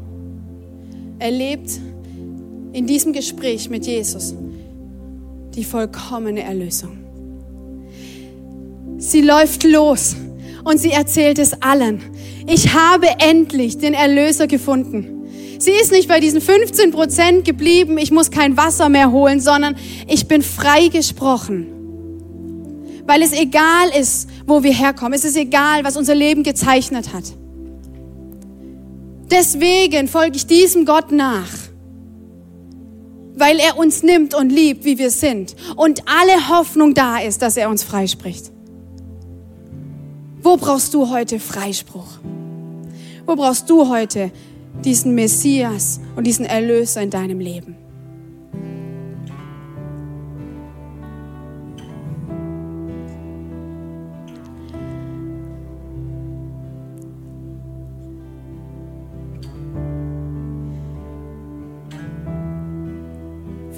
erlebt 1.17 1.71
in 2.73 2.85
diesem 2.85 3.13
Gespräch 3.13 3.69
mit 3.69 3.85
Jesus 3.85 4.35
die 5.55 5.63
vollkommene 5.63 6.43
Erlösung. 6.43 6.97
Sie 8.97 9.21
läuft 9.21 9.63
los 9.63 10.15
und 10.63 10.77
sie 10.77 10.91
erzählt 10.91 11.39
es 11.39 11.61
allen. 11.61 12.01
Ich 12.47 12.73
habe 12.73 13.07
endlich 13.19 13.77
den 13.77 13.93
Erlöser 13.93 14.47
gefunden. 14.47 15.18
Sie 15.59 15.71
ist 15.71 15.91
nicht 15.91 16.07
bei 16.07 16.21
diesen 16.21 16.39
15 16.39 16.91
Prozent 16.91 17.43
geblieben, 17.43 17.97
ich 17.97 18.11
muss 18.11 18.31
kein 18.31 18.55
Wasser 18.55 18.87
mehr 18.87 19.11
holen, 19.11 19.41
sondern 19.41 19.75
ich 20.07 20.25
bin 20.25 20.41
freigesprochen. 20.41 21.67
Weil 23.05 23.21
es 23.21 23.33
egal 23.33 23.89
ist, 23.99 24.29
wo 24.47 24.63
wir 24.63 24.73
herkommen. 24.73 25.13
Es 25.13 25.25
ist 25.25 25.35
egal, 25.35 25.83
was 25.83 25.97
unser 25.97 26.15
Leben 26.15 26.43
gezeichnet 26.43 27.13
hat. 27.13 27.25
Deswegen 29.29 30.07
folge 30.07 30.37
ich 30.37 30.47
diesem 30.47 30.85
Gott 30.85 31.11
nach. 31.11 31.49
Weil 33.35 33.59
er 33.59 33.77
uns 33.77 34.01
nimmt 34.01 34.33
und 34.35 34.51
liebt, 34.51 34.85
wie 34.85 34.97
wir 34.97 35.11
sind. 35.11 35.57
Und 35.75 36.03
alle 36.07 36.49
Hoffnung 36.49 36.93
da 36.93 37.19
ist, 37.19 37.41
dass 37.41 37.57
er 37.57 37.69
uns 37.69 37.83
freispricht. 37.83 38.51
Wo 40.41 40.55
brauchst 40.55 40.93
du 40.93 41.09
heute 41.09 41.37
Freispruch? 41.37 42.19
Wo 43.25 43.35
brauchst 43.35 43.69
du 43.69 43.89
heute 43.89 44.31
diesen 44.83 45.15
Messias 45.15 45.99
und 46.15 46.25
diesen 46.25 46.45
Erlöser 46.45 47.01
in 47.01 47.09
deinem 47.09 47.39
Leben. 47.39 47.75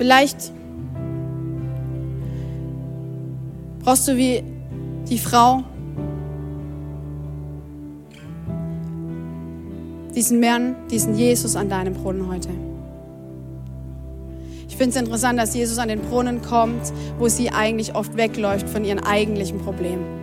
Vielleicht 0.01 0.51
brauchst 3.83 4.07
du 4.07 4.17
wie 4.17 4.43
die 5.07 5.19
Frau 5.19 5.63
diesen 10.15 10.39
Mann, 10.39 10.75
diesen 10.89 11.15
Jesus 11.15 11.55
an 11.55 11.69
deinem 11.69 11.93
Brunnen 11.93 12.27
heute. 12.27 12.49
Ich 14.67 14.77
finde 14.77 14.95
es 14.95 15.01
interessant, 15.01 15.37
dass 15.37 15.53
Jesus 15.53 15.77
an 15.77 15.89
den 15.89 16.01
Brunnen 16.01 16.41
kommt, 16.41 16.93
wo 17.19 17.27
sie 17.27 17.49
eigentlich 17.49 17.95
oft 17.95 18.15
wegläuft 18.17 18.69
von 18.69 18.85
ihren 18.85 18.99
eigentlichen 18.99 19.59
Problemen 19.59 20.20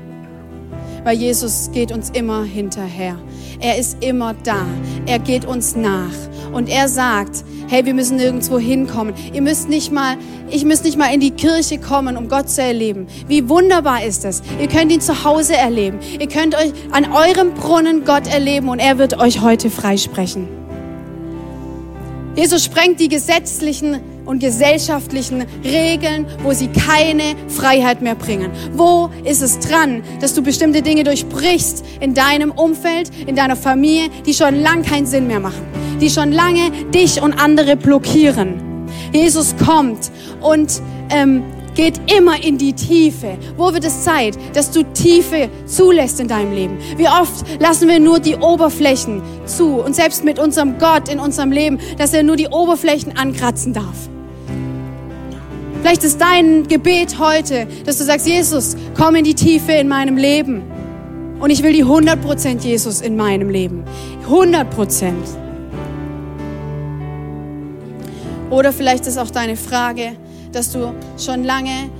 weil 1.04 1.16
Jesus 1.16 1.70
geht 1.72 1.92
uns 1.92 2.10
immer 2.10 2.44
hinterher. 2.44 3.16
Er 3.60 3.78
ist 3.78 4.02
immer 4.02 4.34
da. 4.44 4.66
Er 5.06 5.18
geht 5.18 5.44
uns 5.44 5.76
nach. 5.76 6.14
Und 6.52 6.68
er 6.68 6.88
sagt, 6.88 7.44
hey, 7.68 7.84
wir 7.84 7.94
müssen 7.94 8.16
nirgendwo 8.16 8.58
hinkommen. 8.58 9.14
Ihr 9.32 9.42
müsst 9.42 9.68
nicht 9.68 9.92
mal, 9.92 10.16
ich 10.50 10.64
müsst 10.64 10.84
nicht 10.84 10.96
mal 10.96 11.12
in 11.12 11.20
die 11.20 11.32
Kirche 11.32 11.78
kommen, 11.78 12.16
um 12.16 12.28
Gott 12.28 12.48
zu 12.48 12.62
erleben. 12.62 13.06
Wie 13.26 13.48
wunderbar 13.48 14.04
ist 14.04 14.24
das? 14.24 14.42
Ihr 14.60 14.68
könnt 14.68 14.92
ihn 14.92 15.00
zu 15.00 15.24
Hause 15.24 15.56
erleben. 15.56 15.98
Ihr 16.18 16.28
könnt 16.28 16.54
euch 16.54 16.72
an 16.90 17.12
eurem 17.12 17.54
Brunnen 17.54 18.04
Gott 18.04 18.26
erleben 18.26 18.68
und 18.68 18.78
er 18.78 18.98
wird 18.98 19.18
euch 19.18 19.40
heute 19.40 19.70
freisprechen. 19.70 20.48
Jesus 22.36 22.64
sprengt 22.64 23.00
die 23.00 23.08
gesetzlichen 23.08 24.00
und 24.28 24.40
gesellschaftlichen 24.40 25.46
Regeln, 25.64 26.26
wo 26.42 26.52
sie 26.52 26.68
keine 26.68 27.34
Freiheit 27.48 28.02
mehr 28.02 28.14
bringen. 28.14 28.50
Wo 28.74 29.08
ist 29.24 29.40
es 29.40 29.58
dran, 29.58 30.02
dass 30.20 30.34
du 30.34 30.42
bestimmte 30.42 30.82
Dinge 30.82 31.02
durchbrichst 31.02 31.82
in 32.00 32.12
deinem 32.12 32.50
Umfeld, 32.50 33.10
in 33.26 33.34
deiner 33.34 33.56
Familie, 33.56 34.10
die 34.26 34.34
schon 34.34 34.60
lang 34.60 34.82
keinen 34.82 35.06
Sinn 35.06 35.26
mehr 35.26 35.40
machen, 35.40 35.66
die 35.98 36.10
schon 36.10 36.30
lange 36.30 36.70
dich 36.94 37.22
und 37.22 37.32
andere 37.40 37.74
blockieren? 37.74 38.86
Jesus 39.12 39.54
kommt 39.64 40.10
und 40.42 40.82
ähm, 41.08 41.42
geht 41.74 41.98
immer 42.14 42.42
in 42.44 42.58
die 42.58 42.74
Tiefe. 42.74 43.38
Wo 43.56 43.72
wird 43.72 43.84
es 43.84 44.04
Zeit, 44.04 44.36
dass 44.52 44.70
du 44.70 44.82
Tiefe 44.82 45.48
zulässt 45.64 46.20
in 46.20 46.28
deinem 46.28 46.52
Leben? 46.52 46.76
Wie 46.98 47.08
oft 47.08 47.46
lassen 47.60 47.88
wir 47.88 47.98
nur 47.98 48.20
die 48.20 48.36
Oberflächen 48.36 49.22
zu 49.46 49.80
und 49.80 49.96
selbst 49.96 50.22
mit 50.22 50.38
unserem 50.38 50.78
Gott 50.78 51.08
in 51.08 51.18
unserem 51.18 51.50
Leben, 51.50 51.78
dass 51.96 52.12
er 52.12 52.24
nur 52.24 52.36
die 52.36 52.48
Oberflächen 52.48 53.16
ankratzen 53.16 53.72
darf? 53.72 54.08
Vielleicht 55.80 56.04
ist 56.04 56.20
dein 56.20 56.66
Gebet 56.66 57.18
heute, 57.18 57.66
dass 57.84 57.98
du 57.98 58.04
sagst, 58.04 58.26
Jesus, 58.26 58.76
komm 58.96 59.14
in 59.14 59.24
die 59.24 59.34
Tiefe 59.34 59.72
in 59.72 59.88
meinem 59.88 60.16
Leben. 60.16 60.62
Und 61.40 61.50
ich 61.50 61.62
will 61.62 61.72
die 61.72 61.84
100% 61.84 62.60
Jesus 62.64 63.00
in 63.00 63.16
meinem 63.16 63.48
Leben. 63.48 63.84
100%. 64.28 65.12
Oder 68.50 68.72
vielleicht 68.72 69.06
ist 69.06 69.18
auch 69.18 69.30
deine 69.30 69.56
Frage, 69.56 70.16
dass 70.52 70.72
du 70.72 70.94
schon 71.16 71.44
lange 71.44 71.90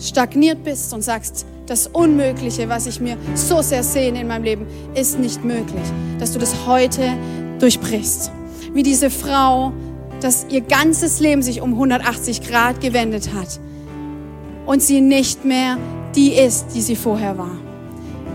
stagniert 0.00 0.64
bist 0.64 0.92
und 0.92 1.02
sagst, 1.02 1.46
das 1.66 1.86
Unmögliche, 1.86 2.68
was 2.68 2.86
ich 2.86 3.00
mir 3.00 3.16
so 3.34 3.62
sehr 3.62 3.84
sehne 3.84 4.22
in 4.22 4.26
meinem 4.26 4.42
Leben, 4.42 4.66
ist 4.94 5.20
nicht 5.20 5.44
möglich. 5.44 5.84
Dass 6.18 6.32
du 6.32 6.40
das 6.40 6.52
heute 6.66 7.12
durchbrichst. 7.60 8.32
Wie 8.72 8.82
diese 8.82 9.08
Frau, 9.08 9.72
dass 10.20 10.46
ihr 10.50 10.60
ganzes 10.60 11.20
Leben 11.20 11.42
sich 11.42 11.60
um 11.60 11.72
180 11.72 12.42
Grad 12.42 12.80
gewendet 12.80 13.30
hat 13.34 13.60
und 14.66 14.82
sie 14.82 15.00
nicht 15.00 15.44
mehr 15.44 15.78
die 16.14 16.32
ist, 16.32 16.74
die 16.74 16.80
sie 16.80 16.96
vorher 16.96 17.38
war. 17.38 17.56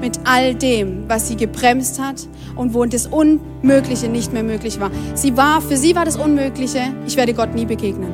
Mit 0.02 0.20
all 0.26 0.56
dem, 0.56 1.06
was 1.08 1.28
sie 1.28 1.36
gebremst 1.36 2.02
hat 2.02 2.28
und 2.56 2.74
wo 2.74 2.86
das 2.86 3.08
Unmögliche 3.08 4.10
nicht 4.10 4.34
mehr 4.34 4.44
möglich 4.44 4.80
war. 4.80 4.92
Sie 5.14 5.36
war, 5.38 5.62
für 5.62 5.78
sie 5.78 5.96
war 5.96 6.06
das 6.06 6.18
Unmögliche, 6.18 6.94
ich 7.08 7.16
werde 7.16 7.34
Gott 7.34 7.54
nie 7.56 7.66
begegnen. 7.66 8.12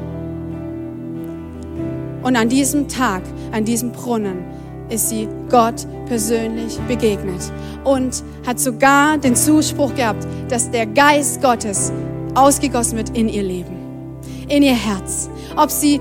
Und 2.23 2.35
an 2.35 2.49
diesem 2.49 2.87
Tag, 2.87 3.23
an 3.51 3.65
diesem 3.65 3.91
Brunnen, 3.91 4.43
ist 4.89 5.09
sie 5.09 5.27
Gott 5.49 5.87
persönlich 6.05 6.77
begegnet 6.87 7.51
und 7.83 8.23
hat 8.45 8.59
sogar 8.59 9.17
den 9.17 9.35
Zuspruch 9.35 9.95
gehabt, 9.95 10.27
dass 10.49 10.69
der 10.69 10.85
Geist 10.85 11.41
Gottes 11.41 11.91
ausgegossen 12.35 12.97
wird 12.97 13.17
in 13.17 13.29
ihr 13.29 13.43
Leben, 13.43 14.19
in 14.47 14.63
ihr 14.63 14.75
Herz. 14.75 15.29
Ob 15.55 15.69
sie 15.69 15.99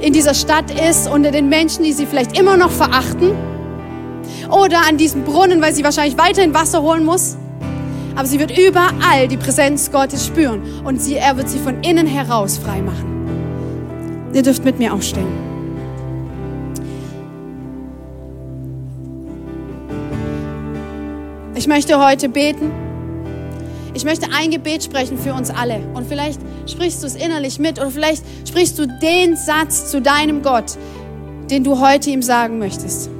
in 0.00 0.12
dieser 0.12 0.34
Stadt 0.34 0.70
ist, 0.70 1.08
unter 1.08 1.30
den 1.30 1.48
Menschen, 1.48 1.84
die 1.84 1.92
sie 1.92 2.06
vielleicht 2.06 2.38
immer 2.38 2.56
noch 2.56 2.70
verachten, 2.70 3.32
oder 4.50 4.86
an 4.88 4.96
diesem 4.96 5.24
Brunnen, 5.24 5.60
weil 5.60 5.74
sie 5.74 5.84
wahrscheinlich 5.84 6.16
weiterhin 6.16 6.54
Wasser 6.54 6.82
holen 6.82 7.04
muss. 7.04 7.36
Aber 8.16 8.26
sie 8.26 8.38
wird 8.38 8.56
überall 8.58 9.28
die 9.28 9.36
Präsenz 9.36 9.92
Gottes 9.92 10.26
spüren 10.26 10.62
und 10.84 11.00
sie, 11.00 11.16
er 11.16 11.36
wird 11.36 11.48
sie 11.48 11.58
von 11.58 11.82
innen 11.82 12.06
heraus 12.06 12.58
frei 12.58 12.80
machen. 12.80 14.30
Ihr 14.32 14.42
dürft 14.42 14.64
mit 14.64 14.78
mir 14.78 14.92
aufstehen. 14.92 15.28
Ich 21.54 21.66
möchte 21.66 22.04
heute 22.04 22.28
beten. 22.28 22.87
Ich 23.98 24.04
möchte 24.04 24.28
ein 24.32 24.52
Gebet 24.52 24.84
sprechen 24.84 25.18
für 25.18 25.34
uns 25.34 25.50
alle. 25.50 25.80
Und 25.92 26.06
vielleicht 26.06 26.40
sprichst 26.66 27.02
du 27.02 27.08
es 27.08 27.16
innerlich 27.16 27.58
mit 27.58 27.80
oder 27.80 27.90
vielleicht 27.90 28.22
sprichst 28.46 28.78
du 28.78 28.86
den 28.86 29.34
Satz 29.34 29.90
zu 29.90 30.00
deinem 30.00 30.40
Gott, 30.44 30.78
den 31.50 31.64
du 31.64 31.80
heute 31.80 32.10
ihm 32.10 32.22
sagen 32.22 32.60
möchtest. 32.60 33.10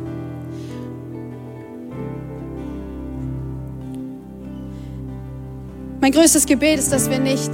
Mein 6.01 6.13
größtes 6.13 6.47
Gebet 6.47 6.79
ist, 6.79 6.93
dass 6.93 7.11
wir 7.11 7.19
nicht 7.19 7.51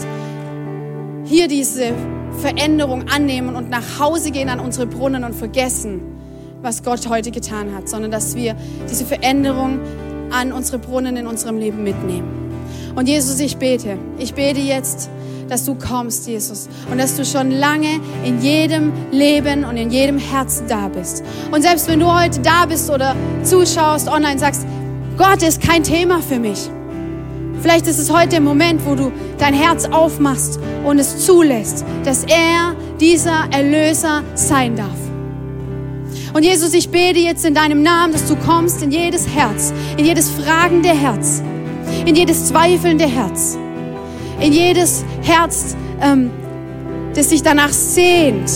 hier 1.24 1.48
diese 1.48 1.94
Veränderung 2.42 3.08
annehmen 3.08 3.56
und 3.56 3.70
nach 3.70 3.98
Hause 3.98 4.32
gehen 4.32 4.50
an 4.50 4.60
unsere 4.60 4.86
Brunnen 4.86 5.24
und 5.24 5.34
vergessen, 5.34 6.02
was 6.60 6.82
Gott 6.82 7.08
heute 7.08 7.30
getan 7.30 7.74
hat, 7.74 7.88
sondern 7.88 8.10
dass 8.10 8.36
wir 8.36 8.54
diese 8.90 9.06
Veränderung 9.06 9.80
an 10.30 10.52
unsere 10.52 10.78
Brunnen 10.78 11.16
in 11.16 11.26
unserem 11.26 11.56
Leben 11.56 11.82
mitnehmen. 11.82 12.43
Und 12.94 13.08
Jesus, 13.08 13.40
ich 13.40 13.56
bete, 13.56 13.98
ich 14.18 14.34
bete 14.34 14.60
jetzt, 14.60 15.10
dass 15.48 15.64
du 15.64 15.74
kommst, 15.74 16.26
Jesus, 16.26 16.68
und 16.90 16.98
dass 16.98 17.16
du 17.16 17.24
schon 17.24 17.50
lange 17.50 18.00
in 18.24 18.40
jedem 18.40 18.92
Leben 19.10 19.64
und 19.64 19.76
in 19.76 19.90
jedem 19.90 20.18
Herzen 20.18 20.66
da 20.68 20.88
bist. 20.88 21.22
Und 21.50 21.62
selbst 21.62 21.88
wenn 21.88 22.00
du 22.00 22.12
heute 22.12 22.40
da 22.40 22.66
bist 22.66 22.90
oder 22.90 23.14
zuschaust, 23.42 24.08
online 24.08 24.38
sagst, 24.38 24.66
Gott 25.18 25.42
ist 25.42 25.60
kein 25.60 25.82
Thema 25.82 26.20
für 26.20 26.38
mich. 26.38 26.70
Vielleicht 27.60 27.86
ist 27.86 27.98
es 27.98 28.12
heute 28.12 28.28
der 28.28 28.40
Moment, 28.40 28.84
wo 28.84 28.94
du 28.94 29.12
dein 29.38 29.54
Herz 29.54 29.86
aufmachst 29.86 30.58
und 30.84 30.98
es 30.98 31.24
zulässt, 31.24 31.84
dass 32.04 32.24
er 32.24 32.76
dieser 33.00 33.48
Erlöser 33.50 34.22
sein 34.34 34.76
darf. 34.76 34.98
Und 36.32 36.42
Jesus, 36.42 36.74
ich 36.74 36.90
bete 36.90 37.20
jetzt 37.20 37.44
in 37.44 37.54
deinem 37.54 37.82
Namen, 37.82 38.12
dass 38.12 38.26
du 38.26 38.34
kommst 38.36 38.82
in 38.82 38.90
jedes 38.90 39.28
Herz, 39.28 39.72
in 39.96 40.04
jedes 40.04 40.30
fragende 40.30 40.88
Herz, 40.88 41.42
in 42.06 42.14
jedes 42.14 42.46
zweifelnde 42.46 43.06
Herz, 43.06 43.58
in 44.40 44.52
jedes 44.52 45.04
Herz, 45.22 45.76
ähm, 46.00 46.30
das 47.14 47.30
sich 47.30 47.42
danach 47.42 47.70
sehnt, 47.70 48.50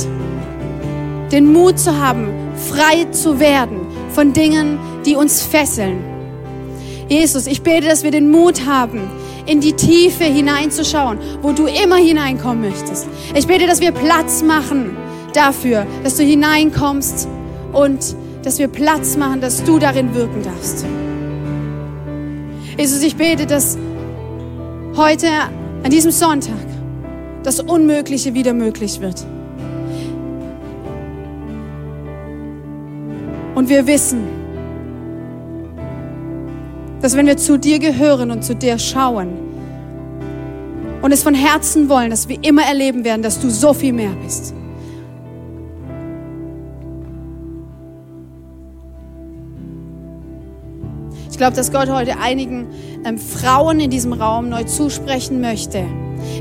den 1.32 1.52
Mut 1.52 1.78
zu 1.78 1.98
haben, 1.98 2.28
frei 2.56 3.04
zu 3.10 3.38
werden 3.38 3.80
von 4.10 4.32
Dingen, 4.32 4.78
die 5.04 5.14
uns 5.14 5.42
fesseln. 5.42 5.98
Jesus, 7.08 7.46
ich 7.46 7.62
bete, 7.62 7.86
dass 7.86 8.02
wir 8.02 8.10
den 8.10 8.30
Mut 8.30 8.66
haben, 8.66 9.10
in 9.46 9.60
die 9.60 9.72
Tiefe 9.72 10.24
hineinzuschauen, 10.24 11.18
wo 11.40 11.52
du 11.52 11.66
immer 11.66 11.96
hineinkommen 11.96 12.60
möchtest. 12.60 13.06
Ich 13.34 13.46
bete, 13.46 13.66
dass 13.66 13.80
wir 13.80 13.92
Platz 13.92 14.42
machen 14.42 14.96
dafür, 15.32 15.86
dass 16.04 16.16
du 16.16 16.22
hineinkommst 16.22 17.28
und 17.72 18.14
dass 18.42 18.58
wir 18.58 18.68
Platz 18.68 19.16
machen, 19.16 19.40
dass 19.40 19.64
du 19.64 19.78
darin 19.78 20.14
wirken 20.14 20.42
darfst. 20.42 20.84
Jesus, 22.78 23.02
ich 23.02 23.16
bete, 23.16 23.44
dass 23.44 23.76
heute 24.96 25.26
an 25.82 25.90
diesem 25.90 26.12
Sonntag 26.12 26.54
das 27.42 27.58
Unmögliche 27.58 28.34
wieder 28.34 28.52
möglich 28.52 29.00
wird. 29.00 29.26
Und 33.56 33.68
wir 33.68 33.84
wissen, 33.88 34.20
dass 37.02 37.16
wenn 37.16 37.26
wir 37.26 37.36
zu 37.36 37.58
dir 37.58 37.80
gehören 37.80 38.30
und 38.30 38.44
zu 38.44 38.54
dir 38.54 38.78
schauen 38.78 39.30
und 41.02 41.10
es 41.10 41.24
von 41.24 41.34
Herzen 41.34 41.88
wollen, 41.88 42.10
dass 42.10 42.28
wir 42.28 42.38
immer 42.42 42.62
erleben 42.62 43.02
werden, 43.02 43.22
dass 43.22 43.40
du 43.40 43.50
so 43.50 43.74
viel 43.74 43.92
mehr 43.92 44.12
bist. 44.22 44.54
Ich 51.38 51.40
glaube, 51.40 51.54
dass 51.54 51.70
Gott 51.70 51.88
heute 51.88 52.18
einigen 52.18 52.66
ähm, 53.04 53.16
Frauen 53.16 53.78
in 53.78 53.90
diesem 53.90 54.12
Raum 54.12 54.48
neu 54.48 54.64
zusprechen 54.64 55.40
möchte. 55.40 55.84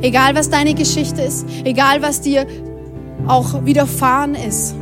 Egal, 0.01 0.33
was 0.33 0.49
deine 0.49 0.73
Geschichte 0.73 1.21
ist, 1.21 1.45
egal, 1.65 2.01
was 2.01 2.19
dir 2.19 2.47
auch 3.27 3.63
widerfahren 3.63 4.33
ist. 4.33 4.73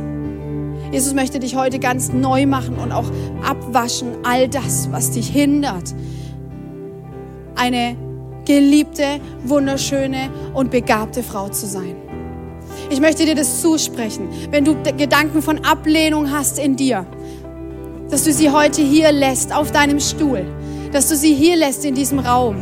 Jesus 0.90 1.12
möchte 1.12 1.38
dich 1.38 1.54
heute 1.54 1.78
ganz 1.78 2.14
neu 2.14 2.46
machen 2.46 2.76
und 2.76 2.92
auch 2.92 3.04
abwaschen, 3.46 4.16
all 4.24 4.48
das, 4.48 4.90
was 4.90 5.10
dich 5.10 5.28
hindert, 5.28 5.94
eine 7.54 7.94
geliebte, 8.46 9.20
wunderschöne 9.44 10.30
und 10.54 10.70
begabte 10.70 11.22
Frau 11.22 11.50
zu 11.50 11.66
sein. 11.66 11.94
Ich 12.88 13.02
möchte 13.02 13.26
dir 13.26 13.34
das 13.34 13.60
zusprechen. 13.60 14.30
Wenn 14.50 14.64
du 14.64 14.76
Gedanken 14.96 15.42
von 15.42 15.62
Ablehnung 15.62 16.32
hast 16.32 16.58
in 16.58 16.74
dir, 16.74 17.04
dass 18.10 18.24
du 18.24 18.32
sie 18.32 18.50
heute 18.50 18.82
hier 18.82 19.12
lässt 19.12 19.54
auf 19.54 19.72
deinem 19.72 20.00
Stuhl, 20.00 20.44
dass 20.92 21.08
du 21.08 21.16
sie 21.16 21.34
hier 21.34 21.56
lässt 21.56 21.84
in 21.84 21.94
diesem 21.94 22.18
Raum. 22.18 22.56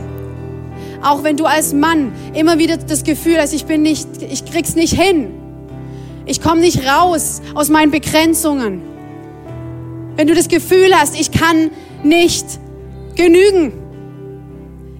Auch 1.02 1.22
wenn 1.22 1.36
du 1.36 1.44
als 1.44 1.74
Mann 1.74 2.12
immer 2.32 2.58
wieder 2.58 2.78
das 2.78 3.04
Gefühl 3.04 3.36
hast, 3.38 3.52
ich 3.52 3.66
bin 3.66 3.82
nicht, 3.82 4.08
ich 4.22 4.44
krieg's 4.46 4.74
nicht 4.74 4.98
hin. 4.98 5.34
Ich 6.26 6.40
komme 6.40 6.62
nicht 6.62 6.86
raus 6.86 7.42
aus 7.54 7.68
meinen 7.68 7.90
Begrenzungen. 7.90 8.80
Wenn 10.16 10.26
du 10.26 10.34
das 10.34 10.48
Gefühl 10.48 10.94
hast, 10.94 11.18
ich 11.20 11.30
kann 11.30 11.70
nicht 12.02 12.46
genügen. 13.14 13.72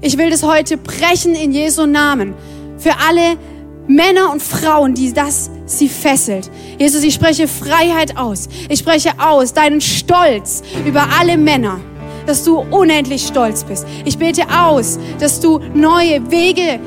Ich 0.03 0.19
will 0.19 0.29
das 0.29 0.43
heute 0.43 0.77
brechen 0.77 1.35
in 1.35 1.53
Jesu 1.53 1.87
Namen. 1.87 2.35
Für 2.77 2.99
alle 3.09 3.39
Männer 3.87 4.33
und 4.33 4.43
Frauen, 4.43 4.95
die 4.95 5.13
das 5.13 5.51
sie 5.67 5.89
fesselt. 5.89 6.51
Jesus, 6.79 7.03
ich 7.03 7.15
spreche 7.15 7.49
Freiheit 7.49 8.17
aus. 8.17 8.49
Ich 8.69 8.79
spreche 8.79 9.11
aus 9.19 9.53
deinen 9.53 9.81
Stolz 9.81 10.63
über 10.87 11.07
alle 11.19 11.37
Männer, 11.37 11.81
dass 12.27 12.45
du 12.45 12.61
unendlich 12.71 13.27
stolz 13.27 13.65
bist. 13.65 13.87
Ich 14.05 14.19
bete 14.19 14.43
aus, 14.49 14.99
dass 15.19 15.41
du 15.41 15.61
neue 15.75 16.31
Wege 16.31 16.81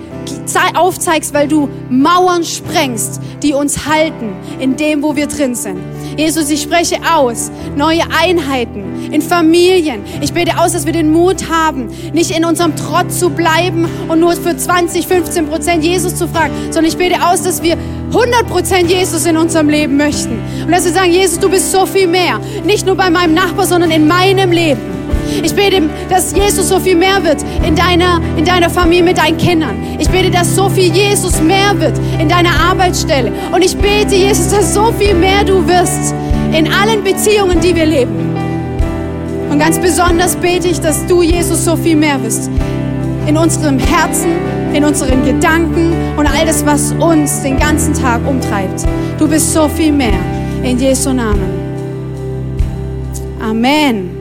aufzeigst, 0.76 1.34
weil 1.34 1.48
du 1.48 1.70
Mauern 1.90 2.44
sprengst, 2.44 3.20
die 3.44 3.54
uns 3.54 3.86
halten 3.86 4.36
in 4.60 4.76
dem, 4.76 5.04
wo 5.04 5.16
wir 5.16 5.28
drin 5.28 5.56
sind. 5.56 5.80
Jesus, 6.18 6.50
ich 6.50 6.62
spreche 6.62 6.98
aus 7.14 7.52
neue 7.76 8.02
Einheiten 8.20 9.12
in 9.12 9.22
Familien. 9.22 10.04
Ich 10.22 10.34
bete 10.34 10.58
aus, 10.58 10.74
dass 10.74 10.86
wir 10.86 10.94
den 10.94 11.12
Mut 11.12 11.50
haben, 11.50 11.90
nicht 12.14 12.32
in 12.32 12.46
unserem 12.46 12.76
Trott 12.76 13.12
zu 13.12 13.30
bleiben 13.30 13.88
und 14.08 14.20
nur 14.20 14.34
für 14.34 14.58
20, 14.58 15.06
15 15.06 15.48
Prozent 15.48 15.84
Jesus 15.84 16.16
zu 16.16 16.28
fragen, 16.28 16.54
sondern 16.72 16.86
ich 16.86 16.98
bete 16.98 17.28
aus, 17.28 17.44
dass 17.44 17.62
wir 17.62 17.78
100 18.08 18.48
Prozent 18.48 18.90
Jesus 18.90 19.26
in 19.26 19.38
unserem 19.38 19.70
Leben 19.70 19.98
möchten. 19.98 20.40
Und 20.66 20.72
dass 20.72 20.86
wir 20.86 20.94
sagen, 20.94 21.12
Jesus, 21.12 21.40
du 21.40 21.50
bist 21.50 21.72
so 21.72 21.86
viel 21.86 22.08
mehr. 22.08 22.40
Nicht 22.66 22.86
nur 22.86 22.96
bei 22.96 23.10
meinem 23.10 23.34
Nachbar, 23.34 23.66
sondern 23.66 23.92
in 23.92 24.08
meinem 24.08 24.52
Leben. 24.52 24.82
Ich 25.44 25.54
bete, 25.54 25.82
dass 26.10 26.34
Jesus 26.36 26.70
so 26.70 26.80
viel 26.80 26.96
mehr 26.96 27.24
wird 27.24 27.44
in 27.66 27.76
deiner, 27.76 28.22
in 28.36 28.46
deiner 28.46 28.70
Familie 28.70 29.04
mit 29.04 29.18
deinen 29.18 29.38
Kindern. 29.38 29.76
Ich 30.00 30.10
bete, 30.10 30.32
dass 30.32 30.56
so 30.56 30.70
viel 30.70 30.94
Jesus 30.94 31.42
mehr 31.42 31.80
wird 31.80 31.98
in 32.20 32.30
deiner 32.30 32.52
Arbeitsstelle. 32.70 33.32
Und 33.52 33.64
ich 33.64 33.76
bete, 33.78 34.16
Jesus, 34.16 34.50
dass 34.50 34.74
so 34.74 34.92
viel 34.98 35.14
mehr 35.14 35.44
du 35.44 35.68
wirst 35.68 36.14
in 36.54 36.72
allen 36.72 37.04
Beziehungen, 37.04 37.60
die 37.60 37.76
wir 37.76 37.86
leben. 37.86 38.36
Und 39.50 39.60
ganz 39.60 39.80
besonders 39.80 40.36
bete 40.36 40.68
ich, 40.68 40.80
dass 40.80 41.06
du, 41.08 41.22
Jesus, 41.22 41.66
so 41.66 41.76
viel 41.76 41.96
mehr 41.96 42.18
bist. 42.18 42.50
In 43.26 43.38
unserem 43.38 43.80
Herzen, 43.80 44.32
in 44.74 44.84
unseren 44.84 45.26
Gedanken 45.26 45.94
und 46.18 46.28
all 46.28 46.46
das, 46.46 46.66
was 46.66 46.92
uns 46.94 47.42
den 47.42 47.58
ganzen 47.58 47.94
Tag 47.94 48.22
umtreibt. 48.28 48.86
Du 49.18 49.28
bist 49.28 49.54
so 49.54 49.68
viel 49.68 49.92
mehr. 49.92 50.20
In 50.64 50.78
Jesu 50.80 51.14
Namen. 51.14 51.50
Amen. 53.40 54.17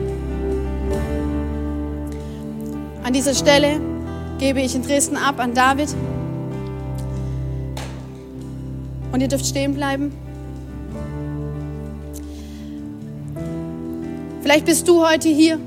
An 3.07 3.13
dieser 3.13 3.33
Stelle 3.33 3.79
gebe 4.37 4.59
ich 4.59 4.75
in 4.75 4.83
Dresden 4.83 5.15
ab 5.15 5.39
an 5.39 5.53
David. 5.53 5.87
Und 9.13 9.21
ihr 9.21 9.29
dürft 9.29 9.45
stehen 9.45 9.73
bleiben. 9.73 10.11
Vielleicht 14.41 14.65
bist 14.65 14.89
du 14.89 15.07
heute 15.07 15.29
hier 15.29 15.57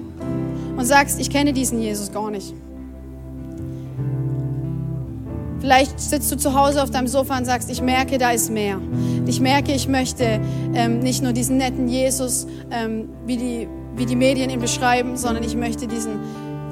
und 0.77 0.85
sagst, 0.85 1.19
ich 1.19 1.31
kenne 1.31 1.55
diesen 1.55 1.81
Jesus 1.81 2.13
gar 2.13 2.31
nicht. 2.31 2.53
Vielleicht 5.61 5.99
sitzt 5.99 6.31
du 6.31 6.37
zu 6.37 6.55
Hause 6.55 6.83
auf 6.83 6.91
deinem 6.91 7.09
Sofa 7.09 7.39
und 7.39 7.47
sagst, 7.47 7.71
ich 7.71 7.81
merke, 7.81 8.19
da 8.19 8.33
ist 8.33 8.51
mehr. 8.51 8.79
Ich 9.25 9.41
merke, 9.41 9.73
ich 9.73 9.89
möchte 9.89 10.43
ähm, 10.75 10.99
nicht 10.99 11.23
nur 11.23 11.33
diesen 11.33 11.57
netten 11.57 11.89
Jesus, 11.89 12.47
ähm, 12.71 13.09
wie, 13.25 13.39
die, 13.39 13.69
wie 13.97 14.05
die 14.05 14.17
Medien 14.17 14.51
ihn 14.51 14.61
beschreiben, 14.61 15.17
sondern 15.17 15.43
ich 15.43 15.57
möchte 15.57 15.87
diesen 15.87 16.21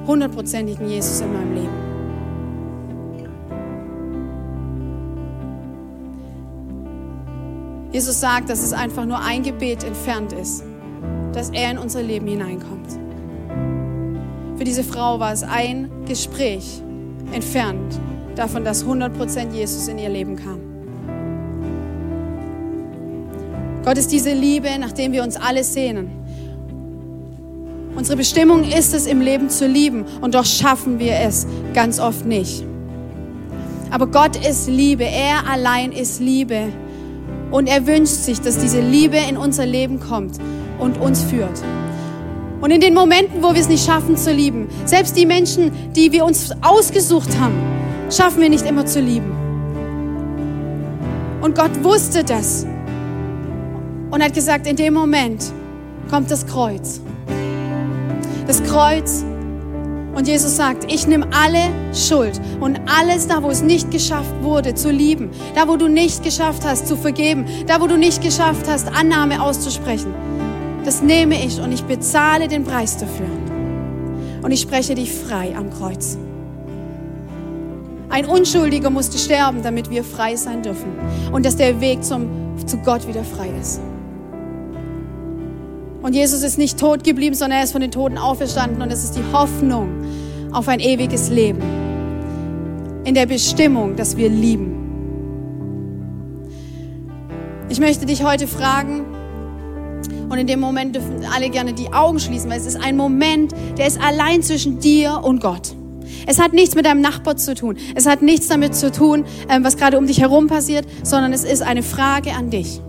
hundertprozentigen 0.08 0.88
Jesus 0.88 1.20
in 1.20 1.32
meinem 1.32 1.54
Leben. 1.54 1.88
Jesus 7.92 8.20
sagt, 8.20 8.50
dass 8.50 8.64
es 8.64 8.72
einfach 8.72 9.04
nur 9.04 9.20
ein 9.20 9.44
Gebet 9.44 9.84
entfernt 9.84 10.32
ist 10.32 10.64
dass 11.38 11.50
er 11.50 11.70
in 11.70 11.78
unser 11.78 12.02
Leben 12.02 12.26
hineinkommt. 12.26 12.98
Für 14.56 14.64
diese 14.64 14.82
Frau 14.82 15.20
war 15.20 15.32
es 15.32 15.44
ein 15.44 15.88
Gespräch 16.04 16.82
entfernt 17.32 18.00
davon, 18.34 18.64
dass 18.64 18.84
100% 18.84 19.52
Jesus 19.52 19.88
in 19.88 19.98
ihr 19.98 20.08
Leben 20.08 20.36
kam. 20.36 20.60
Gott 23.84 23.98
ist 23.98 24.10
diese 24.10 24.32
Liebe, 24.32 24.68
nach 24.80 24.92
dem 24.92 25.12
wir 25.12 25.22
uns 25.22 25.36
alle 25.36 25.62
sehnen. 25.62 26.10
Unsere 27.98 28.16
Bestimmung 28.16 28.62
ist 28.62 28.94
es, 28.94 29.06
im 29.08 29.20
Leben 29.20 29.50
zu 29.50 29.66
lieben 29.66 30.04
und 30.20 30.36
doch 30.36 30.44
schaffen 30.44 31.00
wir 31.00 31.14
es 31.18 31.48
ganz 31.74 31.98
oft 31.98 32.24
nicht. 32.24 32.64
Aber 33.90 34.06
Gott 34.06 34.36
ist 34.36 34.68
Liebe, 34.68 35.02
er 35.02 35.50
allein 35.50 35.90
ist 35.90 36.20
Liebe 36.20 36.68
und 37.50 37.66
er 37.66 37.88
wünscht 37.88 38.14
sich, 38.14 38.40
dass 38.40 38.56
diese 38.56 38.80
Liebe 38.80 39.16
in 39.28 39.36
unser 39.36 39.66
Leben 39.66 39.98
kommt 39.98 40.38
und 40.78 41.00
uns 41.00 41.24
führt. 41.24 41.60
Und 42.60 42.70
in 42.70 42.80
den 42.80 42.94
Momenten, 42.94 43.42
wo 43.42 43.52
wir 43.52 43.60
es 43.60 43.68
nicht 43.68 43.84
schaffen 43.84 44.16
zu 44.16 44.32
lieben, 44.32 44.68
selbst 44.84 45.16
die 45.16 45.26
Menschen, 45.26 45.72
die 45.96 46.12
wir 46.12 46.24
uns 46.24 46.52
ausgesucht 46.62 47.36
haben, 47.40 47.56
schaffen 48.10 48.40
wir 48.40 48.48
nicht 48.48 48.64
immer 48.64 48.86
zu 48.86 49.00
lieben. 49.00 49.32
Und 51.40 51.56
Gott 51.56 51.82
wusste 51.82 52.22
das 52.22 52.64
und 54.12 54.22
hat 54.22 54.34
gesagt, 54.34 54.68
in 54.68 54.76
dem 54.76 54.94
Moment 54.94 55.46
kommt 56.08 56.30
das 56.30 56.46
Kreuz. 56.46 57.00
Das 58.48 58.60
Kreuz 58.64 59.24
und 60.16 60.26
Jesus 60.26 60.56
sagt, 60.56 60.92
ich 60.92 61.06
nehme 61.06 61.28
alle 61.32 61.70
Schuld 61.94 62.40
und 62.58 62.80
alles 62.86 63.28
da, 63.28 63.44
wo 63.44 63.50
es 63.50 63.62
nicht 63.62 63.92
geschafft 63.92 64.34
wurde, 64.42 64.74
zu 64.74 64.90
lieben, 64.90 65.30
da, 65.54 65.68
wo 65.68 65.76
du 65.76 65.86
nicht 65.86 66.24
geschafft 66.24 66.64
hast, 66.64 66.88
zu 66.88 66.96
vergeben, 66.96 67.46
da, 67.68 67.80
wo 67.80 67.86
du 67.86 67.96
nicht 67.96 68.20
geschafft 68.22 68.66
hast, 68.68 68.88
Annahme 68.88 69.40
auszusprechen 69.40 70.12
das 70.88 71.02
nehme 71.02 71.44
ich 71.44 71.60
und 71.60 71.70
ich 71.70 71.84
bezahle 71.84 72.48
den 72.48 72.64
Preis 72.64 72.96
dafür. 72.96 73.26
Und 74.42 74.50
ich 74.52 74.62
spreche 74.62 74.94
dich 74.94 75.12
frei 75.12 75.54
am 75.54 75.70
Kreuz. 75.70 76.16
Ein 78.08 78.24
Unschuldiger 78.24 78.88
musste 78.88 79.18
sterben, 79.18 79.62
damit 79.62 79.90
wir 79.90 80.02
frei 80.02 80.36
sein 80.36 80.62
dürfen. 80.62 80.92
Und 81.30 81.44
dass 81.44 81.56
der 81.56 81.82
Weg 81.82 82.02
zum, 82.02 82.56
zu 82.64 82.78
Gott 82.78 83.06
wieder 83.06 83.22
frei 83.22 83.50
ist. 83.60 83.82
Und 86.08 86.14
Jesus 86.14 86.42
ist 86.42 86.56
nicht 86.56 86.80
tot 86.80 87.04
geblieben, 87.04 87.34
sondern 87.34 87.58
er 87.58 87.64
ist 87.64 87.72
von 87.72 87.82
den 87.82 87.90
Toten 87.90 88.16
auferstanden. 88.16 88.80
Und 88.80 88.90
es 88.90 89.04
ist 89.04 89.14
die 89.14 89.22
Hoffnung 89.30 89.90
auf 90.52 90.66
ein 90.66 90.80
ewiges 90.80 91.28
Leben. 91.28 91.60
In 93.04 93.14
der 93.14 93.26
Bestimmung, 93.26 93.94
dass 93.94 94.16
wir 94.16 94.30
lieben. 94.30 94.74
Ich 97.68 97.78
möchte 97.78 98.06
dich 98.06 98.24
heute 98.24 98.46
fragen, 98.48 99.04
und 100.30 100.38
in 100.38 100.46
dem 100.46 100.60
Moment 100.60 100.96
dürfen 100.96 101.26
alle 101.30 101.50
gerne 101.50 101.74
die 101.74 101.92
Augen 101.92 102.18
schließen, 102.18 102.48
weil 102.48 102.58
es 102.58 102.64
ist 102.64 102.82
ein 102.82 102.96
Moment, 102.96 103.52
der 103.76 103.86
ist 103.86 104.00
allein 104.00 104.42
zwischen 104.42 104.80
dir 104.80 105.20
und 105.22 105.42
Gott. 105.42 105.74
Es 106.26 106.40
hat 106.40 106.54
nichts 106.54 106.74
mit 106.74 106.86
deinem 106.86 107.02
Nachbar 107.02 107.36
zu 107.36 107.54
tun. 107.54 107.76
Es 107.94 108.06
hat 108.06 108.22
nichts 108.22 108.48
damit 108.48 108.74
zu 108.74 108.90
tun, 108.90 109.26
ähm, 109.50 109.62
was 109.62 109.76
gerade 109.76 109.98
um 109.98 110.06
dich 110.06 110.22
herum 110.22 110.46
passiert, 110.46 110.86
sondern 111.02 111.34
es 111.34 111.44
ist 111.44 111.60
eine 111.60 111.82
Frage 111.82 112.32
an 112.32 112.48
dich. 112.48 112.80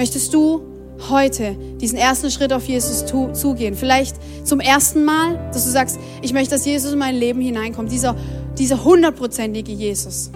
Möchtest 0.00 0.32
du 0.32 0.62
heute 1.10 1.54
diesen 1.78 1.98
ersten 1.98 2.30
Schritt 2.30 2.54
auf 2.54 2.64
Jesus 2.64 3.04
zugehen? 3.04 3.74
Vielleicht 3.74 4.16
zum 4.46 4.58
ersten 4.58 5.04
Mal, 5.04 5.50
dass 5.52 5.66
du 5.66 5.70
sagst, 5.70 6.00
ich 6.22 6.32
möchte, 6.32 6.54
dass 6.54 6.64
Jesus 6.64 6.94
in 6.94 6.98
mein 6.98 7.14
Leben 7.14 7.42
hineinkommt. 7.42 7.92
Dieser, 7.92 8.16
dieser 8.58 8.82
hundertprozentige 8.82 9.72
Jesus. 9.72 10.30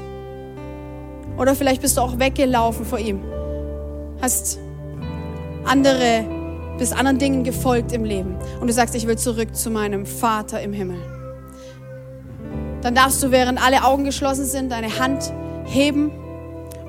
Oder 1.39 1.55
vielleicht 1.55 1.81
bist 1.81 1.97
du 1.97 2.03
auch 2.03 2.19
weggelaufen 2.19 2.85
vor 2.85 2.99
ihm 2.99 3.23
hast 4.21 4.59
andere, 5.65 6.27
bist 6.77 6.95
anderen 6.95 7.19
Dingen 7.19 7.43
gefolgt 7.43 7.93
im 7.93 8.05
Leben 8.05 8.37
und 8.61 8.67
du 8.67 8.73
sagst, 8.75 8.95
ich 8.95 9.07
will 9.07 9.17
zurück 9.17 9.57
zu 9.57 9.71
meinem 9.71 10.05
Vater 10.05 10.61
im 10.61 10.75
Himmel. 10.75 10.99
Dann 12.83 12.95
darfst 12.95 13.23
du, 13.23 13.31
während 13.31 13.65
alle 13.65 13.83
Augen 13.83 14.05
geschlossen 14.05 14.45
sind, 14.45 14.71
deine 14.71 14.99
Hand 14.99 15.33
heben 15.65 16.11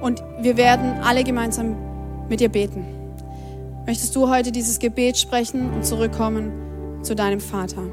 und 0.01 0.21
wir 0.41 0.57
werden 0.57 0.99
alle 1.01 1.23
gemeinsam 1.23 1.84
mit 2.29 2.39
dir 2.39 2.49
beten. 2.49 2.85
Möchtest 3.85 4.15
du 4.15 4.29
heute 4.29 4.51
dieses 4.51 4.79
Gebet 4.79 5.17
sprechen 5.17 5.71
und 5.73 5.85
zurückkommen 5.85 6.51
zu 7.03 7.15
deinem 7.15 7.39
Vater? 7.39 7.83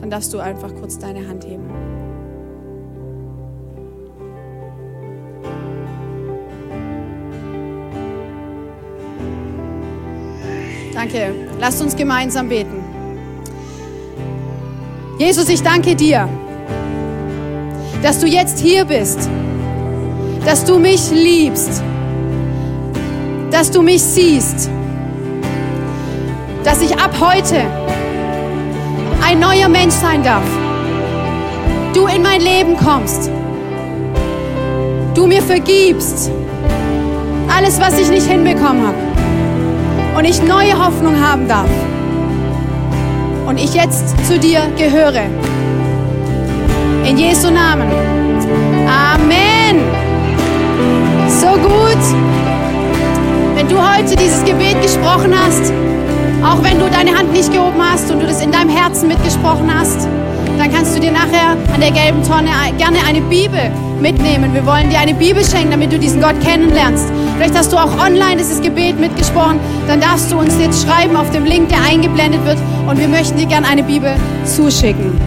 Dann 0.00 0.10
darfst 0.10 0.32
du 0.32 0.38
einfach 0.38 0.74
kurz 0.74 0.98
deine 0.98 1.28
Hand 1.28 1.44
heben. 1.44 1.68
Danke. 10.94 11.34
Lasst 11.60 11.82
uns 11.82 11.94
gemeinsam 11.94 12.48
beten. 12.48 12.82
Jesus, 15.18 15.48
ich 15.48 15.62
danke 15.62 15.94
dir, 15.94 16.28
dass 18.02 18.18
du 18.18 18.26
jetzt 18.26 18.58
hier 18.58 18.84
bist, 18.84 19.28
dass 20.44 20.64
du 20.64 20.78
mich 20.78 21.10
liebst, 21.10 21.82
dass 23.50 23.70
du 23.70 23.82
mich 23.82 24.02
siehst, 24.02 24.70
dass 26.64 26.82
ich 26.82 26.98
ab 26.98 27.12
heute 27.20 27.62
ein 29.24 29.38
neuer 29.40 29.68
Mensch 29.68 29.94
sein 29.94 30.22
darf. 30.22 30.44
Du 31.94 32.06
in 32.06 32.22
mein 32.22 32.40
Leben 32.40 32.76
kommst, 32.76 33.30
du 35.14 35.26
mir 35.26 35.42
vergibst 35.42 36.30
alles, 37.48 37.80
was 37.80 37.98
ich 37.98 38.10
nicht 38.10 38.26
hinbekommen 38.26 38.86
habe 38.86 38.98
und 40.16 40.24
ich 40.24 40.42
neue 40.42 40.78
Hoffnung 40.78 41.20
haben 41.20 41.48
darf. 41.48 41.70
Und 43.46 43.58
ich 43.58 43.74
jetzt 43.74 44.26
zu 44.26 44.38
dir 44.38 44.62
gehöre. 44.76 45.26
In 47.08 47.16
Jesu 47.16 47.50
Namen. 47.50 47.88
Amen. 48.88 49.80
So 51.28 51.48
gut, 51.48 52.35
wenn 53.68 53.76
du 53.76 53.82
heute 53.82 54.14
dieses 54.14 54.44
Gebet 54.44 54.80
gesprochen 54.80 55.34
hast, 55.36 55.72
auch 56.44 56.62
wenn 56.62 56.78
du 56.78 56.88
deine 56.88 57.16
Hand 57.16 57.32
nicht 57.32 57.52
gehoben 57.52 57.80
hast 57.80 58.08
und 58.12 58.20
du 58.20 58.26
das 58.26 58.40
in 58.40 58.52
deinem 58.52 58.70
Herzen 58.70 59.08
mitgesprochen 59.08 59.68
hast, 59.76 60.06
dann 60.56 60.72
kannst 60.72 60.94
du 60.94 61.00
dir 61.00 61.10
nachher 61.10 61.56
an 61.74 61.80
der 61.80 61.90
gelben 61.90 62.22
Tonne 62.22 62.50
gerne 62.78 62.98
eine 63.04 63.20
Bibel 63.22 63.58
mitnehmen. 64.00 64.54
Wir 64.54 64.64
wollen 64.64 64.90
dir 64.90 65.00
eine 65.00 65.14
Bibel 65.14 65.44
schenken, 65.44 65.72
damit 65.72 65.92
du 65.92 65.98
diesen 65.98 66.22
Gott 66.22 66.40
kennenlernst. 66.40 67.06
Vielleicht 67.36 67.58
hast 67.58 67.72
du 67.72 67.76
auch 67.76 67.98
online 67.98 68.36
dieses 68.36 68.60
Gebet 68.62 69.00
mitgesprochen. 69.00 69.58
Dann 69.88 70.00
darfst 70.00 70.30
du 70.30 70.38
uns 70.38 70.54
jetzt 70.60 70.86
schreiben 70.86 71.16
auf 71.16 71.28
dem 71.30 71.44
Link, 71.44 71.68
der 71.68 71.82
eingeblendet 71.82 72.44
wird. 72.44 72.58
Und 72.86 73.00
wir 73.00 73.08
möchten 73.08 73.36
dir 73.36 73.46
gerne 73.46 73.66
eine 73.66 73.82
Bibel 73.82 74.14
zuschicken. 74.44 75.20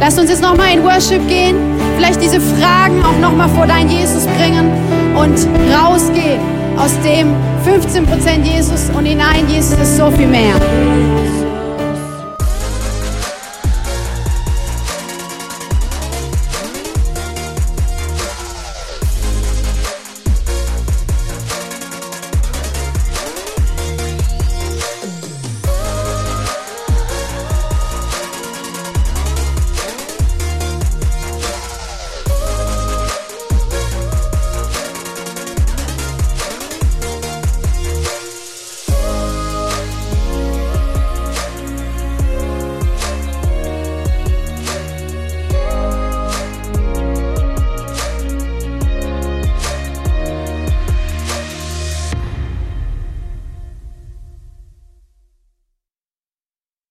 Lass 0.00 0.18
uns 0.18 0.28
jetzt 0.28 0.42
nochmal 0.42 0.74
in 0.74 0.82
Worship 0.82 1.26
gehen. 1.28 1.54
Vielleicht 1.96 2.20
diese 2.20 2.40
Fragen 2.40 3.00
auch 3.04 3.18
nochmal 3.20 3.48
vor 3.50 3.66
dein 3.66 3.88
Jesus 3.88 4.26
bringen 4.26 4.72
und 5.14 5.38
rausgehen 5.72 6.53
aus 6.76 6.92
dem 7.02 7.34
15% 7.64 8.42
Jesus 8.42 8.90
und 8.90 9.06
hinein, 9.06 9.48
Jesus 9.48 9.78
ist 9.78 9.96
so 9.96 10.10
viel 10.10 10.26
mehr. 10.26 10.54